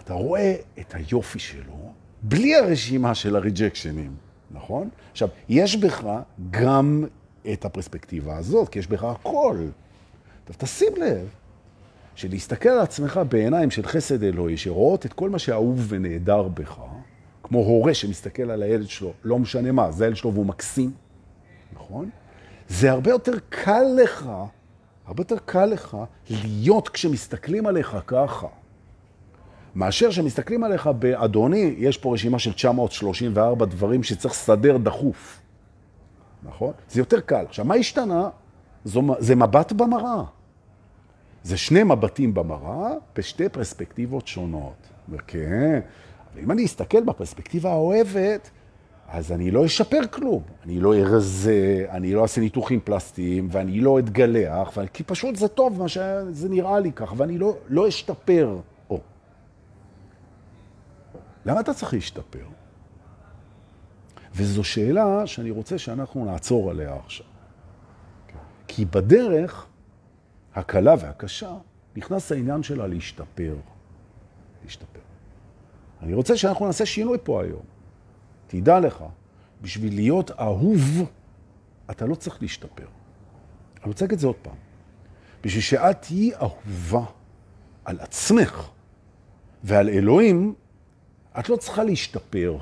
אתה 0.00 0.14
רואה 0.14 0.54
את 0.78 0.94
היופי 0.94 1.38
שלו 1.38 1.92
בלי 2.22 2.56
הרשימה 2.56 3.14
של 3.14 3.36
הריג'קשנים, 3.36 4.16
נכון? 4.50 4.88
עכשיו, 5.12 5.28
יש 5.48 5.76
בך 5.76 6.06
גם 6.50 7.04
את 7.52 7.64
הפרספקטיבה 7.64 8.36
הזאת, 8.36 8.68
כי 8.68 8.78
יש 8.78 8.86
בך 8.86 9.04
הכל. 9.04 9.66
עכשיו, 10.46 10.56
תשים 10.58 10.92
לב 10.96 11.28
שלהסתכל 12.18 12.68
על 12.68 12.80
עצמך 12.80 13.20
בעיניים 13.28 13.70
של 13.70 13.86
חסד 13.86 14.22
אלוהי, 14.22 14.56
שרואות 14.56 15.06
את 15.06 15.12
כל 15.12 15.30
מה 15.30 15.38
שאהוב 15.38 15.86
ונהדר 15.88 16.42
בך, 16.42 16.80
כמו 17.42 17.58
הורה 17.58 17.94
שמסתכל 17.94 18.50
על 18.50 18.62
הילד 18.62 18.88
שלו, 18.88 19.12
לא 19.24 19.38
משנה 19.38 19.72
מה, 19.72 19.90
זה 19.90 20.04
הילד 20.04 20.16
שלו 20.16 20.32
והוא 20.32 20.46
מקסים, 20.46 20.90
נכון? 21.72 22.10
זה 22.68 22.90
הרבה 22.90 23.10
יותר 23.10 23.32
קל 23.48 23.84
לך 24.02 24.30
הרבה 25.06 25.20
יותר 25.20 25.36
קל 25.44 25.66
לך 25.66 25.96
להיות 26.30 26.88
כשמסתכלים 26.88 27.66
עליך 27.66 27.96
ככה. 28.06 28.46
מאשר 29.74 30.10
שמסתכלים 30.10 30.64
עליך 30.64 30.86
באדוני, 30.86 31.74
יש 31.78 31.98
פה 31.98 32.14
רשימה 32.14 32.38
של 32.38 32.52
934 32.52 33.66
דברים 33.66 34.02
שצריך 34.02 34.34
לסדר 34.34 34.76
דחוף. 34.76 35.40
נכון? 36.42 36.72
זה 36.90 37.00
יותר 37.00 37.20
קל. 37.20 37.44
עכשיו, 37.48 37.64
מה 37.64 37.74
השתנה? 37.74 38.28
זו, 38.84 39.02
זה 39.18 39.36
מבט 39.36 39.72
במראה. 39.72 40.22
זה 41.42 41.56
שני 41.56 41.84
מבטים 41.84 42.34
במראה 42.34 42.90
בשתי 43.16 43.48
פרספקטיבות 43.48 44.26
שונות. 44.26 44.88
וכן, 45.08 45.80
אם 46.42 46.50
אני 46.50 46.64
אסתכל 46.64 47.04
בפרספקטיבה 47.04 47.70
האוהבת, 47.70 48.50
אז 49.08 49.32
אני 49.32 49.50
לא 49.50 49.66
אשפר 49.66 50.00
כלום. 50.10 50.42
אני 50.64 50.80
לא 50.80 50.94
ארזה, 50.94 51.86
אני 51.90 52.12
לא 52.14 52.22
אעשה 52.22 52.40
ניתוחים 52.40 52.80
פלסטיים, 52.84 53.48
ואני 53.50 53.80
לא 53.80 53.98
אתגלח, 53.98 54.78
כי 54.92 55.04
פשוט 55.04 55.36
זה 55.36 55.48
טוב 55.48 55.78
מה 55.78 55.88
שזה 55.88 56.48
נראה 56.48 56.80
לי 56.80 56.92
כך, 56.92 57.14
ואני 57.16 57.38
לא, 57.38 57.56
לא 57.68 57.88
אשתפר. 57.88 58.58
או. 58.90 59.00
למה 61.46 61.60
אתה 61.60 61.74
צריך 61.74 61.94
להשתפר? 61.94 62.44
וזו 64.34 64.64
שאלה 64.64 65.26
שאני 65.26 65.50
רוצה 65.50 65.78
שאנחנו 65.78 66.24
נעצור 66.24 66.70
עליה 66.70 66.96
עכשיו. 67.04 67.26
כי 68.68 68.84
בדרך 68.84 69.66
הקלה 70.58 70.94
והקשה 71.00 71.56
נכנס 71.96 72.32
העניין 72.32 72.62
שלה 72.62 72.86
להשתפר. 72.86 73.56
להשתפר. 74.64 75.00
אני 76.02 76.14
רוצה 76.14 76.36
שאנחנו 76.36 76.66
נעשה 76.66 76.86
שינוי 76.86 77.18
פה 77.22 77.42
היום. 77.42 77.62
תדע 78.46 78.80
לך, 78.80 79.04
בשביל 79.62 79.94
להיות 79.94 80.30
אהוב, 80.30 81.10
אתה 81.90 82.06
לא 82.06 82.14
צריך 82.14 82.42
להשתפר. 82.42 82.86
אני 83.76 83.86
רוצה 83.86 84.04
להגיד 84.04 84.14
את 84.14 84.20
זה 84.20 84.26
עוד 84.26 84.36
פעם. 84.42 84.54
בשביל 85.42 85.62
שאת 85.62 86.02
תהיי 86.02 86.34
אהובה 86.34 87.04
על 87.84 88.00
עצמך 88.00 88.68
ועל 89.64 89.88
אלוהים, 89.88 90.54
את 91.38 91.48
לא 91.48 91.56
צריכה 91.56 91.84
להשתפר. 91.84 92.58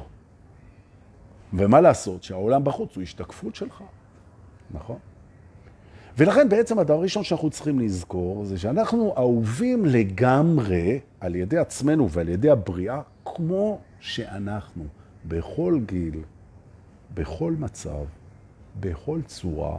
ומה 1.52 1.80
לעשות 1.80 2.22
שהעולם 2.22 2.64
בחוץ 2.64 2.96
הוא 2.96 3.02
השתקפות 3.02 3.54
שלך, 3.54 3.82
נכון? 4.70 4.98
ולכן 6.18 6.48
בעצם 6.48 6.79
הדבר 6.79 6.94
הראשון 6.94 7.24
שאנחנו 7.24 7.50
צריכים 7.50 7.81
לזכור 7.81 8.44
זה 8.44 8.59
שאנחנו 8.59 9.14
אהובים 9.16 9.85
לגמרי 9.85 11.00
על 11.20 11.35
ידי 11.35 11.59
עצמנו 11.59 12.11
ועל 12.11 12.29
ידי 12.29 12.50
הבריאה 12.50 13.00
כמו 13.24 13.79
שאנחנו, 14.00 14.85
בכל 15.24 15.79
גיל, 15.87 16.22
בכל 17.14 17.52
מצב, 17.59 18.05
בכל 18.81 19.20
צורה, 19.26 19.76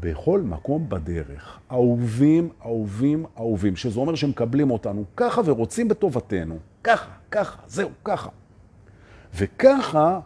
בכל 0.00 0.40
מקום 0.40 0.88
בדרך. 0.88 1.58
אהובים, 1.72 2.48
אהובים, 2.64 3.26
אהובים, 3.38 3.76
שזה 3.76 4.00
אומר 4.00 4.14
שמקבלים 4.14 4.70
אותנו 4.70 5.04
ככה 5.16 5.40
ורוצים 5.44 5.88
בטובתנו. 5.88 6.58
ככה, 6.84 7.10
ככה, 7.30 7.62
זהו, 7.66 7.90
ככה. 8.04 8.30
וככה, 9.34 10.20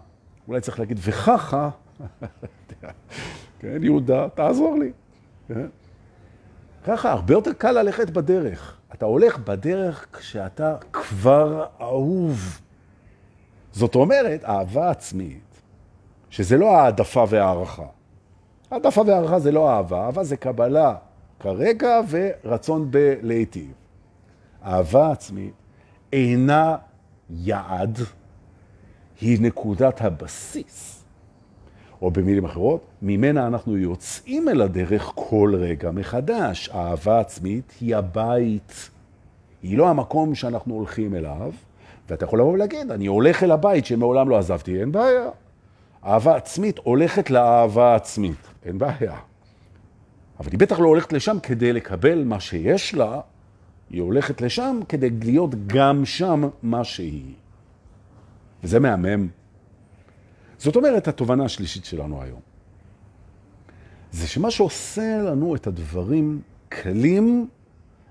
אולי 0.48 0.60
צריך 0.60 0.78
להגיד, 0.78 0.98
וככה, 1.02 1.70
כן, 3.60 3.82
יהודה, 3.82 4.28
תעזור 4.28 4.78
לי. 4.78 4.92
כן? 5.54 5.66
ככה, 6.84 7.12
הרבה 7.12 7.34
יותר 7.34 7.52
קל 7.52 7.72
ללכת 7.72 8.10
בדרך. 8.10 8.76
אתה 8.94 9.06
הולך 9.06 9.38
בדרך 9.38 10.06
כשאתה 10.12 10.76
כבר 10.92 11.66
אהוב. 11.80 12.60
זאת 13.72 13.94
אומרת, 13.94 14.44
אהבה 14.44 14.90
עצמית, 14.90 15.60
שזה 16.30 16.56
לא 16.56 16.76
העדפה 16.76 17.24
והערכה. 17.28 17.86
העדפה 18.70 19.02
והערכה 19.06 19.38
זה 19.38 19.52
לא 19.52 19.70
אהבה, 19.70 20.04
אהבה 20.06 20.24
זה 20.24 20.36
קבלה 20.36 20.94
כרגע 21.40 22.00
ורצון 22.08 22.90
בלהיטיב. 22.90 23.72
אהבה 24.64 25.12
עצמית 25.12 25.54
אינה 26.12 26.76
יעד, 27.30 27.98
היא 29.20 29.40
נקודת 29.40 30.00
הבסיס. 30.00 30.99
או 32.02 32.10
במילים 32.10 32.44
אחרות, 32.44 32.84
ממנה 33.02 33.46
אנחנו 33.46 33.76
יוצאים 33.76 34.48
אל 34.48 34.60
הדרך 34.60 35.12
כל 35.14 35.54
רגע 35.58 35.90
מחדש. 35.90 36.70
אהבה 36.74 37.20
עצמית 37.20 37.72
היא 37.80 37.96
הבית, 37.96 38.90
היא 39.62 39.78
לא 39.78 39.88
המקום 39.88 40.34
שאנחנו 40.34 40.74
הולכים 40.74 41.14
אליו, 41.14 41.52
ואתה 42.08 42.24
יכול 42.24 42.38
לבוא 42.38 42.52
ולהגיד, 42.52 42.90
אני 42.90 43.06
הולך 43.06 43.42
אל 43.42 43.50
הבית 43.50 43.86
שמעולם 43.86 44.28
לא 44.28 44.38
עזבתי, 44.38 44.80
אין 44.80 44.92
בעיה. 44.92 45.28
אהבה 46.04 46.36
עצמית 46.36 46.78
הולכת 46.78 47.30
לאהבה 47.30 47.94
עצמית, 47.94 48.48
אין 48.64 48.78
בעיה. 48.78 49.16
אבל 50.40 50.50
היא 50.50 50.58
בטח 50.58 50.80
לא 50.80 50.88
הולכת 50.88 51.12
לשם 51.12 51.36
כדי 51.42 51.72
לקבל 51.72 52.24
מה 52.24 52.40
שיש 52.40 52.94
לה, 52.94 53.20
היא 53.90 54.02
הולכת 54.02 54.40
לשם 54.40 54.80
כדי 54.88 55.10
להיות 55.24 55.66
גם 55.66 56.04
שם 56.04 56.48
מה 56.62 56.84
שהיא. 56.84 57.34
וזה 58.64 58.80
מהמם. 58.80 59.28
זאת 60.60 60.76
אומרת, 60.76 61.08
התובנה 61.08 61.44
השלישית 61.44 61.84
שלנו 61.84 62.22
היום, 62.22 62.40
זה 64.12 64.26
שמה 64.26 64.50
שעושה 64.50 65.18
לנו 65.22 65.54
את 65.56 65.66
הדברים 65.66 66.42
קלים, 66.68 67.48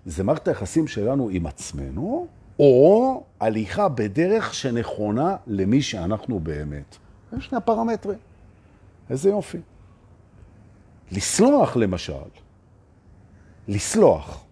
זה 0.05 0.23
מערכת 0.23 0.47
היחסים 0.47 0.87
שלנו 0.87 1.29
עם 1.29 1.45
עצמנו, 1.45 2.27
או 2.59 3.23
הליכה 3.39 3.89
בדרך 3.89 4.53
שנכונה 4.53 5.35
למי 5.47 5.81
שאנחנו 5.81 6.39
באמת. 6.39 6.97
זה 7.31 7.41
שני 7.41 7.57
הפרמטרים. 7.57 8.19
איזה 9.09 9.29
יופי. 9.29 9.57
לסלוח, 11.11 11.75
למשל, 11.75 12.13
לסלוח, 13.67 14.43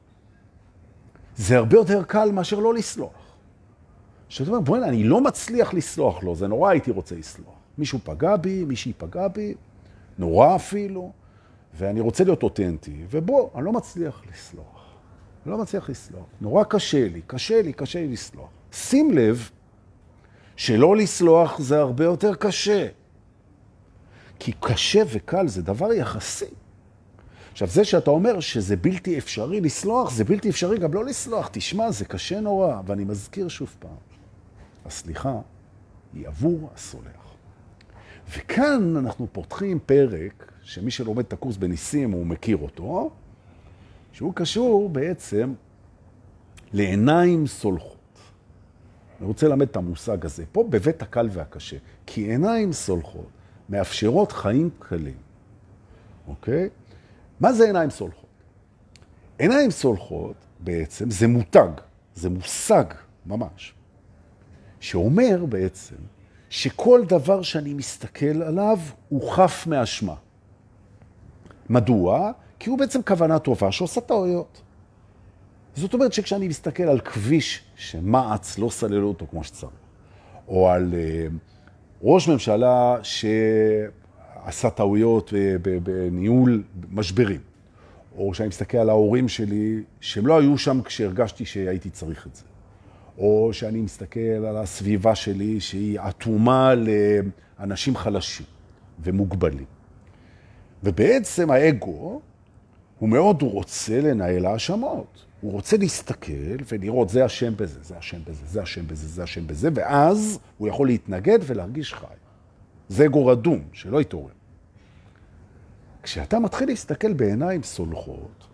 זה 1.36 1.58
הרבה 1.58 1.78
יותר 1.78 2.04
קל 2.04 2.32
מאשר 2.32 2.60
לא 2.60 2.74
לסלוח. 2.74 3.36
שאתה 4.30 4.52
אומר, 4.52 4.62
בוא'נה, 4.62 4.88
אני 4.88 5.04
לא 5.04 5.22
מצליח 5.22 5.74
לסלוח 5.74 6.24
לו, 6.24 6.36
זה 6.36 6.48
נורא 6.48 6.70
הייתי 6.70 6.92
רוצה 6.92 7.16
לסלוח. 7.16 7.57
מישהו 7.78 8.00
פגע 8.04 8.36
בי, 8.36 8.66
מישהי 8.66 8.94
פגע 8.98 9.28
בי, 9.28 9.54
נורא 10.18 10.56
אפילו, 10.56 11.12
ואני 11.78 12.00
רוצה 12.00 12.24
להיות 12.24 12.44
אותנטי, 12.44 13.06
ובוא, 13.10 13.50
אני 13.56 13.66
לא 13.66 13.72
מצליח 13.72 14.22
לסלוח. 14.32 14.96
אני 15.46 15.52
לא 15.52 15.58
מצליח 15.58 15.90
לסלוח. 15.90 16.26
נורא 16.42 16.64
קשה 16.64 17.08
לי, 17.08 17.22
קשה 17.28 17.62
לי, 17.62 17.74
קשה 17.74 18.00
לי 18.00 18.08
לסלוח. 18.08 18.50
שים 18.72 19.12
לב 19.12 19.50
שלא 20.56 20.96
לסלוח 20.96 21.60
זה 21.60 21.80
הרבה 21.80 22.04
יותר 22.04 22.36
קשה. 22.36 22.88
כי 24.40 24.52
קשה 24.60 25.02
וקל 25.08 25.48
זה 25.48 25.62
דבר 25.62 25.94
יחסי. 25.94 26.46
עכשיו, 27.52 27.68
זה 27.68 27.86
שאתה 27.86 28.12
אומר 28.12 28.40
שזה 28.40 28.76
בלתי 28.76 29.18
אפשרי 29.18 29.62
לסלוח, 29.62 30.12
זה 30.12 30.24
בלתי 30.24 30.50
אפשרי 30.50 30.78
גם 30.78 30.94
לא 30.94 31.06
לסלוח. 31.06 31.50
תשמע, 31.52 31.92
זה 31.92 32.06
קשה 32.06 32.40
נורא, 32.40 32.82
ואני 32.86 33.04
מזכיר 33.04 33.48
שוב 33.48 33.76
פעם, 33.80 33.98
הסליחה 34.86 35.34
היא 36.14 36.28
עבור 36.28 36.70
הסולח. 36.76 37.27
וכאן 38.30 38.98
אנחנו 38.98 39.28
פותחים 39.32 39.80
פרק, 39.86 40.52
שמי 40.62 40.92
שלומד 40.92 41.20
את 41.26 41.34
הקורס 41.34 41.58
בניסים 41.58 42.12
הוא 42.12 42.26
מכיר 42.26 42.58
אותו, 42.58 43.12
שהוא 44.12 44.34
קשור 44.36 44.90
בעצם 44.90 45.54
לעיניים 46.74 47.48
סולחות. 47.48 47.98
אני 49.20 49.28
רוצה 49.28 49.48
ללמד 49.48 49.68
את 49.70 49.76
המושג 49.76 50.26
הזה, 50.26 50.44
פה 50.52 50.64
בבית 50.70 51.02
הקל 51.02 51.30
והקשה, 51.32 51.78
כי 52.06 52.22
עיניים 52.22 52.74
סולחות 52.74 53.30
מאפשרות 53.70 54.32
חיים 54.32 54.70
קלים, 54.80 55.18
אוקיי? 56.28 56.70
מה 57.40 57.54
זה 57.54 57.66
עיניים 57.66 57.90
סולחות? 57.90 58.30
עיניים 59.40 59.72
סולחות 59.72 60.36
בעצם 60.60 61.12
זה 61.12 61.28
מותג, 61.28 61.70
זה 62.16 62.30
מושג 62.30 62.86
ממש, 63.26 63.74
שאומר 64.80 65.46
בעצם 65.50 65.96
שכל 66.50 67.02
דבר 67.08 67.42
שאני 67.42 67.74
מסתכל 67.74 68.42
עליו 68.44 68.80
הוא 69.10 69.32
חף 69.32 69.68
מאשמה. 69.68 70.16
מדוע? 71.70 72.32
כי 72.60 72.70
הוא 72.70 72.80
בעצם 72.80 73.02
כוונה 73.02 73.40
טובה 73.40 73.72
שעושה 73.72 74.02
טעויות. 74.02 74.62
זאת 75.76 75.94
אומרת 75.94 76.14
שכשאני 76.14 76.48
מסתכל 76.48 76.84
על 76.84 77.00
כביש 77.00 77.64
שמעץ 77.76 78.60
לא 78.60 78.70
סללו 78.70 79.08
אותו 79.08 79.28
כמו 79.30 79.44
שצריך, 79.44 79.74
או 80.48 80.70
על 80.70 80.94
uh, 80.94 81.34
ראש 82.04 82.28
ממשלה 82.28 82.98
שעשה 83.04 84.70
טעויות 84.70 85.34
בניהול 85.84 86.64
משברים, 86.92 87.40
או 88.18 88.34
שאני 88.34 88.48
מסתכל 88.48 88.78
על 88.78 88.90
ההורים 88.90 89.30
שלי, 89.30 89.84
שהם 90.00 90.28
לא 90.28 90.40
היו 90.40 90.58
שם 90.58 90.82
כשהרגשתי 90.82 91.46
שהייתי 91.46 91.90
צריך 91.90 92.28
את 92.28 92.36
זה. 92.36 92.44
או 93.18 93.50
שאני 93.54 93.82
מסתכל 93.82 94.20
על 94.20 94.58
הסביבה 94.58 95.16
שלי 95.16 95.60
שהיא 95.60 96.00
אטומה 96.00 96.74
לאנשים 97.60 97.96
חלשים 97.96 98.46
ומוגבלים. 99.00 99.66
ובעצם 100.84 101.52
האגו, 101.52 102.22
הוא 103.00 103.10
מאוד 103.10 103.42
רוצה 103.42 104.02
לנהל 104.02 104.46
האשמות. 104.46 105.26
הוא 105.42 105.52
רוצה 105.52 105.78
להסתכל 105.78 106.56
ולראות, 106.72 107.10
זה 107.10 107.26
השם 107.26 107.54
בזה, 107.58 107.80
זה 107.84 107.98
השם 107.98 108.20
בזה, 108.28 108.46
זה 108.46 108.62
השם 108.62 108.88
בזה, 108.88 109.08
זה 109.08 109.24
השם 109.24 109.48
בזה, 109.48 109.70
ואז 109.74 110.40
הוא 110.58 110.68
יכול 110.68 110.88
להתנגד 110.88 111.40
ולהרגיש 111.42 111.94
חי. 111.94 112.06
זה 112.90 113.06
אגו 113.06 113.26
רדום, 113.26 113.60
שלא 113.74 114.02
יתעורר. 114.02 114.32
כשאתה 116.04 116.40
מתחיל 116.40 116.68
להסתכל 116.68 117.14
בעיניים 117.14 117.64
סולחות, 117.64 118.48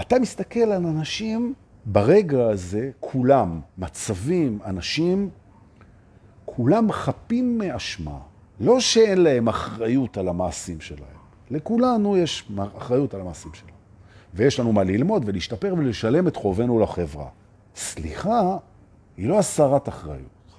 אתה 0.00 0.18
מסתכל 0.18 0.60
על 0.60 0.86
אנשים 0.86 1.54
ברגע 1.92 2.46
הזה, 2.46 2.90
כולם, 3.00 3.60
מצבים, 3.78 4.58
אנשים, 4.64 5.30
כולם 6.44 6.92
חפים 6.92 7.58
מאשמה. 7.58 8.18
לא 8.60 8.80
שאין 8.80 9.20
להם 9.20 9.48
אחריות 9.48 10.16
על 10.16 10.28
המעשים 10.28 10.80
שלהם. 10.80 11.18
לכולנו 11.50 12.16
יש 12.16 12.52
אחריות 12.76 13.14
על 13.14 13.20
המעשים 13.20 13.54
שלנו. 13.54 13.72
ויש 14.34 14.60
לנו 14.60 14.72
מה 14.72 14.84
ללמוד 14.84 15.22
ולהשתפר 15.26 15.74
ולשלם 15.78 16.28
את 16.28 16.36
חובנו 16.36 16.80
לחברה. 16.80 17.28
סליחה 17.76 18.56
היא 19.16 19.28
לא 19.28 19.38
הסרת 19.38 19.88
אחריות. 19.88 20.52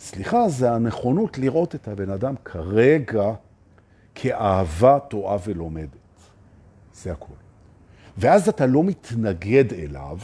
סליחה 0.00 0.48
זה 0.48 0.72
הנכונות 0.72 1.38
לראות 1.38 1.74
את 1.74 1.88
הבן 1.88 2.10
אדם 2.10 2.34
כרגע 2.44 3.32
כאהבה 4.14 4.98
טועה 5.08 5.36
ולומדת. 5.44 5.88
זה 6.94 7.12
הכל. 7.12 7.45
ואז 8.18 8.48
אתה 8.48 8.66
לא 8.66 8.84
מתנגד 8.84 9.72
אליו 9.72 10.18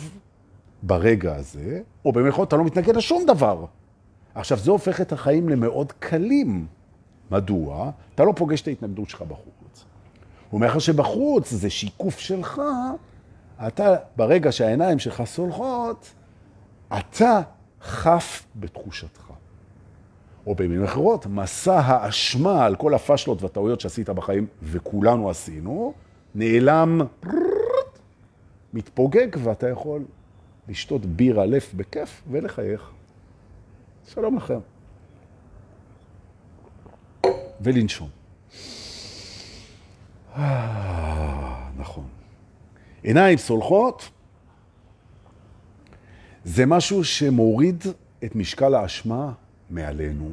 ברגע 0.82 1.34
הזה, 1.34 1.80
או 2.04 2.12
במיוחד 2.12 2.42
אתה 2.42 2.56
לא 2.56 2.64
מתנגד 2.64 2.96
לשום 2.96 3.26
דבר. 3.26 3.64
עכשיו, 4.34 4.58
זה 4.58 4.70
הופך 4.70 5.00
את 5.00 5.12
החיים 5.12 5.48
למאוד 5.48 5.92
קלים. 5.92 6.66
מדוע? 7.30 7.90
אתה 8.14 8.24
לא 8.24 8.32
פוגש 8.36 8.62
את 8.62 8.68
ההתנגדות 8.68 9.08
שלך 9.08 9.22
בחוץ. 9.22 9.84
הוא 10.50 10.58
אומר 10.58 10.66
לך 10.66 10.80
שבחוץ 10.80 11.50
זה 11.50 11.70
שיקוף 11.70 12.18
שלך, 12.18 12.62
אתה, 13.66 13.96
ברגע 14.16 14.52
שהעיניים 14.52 14.98
שלך 14.98 15.22
סולחות, 15.24 16.12
אתה 16.98 17.40
חף 17.82 18.46
בתחושתך. 18.56 19.32
או 20.46 20.54
במילים 20.54 20.84
אחרות, 20.84 21.26
מסע 21.26 21.80
האשמה 21.80 22.64
על 22.64 22.76
כל 22.76 22.94
הפשלות 22.94 23.42
והטעויות 23.42 23.80
שעשית 23.80 24.10
בחיים, 24.10 24.46
וכולנו 24.62 25.30
עשינו, 25.30 25.92
נעלם, 26.34 27.00
מתפוגג, 28.72 29.28
ואתה 29.44 29.68
יכול 29.68 30.04
לשתות 30.68 31.06
בירה 31.06 31.46
לף 31.46 31.74
בכיף 31.74 32.22
ולחייך. 32.30 32.90
שלום 34.08 34.36
לכם. 34.36 34.58
ולנשום. 37.60 38.08
אה, 40.36 41.70
נכון. 41.76 42.04
עיניים 43.02 43.38
סולחות 43.38 44.10
זה 46.44 46.66
משהו 46.66 47.04
שמוריד 47.04 47.84
את 48.24 48.36
משקל 48.36 48.74
האשמה 48.74 49.32
מעלינו. 49.70 50.30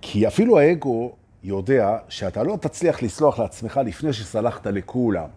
כי 0.00 0.26
אפילו 0.26 0.58
האגו 0.58 1.12
יודע 1.42 1.98
שאתה 2.08 2.42
לא 2.42 2.58
תצליח 2.60 3.02
לסלוח 3.02 3.38
לעצמך 3.38 3.80
לפני 3.84 4.12
שסלחת 4.12 4.66
לכולם. 4.66 5.28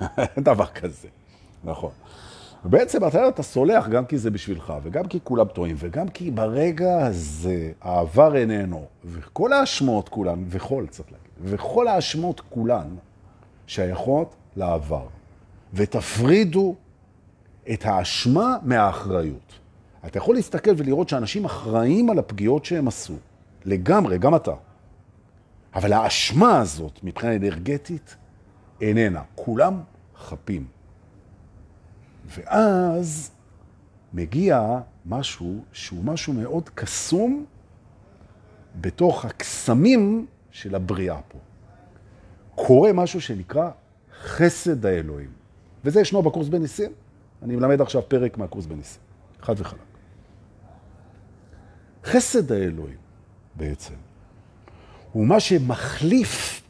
דבר 0.38 0.66
כזה, 0.66 1.08
נכון. 1.64 1.90
ובעצם 2.64 3.06
אתה, 3.06 3.28
אתה 3.28 3.42
סולח 3.42 3.88
גם 3.88 4.06
כי 4.06 4.18
זה 4.18 4.30
בשבילך, 4.30 4.72
וגם 4.82 5.04
כי 5.04 5.18
כולם 5.24 5.46
טועים, 5.46 5.76
וגם 5.78 6.08
כי 6.08 6.30
ברגע 6.30 7.06
הזה 7.06 7.72
העבר 7.80 8.36
איננו, 8.36 8.84
וכל 9.04 9.52
האשמות 9.52 10.08
כולן, 10.08 10.44
וכל, 10.48 10.84
צריך 10.90 11.08
להגיד, 11.12 11.54
וכל 11.54 11.88
האשמות 11.88 12.40
כולן 12.40 12.88
שייכות 13.66 14.34
לעבר. 14.56 15.06
ותפרידו 15.74 16.74
את 17.72 17.84
האשמה 17.84 18.56
מהאחריות. 18.62 19.52
אתה 20.06 20.18
יכול 20.18 20.34
להסתכל 20.34 20.70
ולראות 20.76 21.08
שאנשים 21.08 21.44
אחראים 21.44 22.10
על 22.10 22.18
הפגיעות 22.18 22.64
שהם 22.64 22.88
עשו. 22.88 23.14
לגמרי, 23.64 24.18
גם 24.18 24.34
אתה. 24.34 24.54
אבל 25.74 25.92
האשמה 25.92 26.58
הזאת, 26.58 27.00
מבחינה 27.02 27.36
אנרגטית, 27.36 28.16
איננה. 28.80 29.22
כולם 29.34 29.80
חפים. 30.18 30.79
ואז 32.36 33.30
מגיע 34.12 34.80
משהו 35.06 35.64
שהוא 35.72 36.04
משהו 36.04 36.32
מאוד 36.32 36.68
קסום 36.68 37.44
בתוך 38.80 39.24
הקסמים 39.24 40.26
של 40.50 40.74
הבריאה 40.74 41.20
פה. 41.28 41.38
קורה 42.54 42.92
משהו 42.92 43.20
שנקרא 43.20 43.70
חסד 44.22 44.86
האלוהים. 44.86 45.30
וזה 45.84 46.00
ישנו 46.00 46.22
בקורס 46.22 46.48
בניסים. 46.48 46.92
אני 47.42 47.56
מלמד 47.56 47.80
עכשיו 47.80 48.02
פרק 48.08 48.38
מהקורס 48.38 48.66
בניסים. 48.66 49.02
חד 49.40 49.54
וחלק. 49.58 49.80
חסד 52.04 52.52
האלוהים 52.52 52.98
בעצם 53.54 53.94
הוא 55.12 55.26
מה 55.26 55.40
שמחליף, 55.40 56.62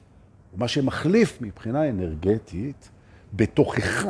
הוא 0.51 0.61
מה 0.61 0.69
שמחליף 0.69 1.39
מבחינה 1.43 1.89
אנרגטית 1.89 2.91
בתוכך 3.33 4.07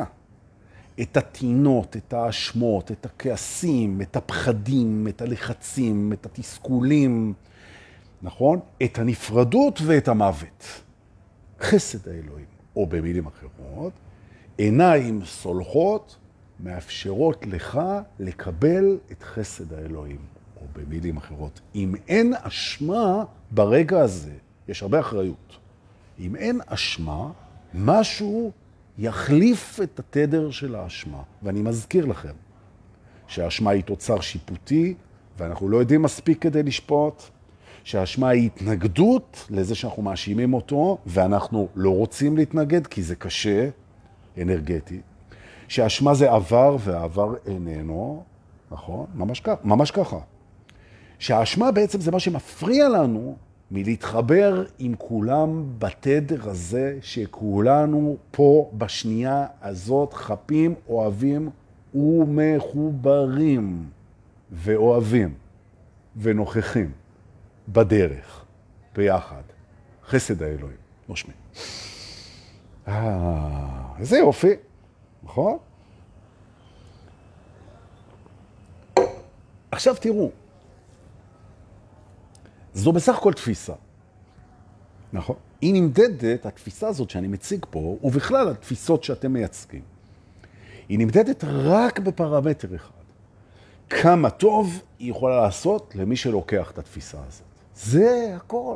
את 1.01 1.17
הטינות, 1.17 1.97
את 1.97 2.13
האשמות, 2.13 2.91
את 2.91 3.05
הכעסים, 3.05 4.01
את 4.01 4.15
הפחדים, 4.15 5.07
את 5.09 5.21
הלחצים, 5.21 6.13
את 6.13 6.25
התסכולים, 6.25 7.33
נכון? 8.21 8.59
את 8.83 8.99
הנפרדות 8.99 9.79
ואת 9.85 10.07
המוות. 10.07 10.81
חסד 11.59 12.09
האלוהים, 12.09 12.45
או 12.75 12.87
במילים 12.87 13.25
אחרות, 13.27 13.93
עיניים 14.57 15.25
סולחות 15.25 16.17
מאפשרות 16.59 17.45
לך 17.45 17.81
לקבל 18.19 18.97
את 19.11 19.23
חסד 19.23 19.73
האלוהים, 19.73 20.19
או 20.61 20.65
במילים 20.73 21.17
אחרות. 21.17 21.61
אם 21.75 21.95
אין 22.07 22.33
אשמה 22.41 23.23
ברגע 23.51 24.01
הזה, 24.01 24.33
יש 24.67 24.81
הרבה 24.81 24.99
אחריות. 24.99 25.57
אם 26.19 26.35
אין 26.35 26.61
אשמה, 26.67 27.31
משהו 27.73 28.51
יחליף 29.01 29.79
את 29.83 29.99
התדר 29.99 30.51
של 30.51 30.75
האשמה. 30.75 31.21
ואני 31.43 31.61
מזכיר 31.61 32.05
לכם 32.05 32.33
שהאשמה 33.27 33.71
היא 33.71 33.83
תוצר 33.83 34.19
שיפוטי, 34.19 34.93
ואנחנו 35.37 35.69
לא 35.69 35.77
יודעים 35.77 36.01
מספיק 36.01 36.41
כדי 36.41 36.63
לשפוט, 36.63 37.23
שהאשמה 37.83 38.29
היא 38.29 38.45
התנגדות 38.45 39.47
לזה 39.49 39.75
שאנחנו 39.75 40.01
מאשימים 40.01 40.53
אותו, 40.53 40.97
ואנחנו 41.05 41.67
לא 41.75 41.89
רוצים 41.89 42.37
להתנגד 42.37 42.87
כי 42.87 43.03
זה 43.03 43.15
קשה, 43.15 43.69
אנרגטי. 44.41 45.01
שהאשמה 45.67 46.13
זה 46.13 46.31
עבר 46.31 46.77
והעבר 46.79 47.33
איננו, 47.45 48.23
נכון? 48.71 49.05
ממש 49.15 49.39
ככה. 49.39 49.61
ממש 49.63 49.91
ככה. 49.91 50.17
שהאשמה 51.19 51.71
בעצם 51.71 52.01
זה 52.01 52.11
מה 52.11 52.19
שמפריע 52.19 52.89
לנו 52.89 53.35
מלהתחבר 53.71 54.63
עם 54.79 54.93
כולם 54.97 55.65
בתדר 55.79 56.49
הזה 56.49 56.97
שכולנו 57.01 58.17
פה 58.31 58.71
בשנייה 58.77 59.45
הזאת 59.61 60.13
חפים, 60.13 60.75
אוהבים 60.89 61.49
ומחוברים 61.95 63.89
ואוהבים 64.51 65.33
ונוכחים 66.17 66.91
בדרך, 67.67 68.45
ביחד. 68.95 69.41
חסד 70.07 70.43
האלוהים, 70.43 70.77
נושמים. 71.09 71.35
אה, 72.87 73.81
איזה 73.99 74.17
יופי, 74.17 74.53
נכון? 75.23 75.57
עכשיו 79.71 79.95
תראו, 79.95 80.31
זו 82.73 82.91
בסך 82.91 83.17
הכל 83.17 83.33
תפיסה. 83.33 83.73
נכון. 85.13 85.35
היא 85.61 85.73
נמדדת, 85.73 86.45
התפיסה 86.45 86.87
הזאת 86.87 87.09
שאני 87.09 87.27
מציג 87.27 87.65
פה, 87.69 87.97
ובכלל 88.03 88.49
התפיסות 88.49 89.03
שאתם 89.03 89.33
מייצגים, 89.33 89.81
היא 90.89 90.99
נמדדת 90.99 91.43
רק 91.43 91.99
בפרמטר 91.99 92.75
אחד. 92.75 92.91
כמה 93.89 94.29
טוב 94.29 94.81
היא 94.99 95.11
יכולה 95.11 95.41
לעשות 95.41 95.95
למי 95.95 96.15
שלוקח 96.15 96.71
את 96.71 96.77
התפיסה 96.77 97.17
הזאת. 97.27 97.43
זה 97.75 98.33
הכל. 98.35 98.75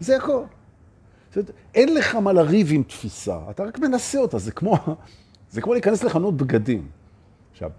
זה 0.00 0.16
הכל. 0.16 0.42
זאת, 1.34 1.50
אין 1.74 1.94
לך 1.94 2.14
מה 2.14 2.32
לריב 2.32 2.68
עם 2.70 2.82
תפיסה, 2.82 3.38
אתה 3.50 3.64
רק 3.64 3.78
מנסה 3.78 4.18
אותה, 4.18 4.38
זה 4.38 4.52
כמו, 4.52 4.76
זה 5.50 5.60
כמו 5.60 5.72
להיכנס 5.72 6.04
לחנות 6.04 6.36
בגדים. 6.36 6.88
עכשיו, 7.52 7.70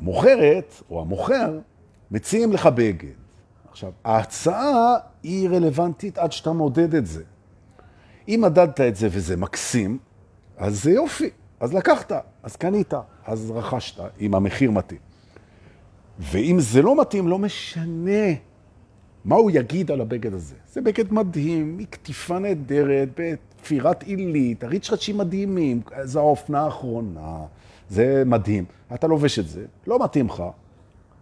המוכרת 0.00 0.74
או 0.90 1.00
המוכר 1.00 1.58
מציעים 2.10 2.52
לך 2.52 2.66
בגד. 2.66 3.23
עכשיו, 3.74 3.92
ההצעה 4.04 4.94
היא 5.22 5.48
רלוונטית 5.48 6.18
עד 6.18 6.32
שאתה 6.32 6.52
מודד 6.52 6.94
את 6.94 7.06
זה. 7.06 7.22
אם 8.28 8.40
מדדת 8.42 8.80
את 8.80 8.96
זה 8.96 9.08
וזה 9.10 9.36
מקסים, 9.36 9.98
אז 10.56 10.82
זה 10.82 10.90
יופי. 10.90 11.30
אז 11.60 11.74
לקחת, 11.74 12.12
אז 12.42 12.56
קנית, 12.56 12.94
אז 13.24 13.50
רכשת, 13.50 14.02
אם 14.20 14.34
המחיר 14.34 14.70
מתאים. 14.70 14.98
ואם 16.18 16.56
זה 16.60 16.82
לא 16.82 17.00
מתאים, 17.00 17.28
לא 17.28 17.38
משנה 17.38 18.32
מה 19.24 19.36
הוא 19.36 19.50
יגיד 19.54 19.90
על 19.90 20.00
הבגד 20.00 20.34
הזה. 20.34 20.54
זה 20.72 20.80
בגד 20.80 21.12
מדהים, 21.12 21.76
מקטיפה 21.76 22.38
נהדרת, 22.38 23.08
בתפירת 23.16 24.02
עילית, 24.02 24.64
הריצ'רצ'ים 24.64 25.18
מדהימים, 25.18 25.80
זו 26.02 26.20
האופנה 26.20 26.60
האחרונה, 26.60 27.38
זה 27.88 28.22
מדהים. 28.26 28.64
אתה 28.94 29.06
לובש 29.06 29.38
את 29.38 29.48
זה, 29.48 29.64
לא 29.86 30.04
מתאים 30.04 30.26
לך, 30.26 30.42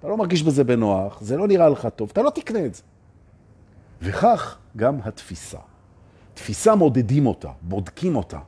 אתה 0.03 0.11
לא 0.11 0.16
מרגיש 0.16 0.42
בזה 0.42 0.64
בנוח, 0.64 1.20
זה 1.20 1.36
לא 1.36 1.48
נראה 1.48 1.68
לך 1.68 1.88
טוב, 1.96 2.11
אתה 2.12 2.22
לא 2.22 2.30
תקנה 2.30 2.66
את 2.66 2.74
זה. 2.74 2.82
וכך 4.03 4.59
גם 4.76 4.98
התפיסה. 5.05 5.59
תפיסה 6.34 6.74
מודדים 6.74 7.26
אותה, 7.26 7.50
בודקים 7.62 8.16
אותה. 8.16 8.38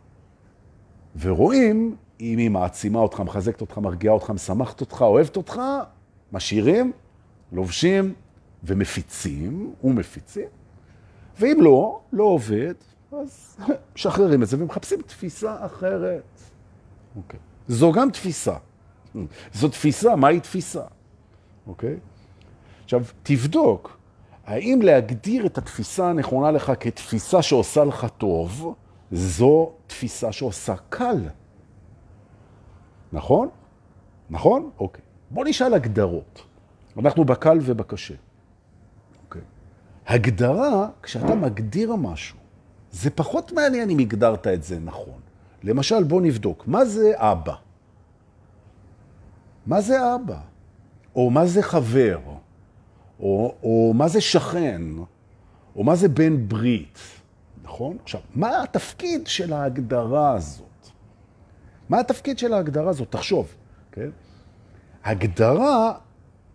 ורואים 1.21 1.97
אם 2.21 2.39
היא 2.39 2.51
מעצימה 2.51 2.99
אותך, 2.99 3.21
מחזקת 3.21 3.61
אותך, 3.61 3.79
מרגיעה 3.79 4.15
אותך, 4.15 4.31
משמחת 4.31 4.81
אותך, 4.81 5.03
אוהבת 5.03 5.37
אותך, 5.37 5.61
משאירים, 6.33 6.93
לובשים 7.53 8.15
ומפיצים, 8.65 9.75
ומפיצים, 9.85 10.49
ואם 11.41 11.57
לא, 11.61 12.01
לא 12.13 12.25
עובד, 12.25 12.75
אז 13.13 13.57
משחררים 13.97 14.43
את 14.43 14.49
זה 14.49 14.57
ומחפשים 14.61 15.03
תפיסה 15.03 15.67
אחרת. 15.67 16.41
אוקיי. 17.17 17.41
זו 17.69 17.93
גם 17.93 18.11
תפיסה. 18.11 18.55
זו 19.53 19.69
תפיסה, 19.69 20.17
מהי 20.17 20.41
תפיסה? 20.41 20.83
אוקיי? 21.67 21.97
עכשיו, 22.85 23.03
תבדוק, 23.23 23.99
האם 24.47 24.83
להגדיר 24.83 25.47
את 25.47 25.59
התפיסה 25.59 26.09
הנכונה 26.11 26.51
לך 26.51 26.73
כתפיסה 26.81 27.43
שעושה 27.43 27.85
לך 27.85 28.07
טוב, 28.19 28.75
זו 29.12 29.73
תפיסה 29.87 30.33
שעושה 30.33 30.75
קל. 30.89 31.29
נכון? 33.12 33.49
נכון? 34.31 34.71
אוקיי. 34.79 35.03
בוא 35.31 35.45
נשאל 35.45 35.75
הגדרות. 35.75 36.43
אנחנו 36.99 37.25
בקל 37.25 37.59
ובקשה. 37.62 38.15
אוקיי. 39.25 39.43
הגדרה, 40.07 40.89
כשאתה 41.03 41.35
מגדיר 41.35 41.95
משהו, 41.97 42.39
זה 42.93 43.11
פחות 43.11 43.53
מעניין 43.53 43.91
אם 43.91 43.99
הגדרת 43.99 44.47
את 44.47 44.62
זה 44.62 44.79
נכון. 44.79 45.21
למשל, 45.62 46.03
בוא 46.03 46.21
נבדוק, 46.21 46.65
מה 46.67 46.85
זה 46.85 47.12
אבא? 47.17 47.55
מה 49.67 49.81
זה 49.81 50.15
אבא? 50.15 50.54
או 51.17 51.31
מה 51.31 51.47
זה 51.47 51.62
חבר? 51.62 52.19
או, 53.21 53.55
או 53.62 53.93
מה 53.95 54.09
זה 54.09 54.21
שכן? 54.21 54.83
או 55.77 55.85
מה 55.85 55.95
זה 55.95 56.09
בן 56.09 56.49
ברית? 56.49 56.99
נכון? 57.62 57.97
עכשיו, 58.03 58.21
מה 58.35 58.62
התפקיד 58.62 59.27
של 59.27 59.53
ההגדרה 59.53 60.35
הזאת? 60.35 60.89
מה 61.89 62.01
התפקיד 62.01 62.39
של 62.39 62.53
ההגדרה 62.53 62.91
הזאת? 62.91 63.11
תחשוב, 63.11 63.55
כן? 63.93 64.11
הגדרה, 65.05 65.93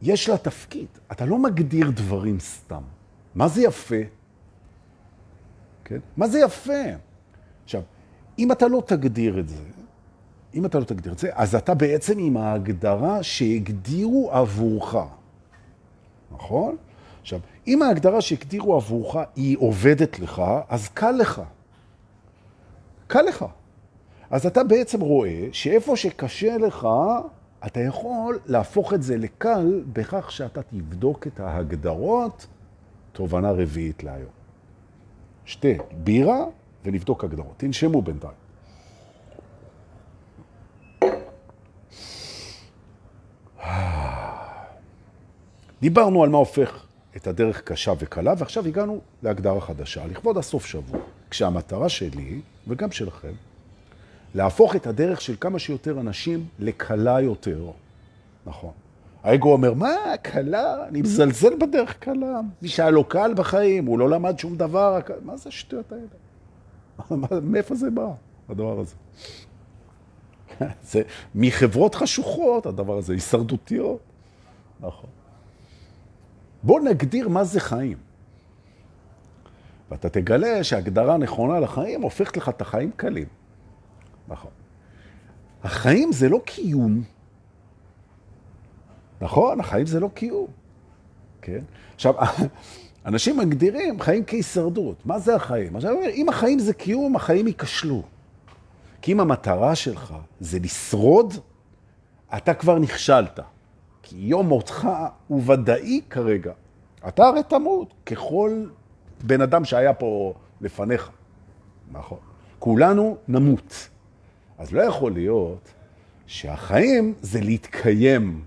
יש 0.02 0.30
לה 0.30 0.38
תפקיד. 0.38 0.88
אתה 1.12 1.26
לא 1.26 1.38
מגדיר 1.38 1.92
דברים 1.92 2.40
סתם. 2.40 2.82
מה 3.36 3.48
זה 3.48 3.62
יפה? 3.62 3.96
כן? 5.86 6.00
מה 6.18 6.28
זה 6.28 6.40
יפה? 6.40 6.84
עכשיו, 7.64 7.82
אם 8.40 8.52
אתה 8.52 8.68
לא 8.68 8.84
תגדיר 8.86 9.40
את 9.40 9.50
זה, 9.50 9.64
אם 10.54 10.66
אתה 10.66 10.80
לא 10.80 10.84
תגדיר 10.84 11.14
את 11.14 11.20
זה, 11.20 11.30
אז 11.34 11.56
אתה 11.56 11.74
בעצם 11.74 12.20
עם 12.20 12.38
ההגדרה 12.38 13.24
שהגדירו 13.24 14.32
עבורך. 14.32 14.96
נכון? 16.32 16.76
עכשיו, 17.22 17.40
אם 17.68 17.82
ההגדרה 17.82 18.22
שהגדירו 18.22 18.76
עבורך 18.76 19.16
היא 19.36 19.58
עובדת 19.60 20.20
לך, 20.20 20.42
אז 20.70 20.90
קל 20.90 21.12
לך. 21.12 21.42
קל 23.08 23.22
לך. 23.22 23.46
אז 24.30 24.46
אתה 24.46 24.64
בעצם 24.64 25.02
רואה 25.02 25.48
שאיפה 25.52 25.96
שקשה 25.96 26.58
לך, 26.58 26.88
אתה 27.66 27.80
יכול 27.80 28.40
להפוך 28.46 28.94
את 28.94 29.04
זה 29.04 29.18
לקל 29.18 29.84
בכך 29.94 30.32
שאתה 30.32 30.62
תבדוק 30.64 31.28
את 31.28 31.40
ההגדרות, 31.40 32.48
תובנה 33.12 33.52
רביעית 33.52 34.04
להיום. 34.04 34.32
שתה 35.46 35.68
בירה 36.04 36.46
ונבדוק 36.86 37.24
הגדרות. 37.24 37.54
תנשמו 37.58 38.02
בינתיים. 38.02 38.39
דיברנו 45.82 46.24
על 46.24 46.30
מה 46.30 46.38
הופך 46.38 46.86
את 47.16 47.28
הדרך 47.28 47.62
קשה 47.62 47.94
וקלה, 48.00 48.34
ועכשיו 48.38 48.68
הגענו 48.68 49.00
להגדרה 49.24 49.62
חדשה, 49.62 50.06
לכבוד 50.06 50.38
הסוף 50.38 50.66
שבוע, 50.66 51.00
כשהמטרה 51.30 51.90
שלי, 51.90 52.42
וגם 52.68 52.92
שלכם, 52.92 53.34
להפוך 54.36 54.76
את 54.76 54.88
הדרך 54.88 55.22
של 55.22 55.36
כמה 55.40 55.60
שיותר 55.60 56.00
אנשים 56.00 56.46
לקלה 56.60 57.22
יותר. 57.22 57.72
נכון. 58.46 58.72
האגו 59.24 59.54
אומר, 59.54 59.74
מה, 59.74 59.96
קלה? 60.22 60.88
אני 60.88 61.02
מזלזל 61.02 61.56
בדרך 61.60 61.98
קלה. 62.00 62.40
מי 62.62 62.68
שהיה 62.68 62.90
לו 62.90 63.04
קל 63.04 63.34
בחיים, 63.34 63.86
הוא 63.86 64.00
לא 64.00 64.10
למד 64.10 64.40
שום 64.40 64.58
דבר. 64.58 65.00
מה 65.26 65.38
זה 65.38 65.50
השטויות 65.50 65.92
האלה? 65.92 67.42
מאיפה 67.52 67.76
זה 67.76 67.90
בא, 67.90 68.08
הדבר 68.50 68.80
הזה? 68.80 68.96
זה 70.92 71.02
מחברות 71.36 71.96
חשוכות, 71.96 72.66
הדבר 72.66 72.98
הזה, 72.98 73.14
הישרדותיות. 73.14 74.00
נכון. 74.80 75.10
בוא 76.64 76.80
נגדיר 76.80 77.30
מה 77.30 77.44
זה 77.44 77.60
חיים. 77.60 77.98
ואתה 79.92 80.10
תגלה 80.10 80.64
שהגדרה 80.64 81.18
נכונה 81.18 81.60
לחיים 81.60 82.02
הופכת 82.02 82.38
לך 82.38 82.50
את 82.50 82.62
החיים 82.62 82.92
קלים. 82.96 83.28
נכון. 84.28 84.52
החיים 85.64 86.12
זה 86.12 86.30
לא 86.30 86.42
קיום. 86.46 87.04
נכון, 89.22 89.60
החיים 89.60 89.86
זה 89.86 90.00
לא 90.00 90.10
קיום. 90.14 90.48
כן? 91.42 91.60
עכשיו, 91.96 92.14
אנשים 93.06 93.38
מגדירים 93.38 94.02
חיים 94.02 94.24
כהישרדות. 94.28 95.06
מה 95.06 95.20
זה 95.20 95.36
החיים? 95.36 95.76
עכשיו, 95.76 95.96
אם 96.14 96.30
החיים 96.30 96.60
זה 96.60 96.74
קיום, 96.74 97.16
החיים 97.16 97.48
ייכשלו. 97.48 98.04
כי 99.02 99.12
אם 99.12 99.20
המטרה 99.20 99.76
שלך 99.76 100.14
זה 100.40 100.60
לשרוד, 100.60 101.34
אתה 102.38 102.54
כבר 102.54 102.80
נכשלת. 102.80 103.40
כי 104.10 104.18
יום 104.18 104.48
מותך 104.48 104.90
הוא 105.28 105.42
ודאי 105.46 106.02
כרגע. 106.10 106.52
אתה 107.08 107.26
הרי 107.26 107.44
תמות, 107.44 107.94
ככל 108.06 108.66
בן 109.24 109.42
אדם 109.42 109.66
שהיה 109.66 109.94
פה 109.94 110.34
לפניך. 110.62 111.10
נכון. 111.92 112.18
כולנו 112.60 113.18
נמות. 113.28 113.90
אז 114.58 114.74
לא 114.74 114.82
יכול 114.82 115.12
להיות 115.12 115.72
שהחיים 116.28 117.14
זה 117.22 117.42
להתקיים. 117.42 118.44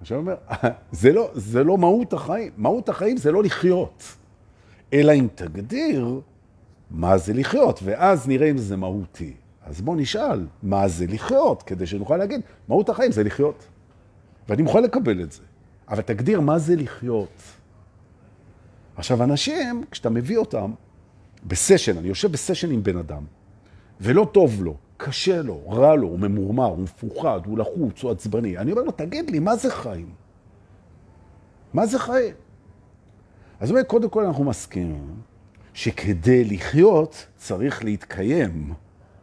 עכשיו 0.00 0.18
אומר, 0.18 0.34
זה 0.92 1.12
לא, 1.12 1.30
זה 1.34 1.64
לא 1.64 1.78
מהות 1.78 2.12
החיים. 2.12 2.52
מהות 2.56 2.88
החיים 2.88 3.16
זה 3.16 3.32
לא 3.32 3.42
לחיות. 3.42 4.02
אלא 4.92 5.12
אם 5.12 5.26
תגדיר 5.34 6.20
מה 6.90 7.18
זה 7.18 7.32
לחיות, 7.32 7.80
ואז 7.84 8.28
נראה 8.28 8.50
אם 8.50 8.58
זה 8.58 8.76
מהותי. 8.76 9.34
אז 9.64 9.80
בוא 9.80 9.96
נשאל, 9.96 10.46
מה 10.62 10.88
זה 10.88 11.06
לחיות? 11.08 11.62
כדי 11.62 11.86
שנוכל 11.86 12.16
להגיד, 12.16 12.40
מהות 12.68 12.88
החיים 12.88 13.12
זה 13.12 13.24
לחיות. 13.24 13.66
ואני 14.48 14.62
מוכן 14.62 14.82
לקבל 14.82 15.22
את 15.22 15.32
זה. 15.32 15.42
אבל 15.88 16.02
תגדיר 16.02 16.40
מה 16.40 16.58
זה 16.58 16.76
לחיות. 16.76 17.42
עכשיו, 18.96 19.22
אנשים, 19.22 19.84
כשאתה 19.90 20.10
מביא 20.10 20.38
אותם 20.38 20.72
בסשן, 21.46 21.98
אני 21.98 22.08
יושב 22.08 22.32
בסשן 22.32 22.70
עם 22.70 22.82
בן 22.82 22.96
אדם, 22.96 23.22
ולא 24.00 24.28
טוב 24.32 24.64
לו, 24.64 24.76
קשה 24.96 25.42
לו, 25.42 25.68
רע 25.68 25.94
לו, 25.94 26.06
הוא 26.06 26.18
ממורמר, 26.18 26.64
הוא 26.64 26.78
מפוחד, 26.78 27.40
הוא 27.46 27.58
לחוץ, 27.58 28.02
הוא 28.02 28.10
עצבני. 28.10 28.58
אני 28.58 28.72
אומר 28.72 28.82
לו, 28.82 28.90
תגיד 28.90 29.30
לי, 29.30 29.38
מה 29.38 29.56
זה 29.56 29.70
חיים? 29.70 30.08
מה 31.74 31.86
זה 31.86 31.98
חיים? 31.98 32.34
אז 33.60 33.70
אומר, 33.70 33.82
קודם 33.82 34.08
כל 34.08 34.24
אנחנו 34.24 34.44
מסכימים 34.44 35.14
שכדי 35.74 36.44
לחיות 36.44 37.26
צריך 37.36 37.84
להתקיים, 37.84 38.74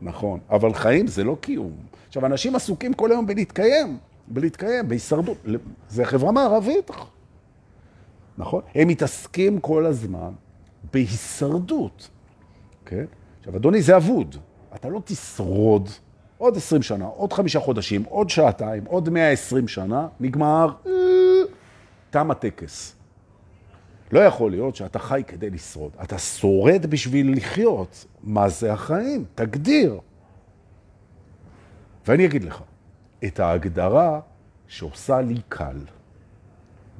נכון, 0.01 0.39
אבל 0.49 0.73
חיים 0.73 1.07
זה 1.07 1.23
לא 1.23 1.37
קיום. 1.41 1.75
עכשיו, 2.07 2.25
אנשים 2.25 2.55
עסוקים 2.55 2.93
כל 2.93 3.11
היום 3.11 3.27
בלהתקיים, 3.27 3.97
בלהתקיים, 4.27 4.87
בהישרדות. 4.87 5.37
זה 5.89 6.05
חברה 6.05 6.31
מערבית, 6.31 6.91
נכון? 8.37 8.61
הם 8.75 8.87
מתעסקים 8.87 9.59
כל 9.59 9.85
הזמן 9.85 10.31
בהישרדות, 10.93 12.09
כן? 12.85 13.05
עכשיו, 13.39 13.55
אדוני, 13.55 13.81
זה 13.81 13.97
אבוד. 13.97 14.35
אתה 14.75 14.89
לא 14.89 15.01
תשרוד 15.05 15.89
עוד 16.41 16.57
20 16.57 16.81
שנה, 16.81 17.05
עוד 17.05 17.33
חמישה 17.33 17.59
חודשים, 17.59 18.03
עוד 18.03 18.29
שעתיים, 18.29 18.85
עוד 18.85 19.09
120 19.09 19.67
שנה, 19.67 20.07
נגמר, 20.19 20.73
אה, 20.85 20.91
תם 22.09 22.31
הטקס. 22.31 22.95
לא 24.11 24.19
יכול 24.19 24.51
להיות 24.51 24.75
שאתה 24.75 24.99
חי 24.99 25.23
כדי 25.27 25.49
לשרוד. 25.49 25.91
אתה 26.03 26.17
שורד 26.17 26.85
בשביל 26.85 27.37
לחיות. 27.37 28.05
מה 28.23 28.49
זה 28.49 28.73
החיים? 28.73 29.25
תגדיר. 29.35 29.99
ואני 32.07 32.25
אגיד 32.25 32.43
לך, 32.43 32.61
את 33.25 33.39
ההגדרה 33.39 34.19
שעושה 34.67 35.21
לי 35.21 35.41
קל, 35.49 35.77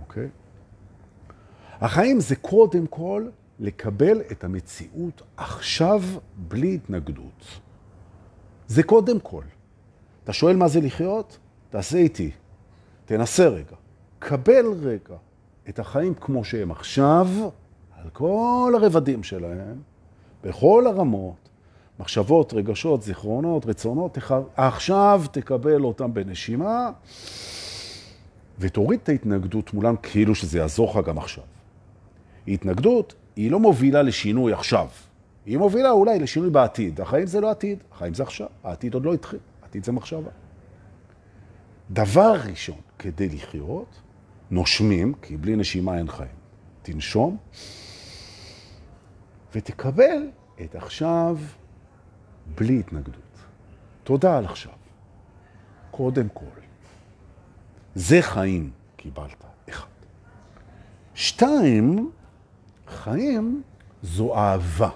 אוקיי? 0.01 0.29
החיים 1.81 2.19
זה 2.19 2.35
קודם 2.35 2.87
כל 2.87 3.27
לקבל 3.59 4.21
את 4.31 4.43
המציאות 4.43 5.21
עכשיו 5.37 6.01
בלי 6.35 6.75
התנגדות. 6.75 7.45
זה 8.67 8.83
קודם 8.83 9.19
כל. 9.19 9.43
אתה 10.23 10.33
שואל 10.33 10.55
מה 10.55 10.67
זה 10.67 10.81
לחיות? 10.81 11.37
תעשה 11.69 11.97
איתי. 11.97 12.31
תנסה 13.05 13.47
רגע. 13.47 13.75
קבל 14.19 14.65
רגע 14.81 15.15
את 15.69 15.79
החיים 15.79 16.13
כמו 16.13 16.43
שהם 16.43 16.71
עכשיו, 16.71 17.27
על 17.97 18.09
כל 18.09 18.73
הרבדים 18.75 19.23
שלהם, 19.23 19.81
בכל 20.43 20.87
הרמות, 20.87 21.49
מחשבות, 22.01 22.53
רגשות, 22.53 23.01
זיכרונות, 23.01 23.65
רצונות, 23.65 24.17
עכשיו 24.55 25.23
תקבל 25.31 25.83
אותם 25.83 26.13
בנשימה, 26.13 26.91
ותוריד 28.59 28.99
את 29.03 29.09
ההתנגדות 29.09 29.73
מולם 29.73 29.95
כאילו 30.03 30.35
שזה 30.35 30.57
יעזור 30.57 30.89
לך 30.99 31.07
גם 31.07 31.17
עכשיו. 31.17 31.43
התנגדות 32.47 33.15
היא 33.35 33.51
לא 33.51 33.59
מובילה 33.59 34.01
לשינוי 34.01 34.53
עכשיו. 34.53 34.87
היא 35.45 35.57
מובילה 35.57 35.91
אולי 35.91 36.19
לשינוי 36.19 36.49
בעתיד. 36.49 37.01
החיים 37.01 37.25
זה 37.25 37.41
לא 37.41 37.51
עתיד, 37.51 37.83
החיים 37.91 38.13
זה 38.13 38.23
עכשיו. 38.23 38.47
העתיד 38.63 38.93
עוד 38.93 39.05
לא 39.05 39.13
התחיל, 39.13 39.39
העתיד 39.63 39.83
זה 39.83 39.91
מחשבה. 39.91 40.29
דבר 41.91 42.35
ראשון, 42.49 42.77
כדי 42.99 43.29
לחיות, 43.29 44.01
נושמים, 44.51 45.13
כי 45.21 45.37
בלי 45.37 45.55
נשימה 45.55 45.97
אין 45.97 46.07
חיים. 46.07 46.35
תנשום, 46.81 47.37
ותקבל 49.55 50.29
את 50.61 50.75
עכשיו 50.75 51.37
בלי 52.55 52.79
התנגדות. 52.79 53.15
תודה 54.03 54.37
על 54.37 54.45
עכשיו. 54.45 54.71
קודם 55.91 56.27
כל. 56.33 56.45
זה 57.95 58.21
חיים 58.21 58.71
קיבלת, 58.95 59.43
אחד. 59.69 59.87
שתיים, 61.13 62.11
חיים 62.87 63.61
זו 64.03 64.35
אהבה. 64.35 64.89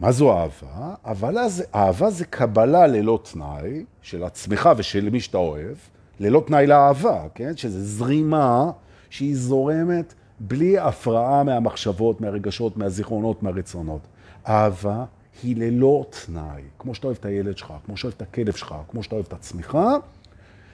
מה 0.00 0.12
זו 0.12 0.38
אהבה? 0.38 0.94
אהבה 1.06 1.48
זה, 1.48 1.64
אהבה 1.74 2.10
זה 2.10 2.24
קבלה 2.24 2.86
ללא 2.86 3.20
תנאי 3.32 3.84
של 4.02 4.24
עצמך 4.24 4.68
ושל 4.76 5.10
מי 5.10 5.20
שאתה 5.20 5.38
אוהב, 5.38 5.76
ללא 6.20 6.42
תנאי 6.46 6.66
לאהבה, 6.66 7.24
כן? 7.34 7.56
שזה 7.56 7.84
זרימה 7.84 8.70
שהיא 9.10 9.36
זורמת 9.36 10.14
בלי 10.40 10.78
הפרעה 10.78 11.44
מהמחשבות, 11.44 12.20
מהרגשות, 12.20 12.76
מהזיכרונות, 12.76 13.42
מהרצונות. 13.42 14.00
אהבה 14.48 15.04
היא 15.42 15.56
ללא 15.56 16.06
תנאי, 16.10 16.62
כמו 16.78 16.94
שאתה 16.94 17.06
אוהב 17.06 17.16
את 17.20 17.24
הילד 17.24 17.58
שלך, 17.58 17.72
כמו 17.86 17.96
שאתה 17.96 18.06
אוהב 18.06 18.14
את 18.16 18.22
הכלב 18.22 18.54
שלך, 18.56 18.74
כמו 18.88 19.02
שאתה 19.02 19.14
אוהב 19.14 19.26
את 19.26 19.32
עצמך. 19.32 19.78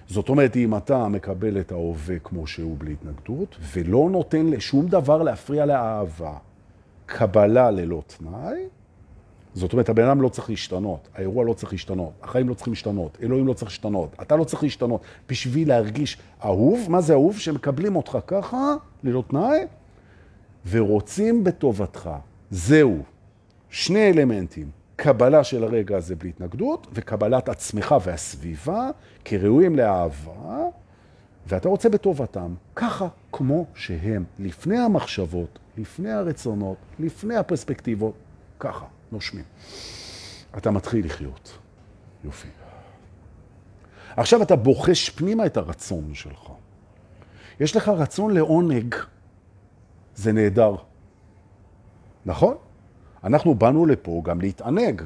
זאת 0.09 0.29
אומרת, 0.29 0.57
אם 0.57 0.77
אתה 0.77 1.09
מקבל 1.09 1.61
את 1.61 1.73
ההווה 1.73 2.19
כמו 2.19 2.47
שהוא 2.47 2.77
בלי 2.79 2.93
התנגדות, 2.93 3.57
ולא 3.73 4.09
נותן 4.11 4.47
לשום 4.47 4.87
דבר 4.87 5.23
להפריע 5.23 5.67
לאהבה, 5.67 6.37
קבלה 7.07 7.71
ללא 7.71 8.03
תנאי, 8.07 8.63
זאת 9.55 9.73
אומרת, 9.73 9.89
הבן 9.89 10.05
אדם 10.05 10.23
לא 10.23 10.29
צריך 10.29 10.51
להשתנות, 10.51 11.09
האירוע 11.15 11.45
לא 11.45 11.53
צריך 11.53 11.73
להשתנות, 11.73 12.13
החיים 12.23 12.49
לא 12.49 12.55
צריכים 12.55 12.73
להשתנות, 12.73 13.19
אלוהים 13.23 13.47
לא 13.47 13.53
צריך 13.53 13.71
להשתנות, 13.71 14.17
אתה 14.23 14.37
לא 14.37 14.45
צריך 14.45 14.63
להשתנות. 14.63 15.01
בשביל 15.29 15.69
להרגיש 15.69 16.19
אהוב, 16.45 16.87
מה 16.89 17.01
זה 17.01 17.13
אהוב? 17.13 17.39
שמקבלים 17.39 17.97
אותך 17.97 18.19
ככה, 18.27 18.75
ללא 19.05 19.25
תנאי, 19.29 19.59
ורוצים 20.71 21.45
בטובתך. 21.45 22.11
זהו. 22.51 23.03
שני 23.73 24.11
אלמנטים, 24.11 24.71
קבלה 24.97 25.45
של 25.45 25.65
הרגע 25.65 25.97
הזה 25.97 26.17
בלי 26.17 26.29
התנגדות, 26.29 26.87
וקבלת 26.93 27.49
עצמך 27.49 27.95
והסביבה 28.05 28.91
כראויים 29.25 29.77
לאהבה, 29.77 30.59
ואתה 31.47 31.69
רוצה 31.69 31.89
בטובתם, 31.89 32.55
ככה 32.77 33.09
כמו 33.33 33.67
שהם, 33.75 34.25
לפני 34.39 34.79
המחשבות, 34.79 35.59
לפני 35.79 36.11
הרצונות, 36.11 36.77
לפני 36.99 37.37
הפרספקטיבות, 37.37 38.15
ככה. 38.59 38.87
נושמים. 39.13 39.45
אתה 40.57 40.71
מתחיל 40.71 41.07
לחיות. 41.07 41.59
יופי. 42.25 42.49
עכשיו 44.17 44.43
אתה 44.43 44.57
בוחש 44.57 45.11
פנימה 45.11 45.47
את 45.47 45.57
הרצון 45.57 46.15
שלך. 46.15 46.51
יש 47.61 47.77
לך 47.77 47.89
רצון 47.89 48.35
לעונג, 48.35 48.95
זה 50.15 50.33
נהדר. 50.33 50.75
נכון? 52.27 52.57
אנחנו 53.25 53.55
באנו 53.55 53.87
לפה 53.87 54.23
גם 54.25 54.41
להתענג. 54.41 55.03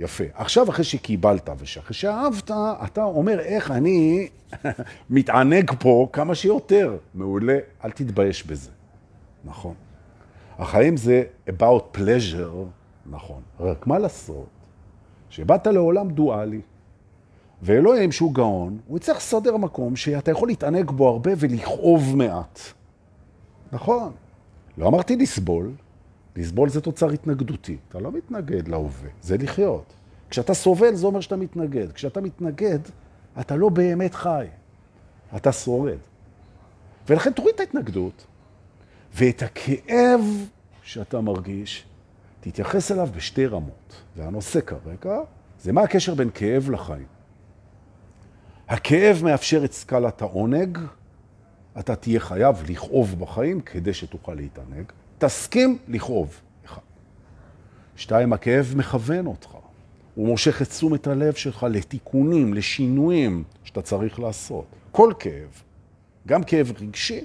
יפה. 0.00 0.24
עכשיו, 0.34 0.70
אחרי 0.70 0.84
שקיבלת 0.84 1.48
ואחרי 1.48 1.94
שאהבת, 1.94 2.50
אתה 2.84 3.04
אומר, 3.04 3.40
איך 3.40 3.70
אני 3.70 4.28
מתענג 5.10 5.70
פה 5.78 6.08
כמה 6.12 6.34
שיותר. 6.34 6.96
מעולה, 7.14 7.58
אל 7.84 7.90
תתבייש 7.90 8.46
בזה. 8.46 8.70
נכון. 9.44 9.74
החיים 10.58 10.96
זה 10.96 11.22
about 11.48 11.96
pleasure 11.96 12.66
נכון. 13.06 13.42
רק 13.60 13.86
מה 13.86 13.98
לעשות? 13.98 14.46
שבאת 15.30 15.66
לעולם 15.66 16.10
דואלי, 16.10 16.60
ואלוהים 17.62 18.12
שהוא 18.12 18.34
גאון, 18.34 18.78
הוא 18.86 18.96
יצטרך 18.96 19.16
לסדר 19.16 19.56
מקום 19.56 19.96
שאתה 19.96 20.30
יכול 20.30 20.48
להתענג 20.48 20.90
בו 20.90 21.08
הרבה 21.08 21.30
ולכאוב 21.36 22.16
מעט. 22.16 22.60
נכון. 23.72 24.12
לא 24.78 24.88
אמרתי 24.88 25.16
לסבול, 25.16 25.72
לסבול 26.36 26.68
זה 26.68 26.80
תוצר 26.80 27.10
התנגדותי. 27.10 27.76
אתה 27.88 27.98
לא 27.98 28.12
מתנגד 28.12 28.68
להווה, 28.68 29.08
זה 29.22 29.36
לחיות. 29.36 29.92
כשאתה 30.30 30.54
סובל 30.54 30.94
זה 30.94 31.06
אומר 31.06 31.20
שאתה 31.20 31.36
מתנגד. 31.36 31.92
כשאתה 31.92 32.20
מתנגד, 32.20 32.78
אתה 33.40 33.56
לא 33.56 33.68
באמת 33.68 34.14
חי. 34.14 34.46
אתה 35.36 35.52
שורד. 35.52 35.98
ולכן 37.08 37.32
תוריד 37.32 37.54
את 37.54 37.60
ההתנגדות, 37.60 38.26
ואת 39.14 39.42
הכאב 39.42 40.20
שאתה 40.82 41.20
מרגיש, 41.20 41.84
תתייחס 42.40 42.92
אליו 42.92 43.08
בשתי 43.16 43.46
רמות. 43.46 44.02
והנושא 44.16 44.60
כרגע 44.60 45.18
זה 45.60 45.72
מה 45.72 45.82
הקשר 45.82 46.14
בין 46.14 46.30
כאב 46.34 46.70
לחיים. 46.70 47.06
הכאב 48.68 49.20
מאפשר 49.24 49.64
את 49.64 49.72
סקלת 49.72 50.22
העונג, 50.22 50.78
אתה 51.78 51.96
תהיה 51.96 52.20
חייב 52.20 52.62
לכאוב 52.68 53.14
בחיים 53.18 53.60
כדי 53.60 53.94
שתוכל 53.94 54.34
להתענג. 54.34 54.92
תסכים 55.24 55.78
לכאוב. 55.88 56.40
שתיים, 57.96 58.32
הכאב 58.32 58.74
מכוון 58.76 59.26
אותך. 59.26 59.48
הוא 60.14 60.26
מושך 60.26 60.62
את 60.62 60.68
תשומת 60.68 61.06
הלב 61.06 61.34
שלך 61.34 61.66
לתיקונים, 61.70 62.54
לשינויים 62.54 63.44
שאתה 63.64 63.82
צריך 63.82 64.20
לעשות. 64.20 64.64
כל 64.90 65.12
כאב, 65.18 65.62
גם 66.26 66.42
כאב 66.42 66.72
רגשי 66.80 67.24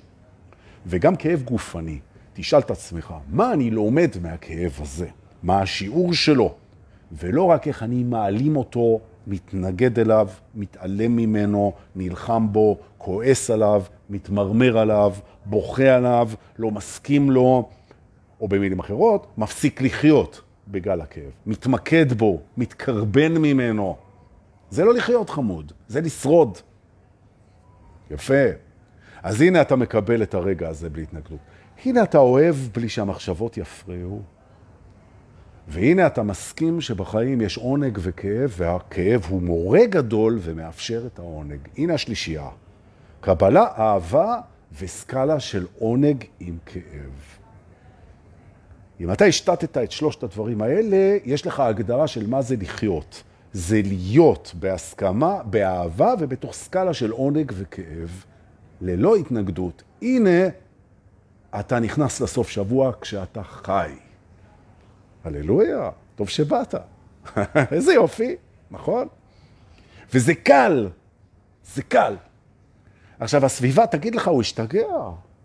וגם 0.85 1.15
כאב 1.15 1.41
גופני, 1.41 1.99
תשאל 2.33 2.59
את 2.59 2.71
עצמך, 2.71 3.13
מה 3.29 3.53
אני 3.53 3.71
לומד 3.71 4.09
מהכאב 4.21 4.79
הזה? 4.81 5.07
מה 5.43 5.61
השיעור 5.61 6.13
שלו? 6.13 6.55
ולא 7.11 7.43
רק 7.43 7.67
איך 7.67 7.83
אני 7.83 8.03
מעלים 8.03 8.55
אותו, 8.55 8.99
מתנגד 9.27 9.99
אליו, 9.99 10.27
מתעלם 10.55 11.15
ממנו, 11.15 11.73
נלחם 11.95 12.47
בו, 12.51 12.77
כועס 12.97 13.49
עליו, 13.49 13.83
מתמרמר 14.09 14.77
עליו, 14.77 15.13
בוכה 15.45 15.95
עליו, 15.95 16.29
לא 16.59 16.71
מסכים 16.71 17.31
לו, 17.31 17.69
או 18.41 18.47
במילים 18.47 18.79
אחרות, 18.79 19.27
מפסיק 19.37 19.81
לחיות 19.81 20.41
בגל 20.67 21.01
הכאב, 21.01 21.31
מתמקד 21.45 22.13
בו, 22.13 22.41
מתקרבן 22.57 23.37
ממנו. 23.37 23.97
זה 24.69 24.85
לא 24.85 24.93
לחיות 24.93 25.29
חמוד, 25.29 25.71
זה 25.87 26.01
לשרוד. 26.01 26.57
יפה. 28.11 28.43
אז 29.23 29.41
הנה 29.41 29.61
אתה 29.61 29.75
מקבל 29.75 30.23
את 30.23 30.33
הרגע 30.33 30.69
הזה 30.69 30.89
בלי 30.89 31.03
התנגדות. 31.03 31.39
הנה 31.85 32.03
אתה 32.03 32.17
אוהב 32.17 32.55
בלי 32.55 32.89
שהמחשבות 32.89 33.57
יפריעו. 33.57 34.21
והנה 35.67 36.07
אתה 36.07 36.23
מסכים 36.23 36.81
שבחיים 36.81 37.41
יש 37.41 37.57
עונג 37.57 37.99
וכאב, 38.01 38.53
והכאב 38.57 39.25
הוא 39.29 39.41
מורה 39.41 39.85
גדול 39.85 40.39
ומאפשר 40.41 41.03
את 41.07 41.19
העונג. 41.19 41.59
הנה 41.77 41.93
השלישייה. 41.93 42.49
קבלה, 43.21 43.65
אהבה 43.77 44.35
וסקאלה 44.79 45.39
של 45.39 45.65
עונג 45.79 46.23
עם 46.39 46.57
כאב. 46.65 47.38
אם 48.99 49.11
אתה 49.11 49.25
השתתת 49.25 49.77
את 49.77 49.91
שלושת 49.91 50.23
הדברים 50.23 50.61
האלה, 50.61 51.17
יש 51.25 51.47
לך 51.47 51.59
הגדרה 51.59 52.07
של 52.07 52.27
מה 52.27 52.41
זה 52.41 52.55
לחיות. 52.59 53.23
זה 53.53 53.81
להיות 53.85 54.53
בהסכמה, 54.59 55.43
באהבה 55.43 56.13
ובתוך 56.19 56.53
סקאלה 56.53 56.93
של 56.93 57.11
עונג 57.11 57.51
וכאב, 57.55 58.25
ללא 58.81 59.15
התנגדות. 59.15 59.83
הנה 60.01 60.47
אתה 61.59 61.79
נכנס 61.79 62.21
לסוף 62.21 62.49
שבוע 62.49 62.91
כשאתה 63.01 63.43
חי. 63.43 63.91
הללויה, 65.23 65.89
טוב 66.15 66.29
שבאת. 66.29 66.75
איזה 67.71 67.93
יופי, 67.93 68.35
נכון? 68.71 69.07
וזה 70.13 70.35
קל, 70.35 70.89
זה 71.73 71.83
קל. 71.83 72.15
עכשיו, 73.19 73.45
הסביבה 73.45 73.87
תגיד 73.87 74.15
לך, 74.15 74.27
הוא 74.27 74.41
השתגע, 74.41 74.87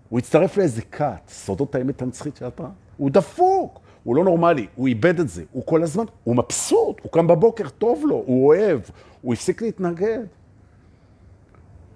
הוא 0.09 0.19
הצטרף 0.19 0.57
לאיזה 0.57 0.83
כת, 0.83 1.29
סודות 1.29 1.75
האמת 1.75 2.03
הנצחית 2.03 2.37
שאתה. 2.37 2.69
הוא 2.97 3.11
דפוק, 3.11 3.81
הוא 4.05 4.17
לא 4.17 4.25
נורמלי, 4.25 4.67
הוא 4.75 4.89
איבד 4.89 5.21
את 5.21 5.29
זה, 5.29 5.45
הוא 5.53 5.63
כל 5.67 5.83
הזמן, 5.83 6.05
הוא 6.25 6.37
מבסוט, 6.37 7.01
הוא 7.03 7.13
קם 7.13 7.27
בבוקר, 7.27 7.69
טוב 7.69 8.05
לו, 8.09 8.23
הוא 8.27 8.47
אוהב, 8.47 8.81
הוא 9.23 9.35
הפסיק 9.35 9.63
להתנגד. 9.63 10.25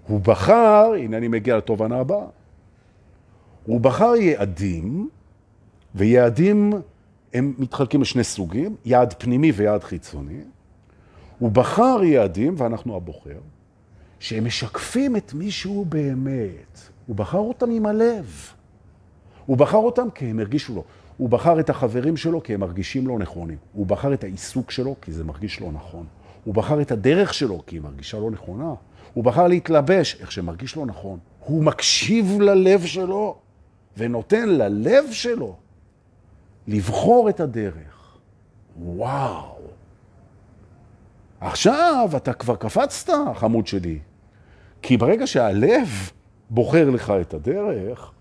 הוא 0.06 0.20
בחר, 0.20 0.92
הנה 0.98 1.16
אני 1.16 1.28
מגיע 1.28 1.56
לתובנה 1.56 1.98
הבאה, 1.98 2.26
הוא 3.66 3.80
בחר 3.80 4.14
יעדים, 4.16 5.08
ויעדים 5.94 6.72
הם 7.34 7.54
מתחלקים 7.58 8.00
לשני 8.00 8.24
סוגים, 8.24 8.76
יעד 8.84 9.14
פנימי 9.18 9.52
ויעד 9.52 9.84
חיצוני. 9.84 10.40
הוא 11.38 11.50
בחר 11.50 12.00
יעדים, 12.04 12.54
ואנחנו 12.58 12.96
הבוחר, 12.96 13.38
שהם 14.18 14.44
משקפים 14.44 15.16
את 15.16 15.34
מי 15.34 15.50
שהוא 15.50 15.86
באמת. 15.86 16.80
הוא 17.06 17.16
בחר 17.16 17.38
אותם 17.38 17.70
עם 17.70 17.86
הלב. 17.86 18.52
הוא 19.48 19.56
בחר 19.56 19.78
אותם 19.78 20.10
כי 20.14 20.24
הם 20.24 20.38
הרגישו 20.38 20.74
לו. 20.74 20.84
הוא 21.16 21.28
בחר 21.28 21.60
את 21.60 21.70
החברים 21.70 22.16
שלו 22.16 22.42
כי 22.42 22.54
הם 22.54 22.60
מרגישים 22.60 23.06
לו 23.06 23.18
נכונים. 23.18 23.56
הוא 23.72 23.86
בחר 23.86 24.14
את 24.14 24.24
העיסוק 24.24 24.70
שלו 24.70 24.94
כי 25.02 25.12
זה 25.12 25.24
מרגיש 25.24 25.60
לו 25.60 25.72
נכון. 25.72 26.06
הוא 26.44 26.54
בחר 26.54 26.80
את 26.80 26.90
הדרך 26.92 27.34
שלו 27.34 27.62
כי 27.66 27.76
היא 27.76 27.82
מרגישה 27.82 28.18
לו 28.18 28.30
נכונה. 28.30 28.74
הוא 29.14 29.24
בחר 29.24 29.46
להתלבש 29.46 30.16
איך 30.20 30.32
שמרגיש 30.32 30.76
לו 30.76 30.86
נכון. 30.86 31.18
הוא 31.40 31.64
מקשיב 31.64 32.40
ללב 32.40 32.84
שלו 32.84 33.36
ונותן 33.96 34.48
ללב 34.48 35.04
שלו 35.10 35.56
לבחור 36.66 37.28
את 37.28 37.40
הדרך. 37.40 38.18
וואו. 38.80 39.56
עכשיו 41.40 42.08
אתה 42.16 42.32
כבר 42.32 42.56
קפצת, 42.56 43.12
חמוד 43.34 43.66
שלי. 43.66 43.98
כי 44.82 44.96
ברגע 44.96 45.26
שהלב 45.26 46.10
בוחר 46.50 46.90
לך 46.90 47.12
את 47.20 47.34
הדרך, 47.34 48.12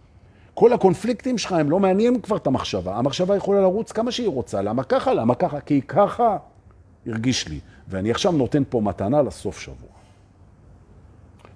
כל 0.60 0.74
הקונפליקטים 0.74 1.38
שלך 1.38 1.52
הם 1.52 1.70
לא 1.70 1.80
מעניינים 1.80 2.22
כבר 2.22 2.38
את 2.38 2.48
המחשבה. 2.48 2.96
המחשבה 2.96 3.36
יכולה 3.36 3.62
לרוץ 3.62 3.92
כמה 3.92 4.12
שהיא 4.12 4.28
רוצה. 4.28 4.62
למה 4.62 4.84
ככה? 4.84 5.14
למה 5.14 5.36
ככה? 5.36 5.60
כי 5.60 5.82
ככה 5.82 6.38
הרגיש 7.08 7.48
לי. 7.48 7.60
ואני 7.88 8.12
עכשיו 8.12 8.32
נותן 8.32 8.64
פה 8.70 8.82
מתנה 8.82 9.22
לסוף 9.22 9.60
שבוע. 9.60 9.90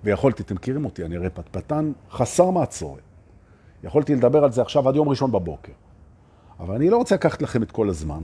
ויכולתי, 0.03 0.43
אתם 0.43 0.55
מכירים 0.55 0.85
אותי, 0.85 1.05
אני 1.05 1.15
הרי 1.15 1.29
פטפטן 1.29 1.91
חסר 2.11 2.49
מעצורת. 2.49 3.01
יכולתי 3.83 4.15
לדבר 4.15 4.43
על 4.43 4.51
זה 4.51 4.61
עכשיו 4.61 4.89
עד 4.89 4.95
יום 4.95 5.09
ראשון 5.09 5.31
בבוקר. 5.31 5.73
אבל 6.59 6.75
אני 6.75 6.89
לא 6.89 6.97
רוצה 6.97 7.15
לקחת 7.15 7.41
לכם 7.41 7.63
את 7.63 7.71
כל 7.71 7.89
הזמן, 7.89 8.23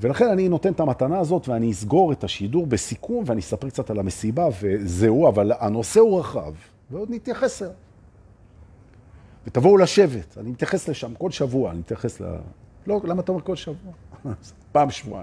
ולכן 0.00 0.28
אני 0.28 0.48
נותן 0.48 0.72
את 0.72 0.80
המתנה 0.80 1.18
הזאת 1.18 1.48
ואני 1.48 1.70
אסגור 1.70 2.12
את 2.12 2.24
השידור 2.24 2.66
בסיכום 2.66 3.24
ואני 3.26 3.40
אספר 3.40 3.68
קצת 3.68 3.90
על 3.90 3.98
המסיבה 3.98 4.48
וזהו, 4.60 5.28
אבל 5.28 5.52
הנושא 5.58 6.00
הוא 6.00 6.20
רחב, 6.20 6.52
ועוד 6.90 7.08
נתייחס 7.10 7.62
אליו. 7.62 7.87
ותבואו 9.48 9.76
לשבת, 9.76 10.38
אני 10.38 10.50
מתייחס 10.50 10.88
לשם 10.88 11.14
כל 11.14 11.30
שבוע, 11.30 11.70
אני 11.70 11.78
מתייחס 11.78 12.20
ל... 12.20 12.24
לא, 12.86 13.00
למה 13.04 13.22
אתה 13.22 13.32
אומר 13.32 13.44
כל 13.44 13.56
שבוע? 13.56 13.92
פעם 14.72 14.90
שבוע. 14.90 15.22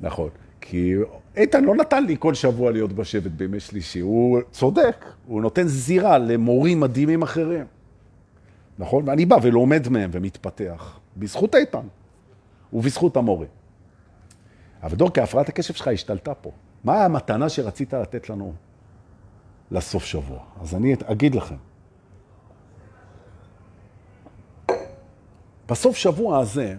נכון, 0.00 0.28
כי 0.60 0.94
איתן 1.36 1.64
לא 1.64 1.74
נתן 1.74 2.04
לי 2.04 2.16
כל 2.18 2.34
שבוע 2.34 2.70
להיות 2.70 2.92
בשבט 2.92 3.30
בימי 3.30 3.60
שלישי, 3.60 4.00
הוא 4.00 4.40
צודק, 4.50 5.04
הוא 5.26 5.42
נותן 5.42 5.66
זירה 5.66 6.18
למורים 6.18 6.80
מדהימים 6.80 7.22
אחרים. 7.22 7.66
נכון? 8.78 9.08
ואני 9.08 9.26
בא 9.26 9.36
ולומד 9.42 9.88
מהם 9.88 10.10
ומתפתח, 10.12 11.00
בזכות 11.16 11.54
איתן 11.54 11.86
ובזכות 12.72 13.16
המורה. 13.16 13.46
אבל 14.82 14.96
דורקי, 14.96 15.20
הפרעת 15.20 15.48
הקשב 15.48 15.74
שלך 15.74 15.88
השתלטה 15.88 16.34
פה. 16.34 16.50
מה 16.84 17.04
המתנה 17.04 17.48
שרצית 17.48 17.94
לתת 17.94 18.30
לנו 18.30 18.52
לסוף 19.70 20.04
שבוע? 20.04 20.38
אז 20.60 20.74
אני 20.74 20.94
אגיד 21.04 21.34
לכם. 21.34 21.67
בסוף 25.68 25.96
שבוע 25.96 26.38
הזה 26.38 26.76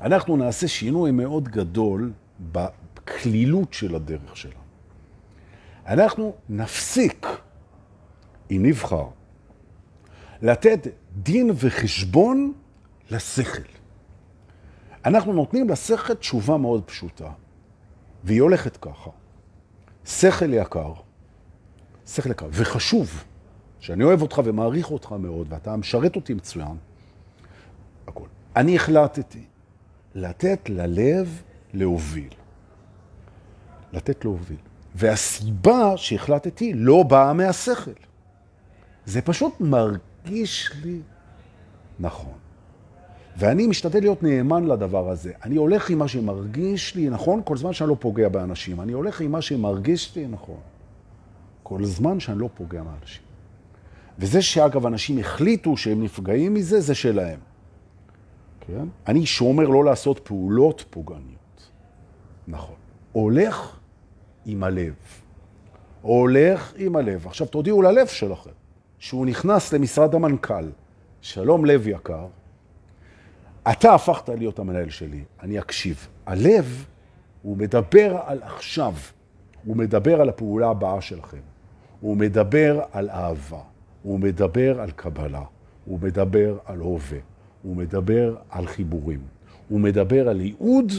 אנחנו 0.00 0.36
נעשה 0.36 0.68
שינוי 0.68 1.10
מאוד 1.10 1.48
גדול 1.48 2.12
בכלילות 2.52 3.72
של 3.72 3.94
הדרך 3.94 4.36
שלנו. 4.36 4.54
אנחנו 5.86 6.34
נפסיק, 6.48 7.26
אם 8.50 8.62
נבחר, 8.62 9.06
לתת 10.42 10.86
דין 11.16 11.50
וחשבון 11.54 12.52
לשכל. 13.10 13.68
אנחנו 15.04 15.32
נותנים 15.32 15.68
לשכל 15.68 16.14
תשובה 16.14 16.56
מאוד 16.56 16.84
פשוטה, 16.84 17.30
והיא 18.24 18.42
הולכת 18.42 18.76
ככה. 18.76 19.10
שכל 20.04 20.54
יקר, 20.54 20.92
שכל 22.06 22.30
יקר, 22.30 22.46
וחשוב, 22.50 23.24
שאני 23.80 24.04
אוהב 24.04 24.22
אותך 24.22 24.40
ומעריך 24.44 24.90
אותך 24.90 25.12
מאוד, 25.12 25.46
ואתה 25.50 25.76
משרת 25.76 26.16
אותי 26.16 26.34
מצוין, 26.34 26.76
הכל. 28.10 28.26
אני 28.56 28.76
החלטתי 28.76 29.44
לתת 30.14 30.68
ללב 30.68 31.42
להוביל. 31.72 32.34
לתת 33.92 34.24
להוביל. 34.24 34.56
והסיבה 34.94 35.96
שהחלטתי 35.96 36.72
לא 36.74 37.02
באה 37.02 37.32
מהשכל. 37.32 37.90
זה 39.06 39.22
פשוט 39.22 39.60
מרגיש 39.60 40.70
לי 40.84 41.00
נכון. 42.00 42.32
ואני 43.36 43.66
משתדל 43.66 44.00
להיות 44.00 44.22
נאמן 44.22 44.64
לדבר 44.66 45.10
הזה. 45.10 45.32
אני 45.44 45.56
הולך 45.56 45.90
עם 45.90 45.98
מה 45.98 46.08
שמרגיש 46.08 46.94
לי 46.94 47.10
נכון, 47.10 47.40
כל 47.44 47.56
זמן 47.56 47.72
שאני 47.72 47.90
לא 47.90 47.96
פוגע 48.00 48.28
באנשים. 48.28 48.80
אני 48.80 48.92
הולך 48.92 49.20
עם 49.20 49.32
מה 49.32 49.42
שמרגיש 49.42 50.16
לי 50.16 50.26
נכון, 50.26 50.60
כל 51.62 51.84
זמן 51.84 52.20
שאני 52.20 52.38
לא 52.38 52.48
פוגע 52.54 52.82
באנשים. 52.82 53.22
וזה 54.18 54.42
שאגב, 54.42 54.86
אנשים 54.86 55.18
החליטו 55.18 55.76
שהם 55.76 56.02
נפגעים 56.02 56.54
מזה, 56.54 56.80
זה 56.80 56.94
שלהם. 56.94 57.38
כן? 58.70 58.88
אני 59.06 59.26
שומר 59.26 59.68
לא 59.68 59.84
לעשות 59.84 60.18
פעולות 60.18 60.84
פוגעניות. 60.90 61.70
נכון. 62.48 62.76
הולך 63.12 63.78
עם 64.46 64.64
הלב. 64.64 64.94
הולך 66.02 66.72
עם 66.76 66.96
הלב. 66.96 67.26
עכשיו 67.26 67.46
תודיעו 67.46 67.82
ללב 67.82 68.06
שלכם, 68.06 68.50
שהוא 68.98 69.26
נכנס 69.26 69.72
למשרד 69.72 70.14
המנכ"ל. 70.14 70.68
שלום 71.20 71.64
לב 71.64 71.88
יקר, 71.88 72.26
אתה 73.70 73.94
הפכת 73.94 74.28
להיות 74.28 74.58
המנהל 74.58 74.90
שלי, 74.90 75.24
אני 75.42 75.58
אקשיב. 75.58 76.08
הלב, 76.26 76.86
הוא 77.42 77.56
מדבר 77.56 78.18
על 78.26 78.42
עכשיו, 78.42 78.94
הוא 79.64 79.76
מדבר 79.76 80.20
על 80.20 80.28
הפעולה 80.28 80.68
הבאה 80.68 81.00
שלכם, 81.00 81.40
הוא 82.00 82.16
מדבר 82.16 82.80
על 82.92 83.10
אהבה, 83.10 83.60
הוא 84.02 84.20
מדבר 84.20 84.80
על 84.80 84.90
קבלה, 84.90 85.42
הוא 85.84 85.98
מדבר 86.02 86.58
על 86.64 86.80
הווה, 86.80 87.18
הוא 87.62 87.76
מדבר 87.76 88.36
על 88.50 88.66
חיבורים, 88.66 89.20
הוא 89.68 89.80
מדבר 89.80 90.28
על 90.28 90.40
ייעוד, 90.40 90.92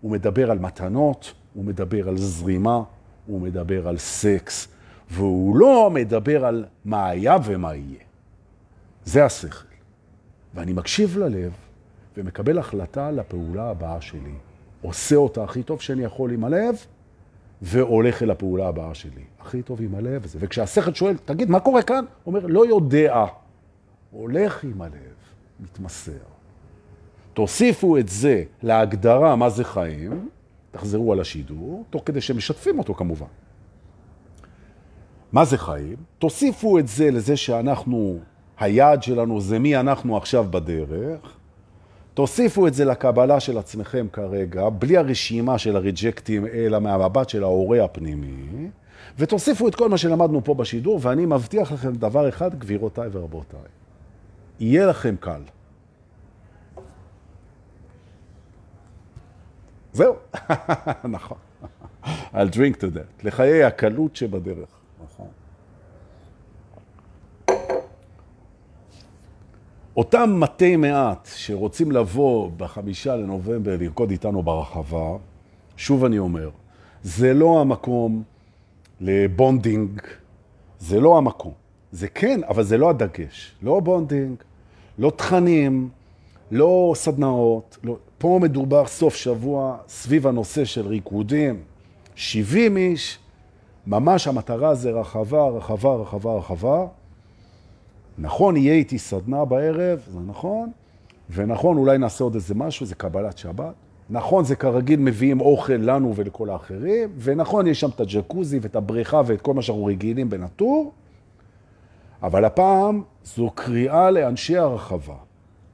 הוא 0.00 0.10
מדבר 0.10 0.50
על 0.50 0.58
מתנות, 0.58 1.32
הוא 1.54 1.64
מדבר 1.64 2.08
על 2.08 2.16
זרימה, 2.16 2.82
הוא 3.26 3.40
מדבר 3.40 3.88
על 3.88 3.98
סקס, 3.98 4.68
והוא 5.10 5.56
לא 5.56 5.90
מדבר 5.94 6.44
על 6.44 6.64
מה 6.84 7.08
היה 7.08 7.36
ומה 7.44 7.74
יהיה. 7.74 8.00
זה 9.04 9.24
השכל. 9.24 9.66
ואני 10.54 10.72
מקשיב 10.72 11.18
ללב 11.18 11.52
ומקבל 12.16 12.58
החלטה 12.58 13.10
לפעולה 13.10 13.70
הבאה 13.70 14.00
שלי. 14.00 14.34
עושה 14.82 15.16
אותה 15.16 15.44
הכי 15.44 15.62
טוב 15.62 15.80
שאני 15.80 16.04
יכול 16.04 16.30
עם 16.32 16.44
הלב, 16.44 16.76
והולך 17.62 18.22
אל 18.22 18.30
הפעולה 18.30 18.68
הבאה 18.68 18.94
שלי. 18.94 19.24
הכי 19.40 19.62
טוב 19.62 19.82
עם 19.82 19.94
הלב 19.94 20.24
הזה. 20.24 20.38
וכשהשכל 20.42 20.94
שואל, 20.94 21.16
תגיד, 21.24 21.50
מה 21.50 21.60
קורה 21.60 21.82
כאן? 21.82 22.04
הוא 22.24 22.34
אומר, 22.34 22.46
לא 22.46 22.66
יודע. 22.66 23.24
הולך 24.10 24.64
עם 24.64 24.82
הלב, 24.82 25.15
מתמסר. 25.60 26.12
תוסיפו 27.34 27.98
את 27.98 28.08
זה 28.08 28.44
להגדרה 28.62 29.36
מה 29.36 29.50
זה 29.50 29.64
חיים, 29.64 30.28
תחזרו 30.70 31.12
על 31.12 31.20
השידור, 31.20 31.84
תוך 31.90 32.02
כדי 32.04 32.20
שמשתפים 32.20 32.78
אותו 32.78 32.94
כמובן. 32.94 33.26
מה 35.32 35.44
זה 35.44 35.58
חיים? 35.58 35.96
תוסיפו 36.18 36.78
את 36.78 36.88
זה 36.88 37.10
לזה 37.10 37.36
שאנחנו, 37.36 38.18
היעד 38.58 39.02
שלנו 39.02 39.40
זה 39.40 39.58
מי 39.58 39.76
אנחנו 39.76 40.16
עכשיו 40.16 40.46
בדרך, 40.50 41.36
תוסיפו 42.14 42.66
את 42.66 42.74
זה 42.74 42.84
לקבלה 42.84 43.40
של 43.40 43.58
עצמכם 43.58 44.06
כרגע, 44.12 44.68
בלי 44.68 44.96
הרשימה 44.96 45.58
של 45.58 45.76
הריג'קטים, 45.76 46.46
אלא 46.46 46.78
מהמבט 46.78 47.28
של 47.28 47.42
ההורה 47.42 47.84
הפנימי, 47.84 48.68
ותוסיפו 49.18 49.68
את 49.68 49.74
כל 49.74 49.88
מה 49.88 49.98
שלמדנו 49.98 50.44
פה 50.44 50.54
בשידור, 50.54 50.98
ואני 51.02 51.26
מבטיח 51.26 51.72
לכם 51.72 51.92
דבר 51.92 52.28
אחד, 52.28 52.58
גבירותיי 52.58 53.08
ורבותיי, 53.12 53.60
יהיה 54.60 54.86
לכם 54.86 55.14
קל. 55.20 55.40
זהו, 59.92 60.14
נכון. 61.16 61.38
I'll 62.04 62.52
drink 62.52 62.76
to 62.80 62.96
that, 62.96 63.24
לחיי 63.24 63.64
הקלות 63.64 64.16
שבדרך. 64.16 64.68
נכון. 65.04 65.28
אותם 69.96 70.36
מתי 70.40 70.76
מעט 70.76 71.28
שרוצים 71.34 71.92
לבוא 71.92 72.50
בחמישה 72.56 73.16
לנובמבר 73.16 73.76
לרקוד 73.80 74.10
איתנו 74.10 74.42
ברחבה, 74.42 75.16
שוב 75.76 76.04
אני 76.04 76.18
אומר, 76.18 76.50
זה 77.02 77.34
לא 77.34 77.60
המקום 77.60 78.22
ל 79.00 79.11
bonding, 79.11 80.00
זה 80.78 81.00
לא 81.00 81.18
המקום. 81.18 81.65
זה 81.92 82.08
כן, 82.08 82.40
אבל 82.48 82.62
זה 82.62 82.78
לא 82.78 82.90
הדגש. 82.90 83.52
לא 83.62 83.80
bonding, 83.80 84.36
לא 84.98 85.12
תכנים, 85.16 85.88
לא 86.50 86.92
סדנאות, 86.96 87.78
לא... 87.84 87.96
פה 88.18 88.38
מדובר 88.42 88.86
סוף 88.86 89.14
שבוע 89.14 89.76
סביב 89.88 90.26
הנושא 90.26 90.64
של 90.64 90.86
ריקודים, 90.86 91.60
70 92.14 92.76
איש, 92.76 93.18
ממש 93.86 94.26
המטרה 94.26 94.74
זה 94.74 94.90
רחבה, 94.90 95.48
רחבה, 95.48 95.94
רחבה, 95.94 96.34
רחבה. 96.34 96.86
נכון, 98.18 98.56
יהיה 98.56 98.74
איתי 98.74 98.98
סדנה 98.98 99.44
בערב, 99.44 100.00
זה 100.12 100.18
נכון, 100.26 100.70
ונכון, 101.30 101.76
אולי 101.76 101.98
נעשה 101.98 102.24
עוד 102.24 102.34
איזה 102.34 102.54
משהו, 102.54 102.86
זה 102.86 102.94
קבלת 102.94 103.38
שבת. 103.38 103.74
נכון, 104.10 104.44
זה 104.44 104.56
כרגיל 104.56 105.00
מביאים 105.00 105.40
אוכל 105.40 105.72
לנו 105.72 106.12
ולכל 106.16 106.50
האחרים, 106.50 107.08
ונכון, 107.18 107.66
יש 107.66 107.80
שם 107.80 107.88
את 107.88 108.00
הג'קוזי 108.00 108.58
ואת 108.62 108.76
הבריכה 108.76 109.22
ואת 109.26 109.40
כל 109.40 109.54
מה 109.54 109.62
שאנחנו 109.62 109.84
רגילים 109.84 110.30
בנטור, 110.30 110.92
אבל 112.22 112.44
הפעם 112.44 113.02
זו 113.24 113.50
קריאה 113.54 114.10
לאנשי 114.10 114.56
הרחבה. 114.56 115.16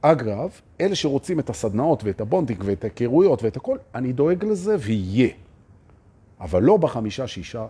אגב, 0.01 0.49
אלה 0.81 0.95
שרוצים 0.95 1.39
את 1.39 1.49
הסדנאות 1.49 2.03
ואת 2.03 2.21
ה 2.21 2.26
bonding 2.26 2.61
ואת 2.65 2.83
ההיכרויות 2.83 3.43
ואת 3.43 3.57
הכל, 3.57 3.77
אני 3.95 4.13
דואג 4.13 4.45
לזה 4.45 4.75
ויהיה. 4.79 5.29
אבל 6.39 6.63
לא 6.63 6.77
בחמישה, 6.77 7.27
שישה 7.27 7.65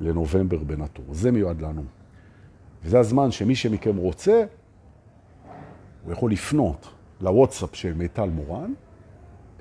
לנובמבר 0.00 0.58
בנטור. 0.58 1.04
זה 1.10 1.32
מיועד 1.32 1.60
לנו. 1.60 1.82
וזה 2.84 2.98
הזמן 2.98 3.30
שמי 3.30 3.54
שמכם 3.54 3.96
רוצה, 3.96 4.44
הוא 6.04 6.12
יכול 6.12 6.32
לפנות 6.32 6.88
לוואטסאפ 7.20 7.74
של 7.76 7.94
מיטל 7.94 8.30
מורן, 8.30 8.72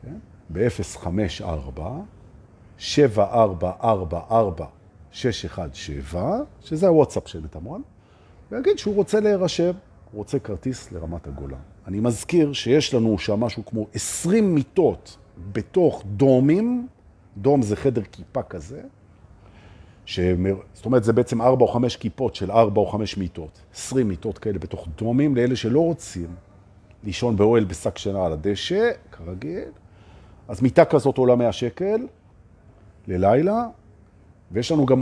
כן? 0.01 0.17
ב-054 0.53 1.81
7444 2.77 4.65
617, 5.11 6.39
שזה 6.61 6.87
הוואטסאפ 6.87 7.27
של 7.27 7.41
מיטל 7.41 7.59
מורן, 7.59 7.81
ויגיד 8.53 8.77
שהוא 8.77 8.95
רוצה 8.95 9.19
להירשם, 9.19 9.71
הוא 10.11 10.17
רוצה 10.17 10.39
כרטיס 10.39 10.91
לרמת 10.91 11.27
הגולן. 11.27 11.57
אני 11.87 11.99
מזכיר 11.99 12.53
שיש 12.53 12.93
לנו 12.93 13.17
שם 13.17 13.39
משהו 13.39 13.65
כמו 13.65 13.87
20 13.93 14.55
מיטות 14.55 15.17
בתוך 15.51 16.03
דומים, 16.05 16.87
דום 17.37 17.61
זה 17.61 17.75
חדר 17.75 18.01
כיפה 18.11 18.43
כזה, 18.43 18.81
שמר... 20.05 20.55
זאת 20.73 20.85
אומרת, 20.85 21.03
זה 21.03 21.13
בעצם 21.13 21.41
4 21.41 21.65
או 21.65 21.67
5 21.67 21.97
כיפות 21.97 22.35
של 22.35 22.51
4 22.51 22.81
או 22.81 22.87
5 22.87 23.17
מיטות, 23.17 23.59
20 23.73 24.07
מיטות 24.07 24.37
כאלה 24.37 24.59
בתוך 24.59 24.87
דומים, 24.97 25.35
לאלה 25.35 25.55
שלא 25.55 25.79
רוצים 25.79 26.27
לישון 27.03 27.35
באוהל 27.35 27.63
בשק 27.63 27.97
שינה 27.97 28.25
על 28.25 28.33
הדשא, 28.33 28.91
כרגיל. 29.11 29.69
אז 30.47 30.61
מיטה 30.61 30.85
כזאת 30.85 31.17
עולה 31.17 31.35
100 31.35 31.51
שקל 31.51 32.07
ללילה, 33.07 33.65
ויש 34.51 34.71
לנו 34.71 34.85
גם 34.85 35.01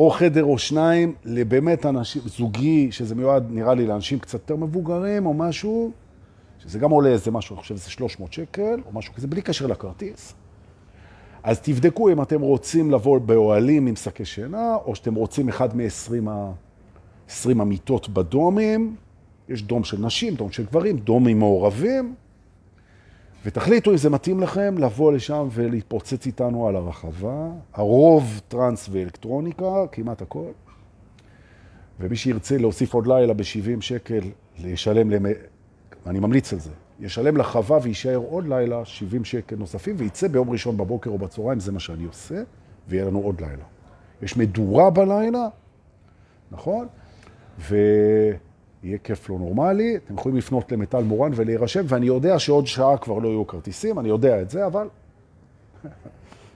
או 0.00 0.10
חדר 0.10 0.44
או 0.44 0.58
שניים 0.58 1.14
לבאמת 1.24 1.86
אנשים, 1.86 2.22
זוגי, 2.24 2.92
שזה 2.92 3.14
מיועד 3.14 3.46
נראה 3.50 3.74
לי 3.74 3.86
לאנשים 3.86 4.18
קצת 4.18 4.34
יותר 4.34 4.56
מבוגרים 4.56 5.26
או 5.26 5.34
משהו, 5.34 5.90
שזה 6.58 6.78
גם 6.78 6.90
עולה 6.90 7.08
איזה 7.08 7.30
משהו, 7.30 7.54
אני 7.54 7.62
חושב 7.62 7.76
שזה 7.76 7.90
300 7.90 8.32
שקל 8.32 8.80
או 8.86 8.92
משהו 8.92 9.14
כזה, 9.14 9.26
בלי 9.26 9.42
קשר 9.42 9.66
לכרטיס. 9.66 10.34
אז 11.42 11.60
תבדקו 11.60 12.10
אם 12.12 12.22
אתם 12.22 12.40
רוצים 12.40 12.90
לבוא 12.90 13.18
באוהלים 13.18 13.86
עם 13.86 13.96
שקי 13.96 14.24
שינה, 14.24 14.74
או 14.84 14.94
שאתם 14.94 15.14
רוצים 15.14 15.48
אחד 15.48 15.76
מ-20 15.76 17.50
המיטות 17.60 18.08
בדומים. 18.08 18.96
יש 19.48 19.62
דום 19.62 19.84
של 19.84 20.00
נשים, 20.00 20.34
דום 20.34 20.52
של 20.52 20.64
גברים, 20.66 20.96
דומים 20.96 21.38
מעורבים. 21.38 22.14
ותחליטו 23.44 23.90
אם 23.90 23.96
זה 23.96 24.10
מתאים 24.10 24.40
לכם 24.40 24.78
לבוא 24.78 25.12
לשם 25.12 25.48
ולהתפוצץ 25.50 26.26
איתנו 26.26 26.68
על 26.68 26.76
הרחבה. 26.76 27.48
הרוב 27.74 28.40
טרנס 28.48 28.88
ואלקטרוניקה, 28.92 29.84
כמעט 29.92 30.22
הכל. 30.22 30.50
ומי 32.00 32.16
שירצה 32.16 32.58
להוסיף 32.58 32.94
עוד 32.94 33.06
לילה 33.06 33.34
ב-70 33.34 33.80
שקל, 33.80 34.20
לשלם, 34.64 35.10
למ... 35.10 35.26
אני 36.06 36.20
ממליץ 36.20 36.52
על 36.52 36.58
זה, 36.58 36.70
ישלם 37.00 37.36
לחווה 37.36 37.78
ויישאר 37.82 38.16
עוד 38.16 38.48
לילה 38.48 38.84
70 38.84 39.24
שקל 39.24 39.56
נוספים, 39.56 39.96
וייצא 39.98 40.28
ביום 40.28 40.50
ראשון 40.50 40.76
בבוקר 40.76 41.10
או 41.10 41.18
בצהריים, 41.18 41.60
זה 41.60 41.72
מה 41.72 41.80
שאני 41.80 42.04
עושה, 42.04 42.42
ויהיה 42.88 43.04
לנו 43.04 43.18
עוד 43.18 43.40
לילה. 43.40 43.64
יש 44.22 44.36
מדורה 44.36 44.90
בלילה, 44.90 45.48
נכון? 46.50 46.86
ויהיה 48.82 48.98
כיף 48.98 49.30
לא 49.30 49.38
נורמלי. 49.38 49.96
אתם 49.96 50.14
יכולים 50.14 50.38
לפנות 50.38 50.72
למטל 50.72 51.02
מורן 51.02 51.32
ולהירשם, 51.34 51.84
ואני 51.88 52.06
יודע 52.06 52.38
שעוד 52.38 52.66
שעה 52.66 52.98
כבר 52.98 53.18
לא 53.18 53.28
יהיו 53.28 53.46
כרטיסים, 53.46 53.98
אני 53.98 54.08
יודע 54.08 54.42
את 54.42 54.50
זה, 54.50 54.66
אבל 54.66 54.88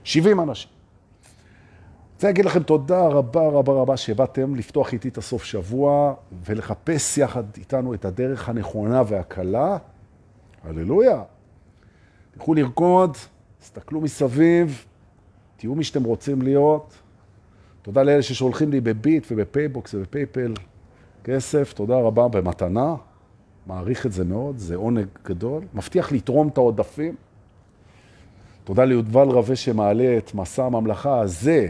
70 0.03 0.39
אנשים. 0.39 0.69
רוצה 2.15 2.27
להגיד 2.27 2.45
לכם 2.45 2.63
תודה 2.63 3.07
רבה 3.07 3.47
רבה 3.47 3.73
רבה 3.73 3.97
שבאתם 3.97 4.55
לפתוח 4.55 4.93
איתי 4.93 5.07
את 5.07 5.17
הסוף 5.17 5.43
שבוע 5.43 6.13
ולחפש 6.45 7.17
יחד 7.17 7.43
איתנו 7.57 7.93
את 7.93 8.05
הדרך 8.05 8.49
הנכונה 8.49 9.01
והקלה. 9.07 9.77
הללויה. 10.63 11.23
תלכו 12.31 12.53
לרקוד, 12.53 13.17
תסתכלו 13.59 14.01
מסביב, 14.01 14.85
תהיו 15.57 15.75
מי 15.75 15.83
שאתם 15.83 16.03
רוצים 16.03 16.41
להיות. 16.41 16.93
תודה 17.81 18.03
לאלה 18.03 18.21
ששולחים 18.21 18.71
לי 18.71 18.81
בביט 18.81 19.27
וב 19.31 19.46
PayBox 19.46 19.93
וב 19.93 20.08
PayPal 20.08 20.53
כסף, 21.25 21.73
תודה 21.73 21.95
רבה 21.95 22.27
במתנה. 22.27 22.95
מעריך 23.67 24.05
את 24.05 24.11
זה 24.11 24.25
מאוד, 24.25 24.57
זה 24.57 24.75
עונג 24.75 25.07
גדול. 25.25 25.63
מבטיח 25.73 26.11
לתרום 26.11 26.47
את 26.47 26.57
העודפים. 26.57 27.15
תודה 28.63 28.85
ליודבל 28.85 29.27
רווה 29.27 29.55
שמעלה 29.55 30.17
את 30.17 30.33
מסע 30.35 30.65
הממלכה 30.65 31.19
הזה, 31.19 31.67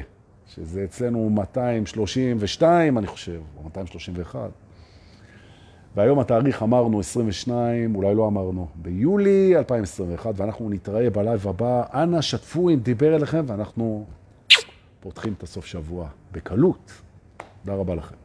שזה 0.48 0.84
אצלנו 0.84 1.30
232, 1.30 2.98
אני 2.98 3.08
חושב, 3.08 3.42
או 3.58 3.64
231. 3.64 4.50
והיום 5.96 6.20
התאריך 6.20 6.64
אמרנו 6.64 7.00
22, 7.00 7.96
אולי 7.96 8.16
לא 8.16 8.28
אמרנו, 8.28 8.68
ביולי 8.76 9.58
2021, 9.58 10.34
ואנחנו 10.36 10.70
נתראה 10.70 11.10
בלייב 11.10 11.48
הבא. 11.48 11.84
אנא 11.94 12.22
שתפו 12.22 12.70
אם 12.70 12.80
דיבר 12.80 13.16
אליכם, 13.16 13.44
ואנחנו 13.48 14.06
פותחים 15.00 15.34
את 15.38 15.44
הסוף 15.44 15.66
שבוע 15.66 16.08
בקלות. 16.32 16.92
תודה 17.64 17.78
רבה 17.78 17.96
לכם. 17.96 18.25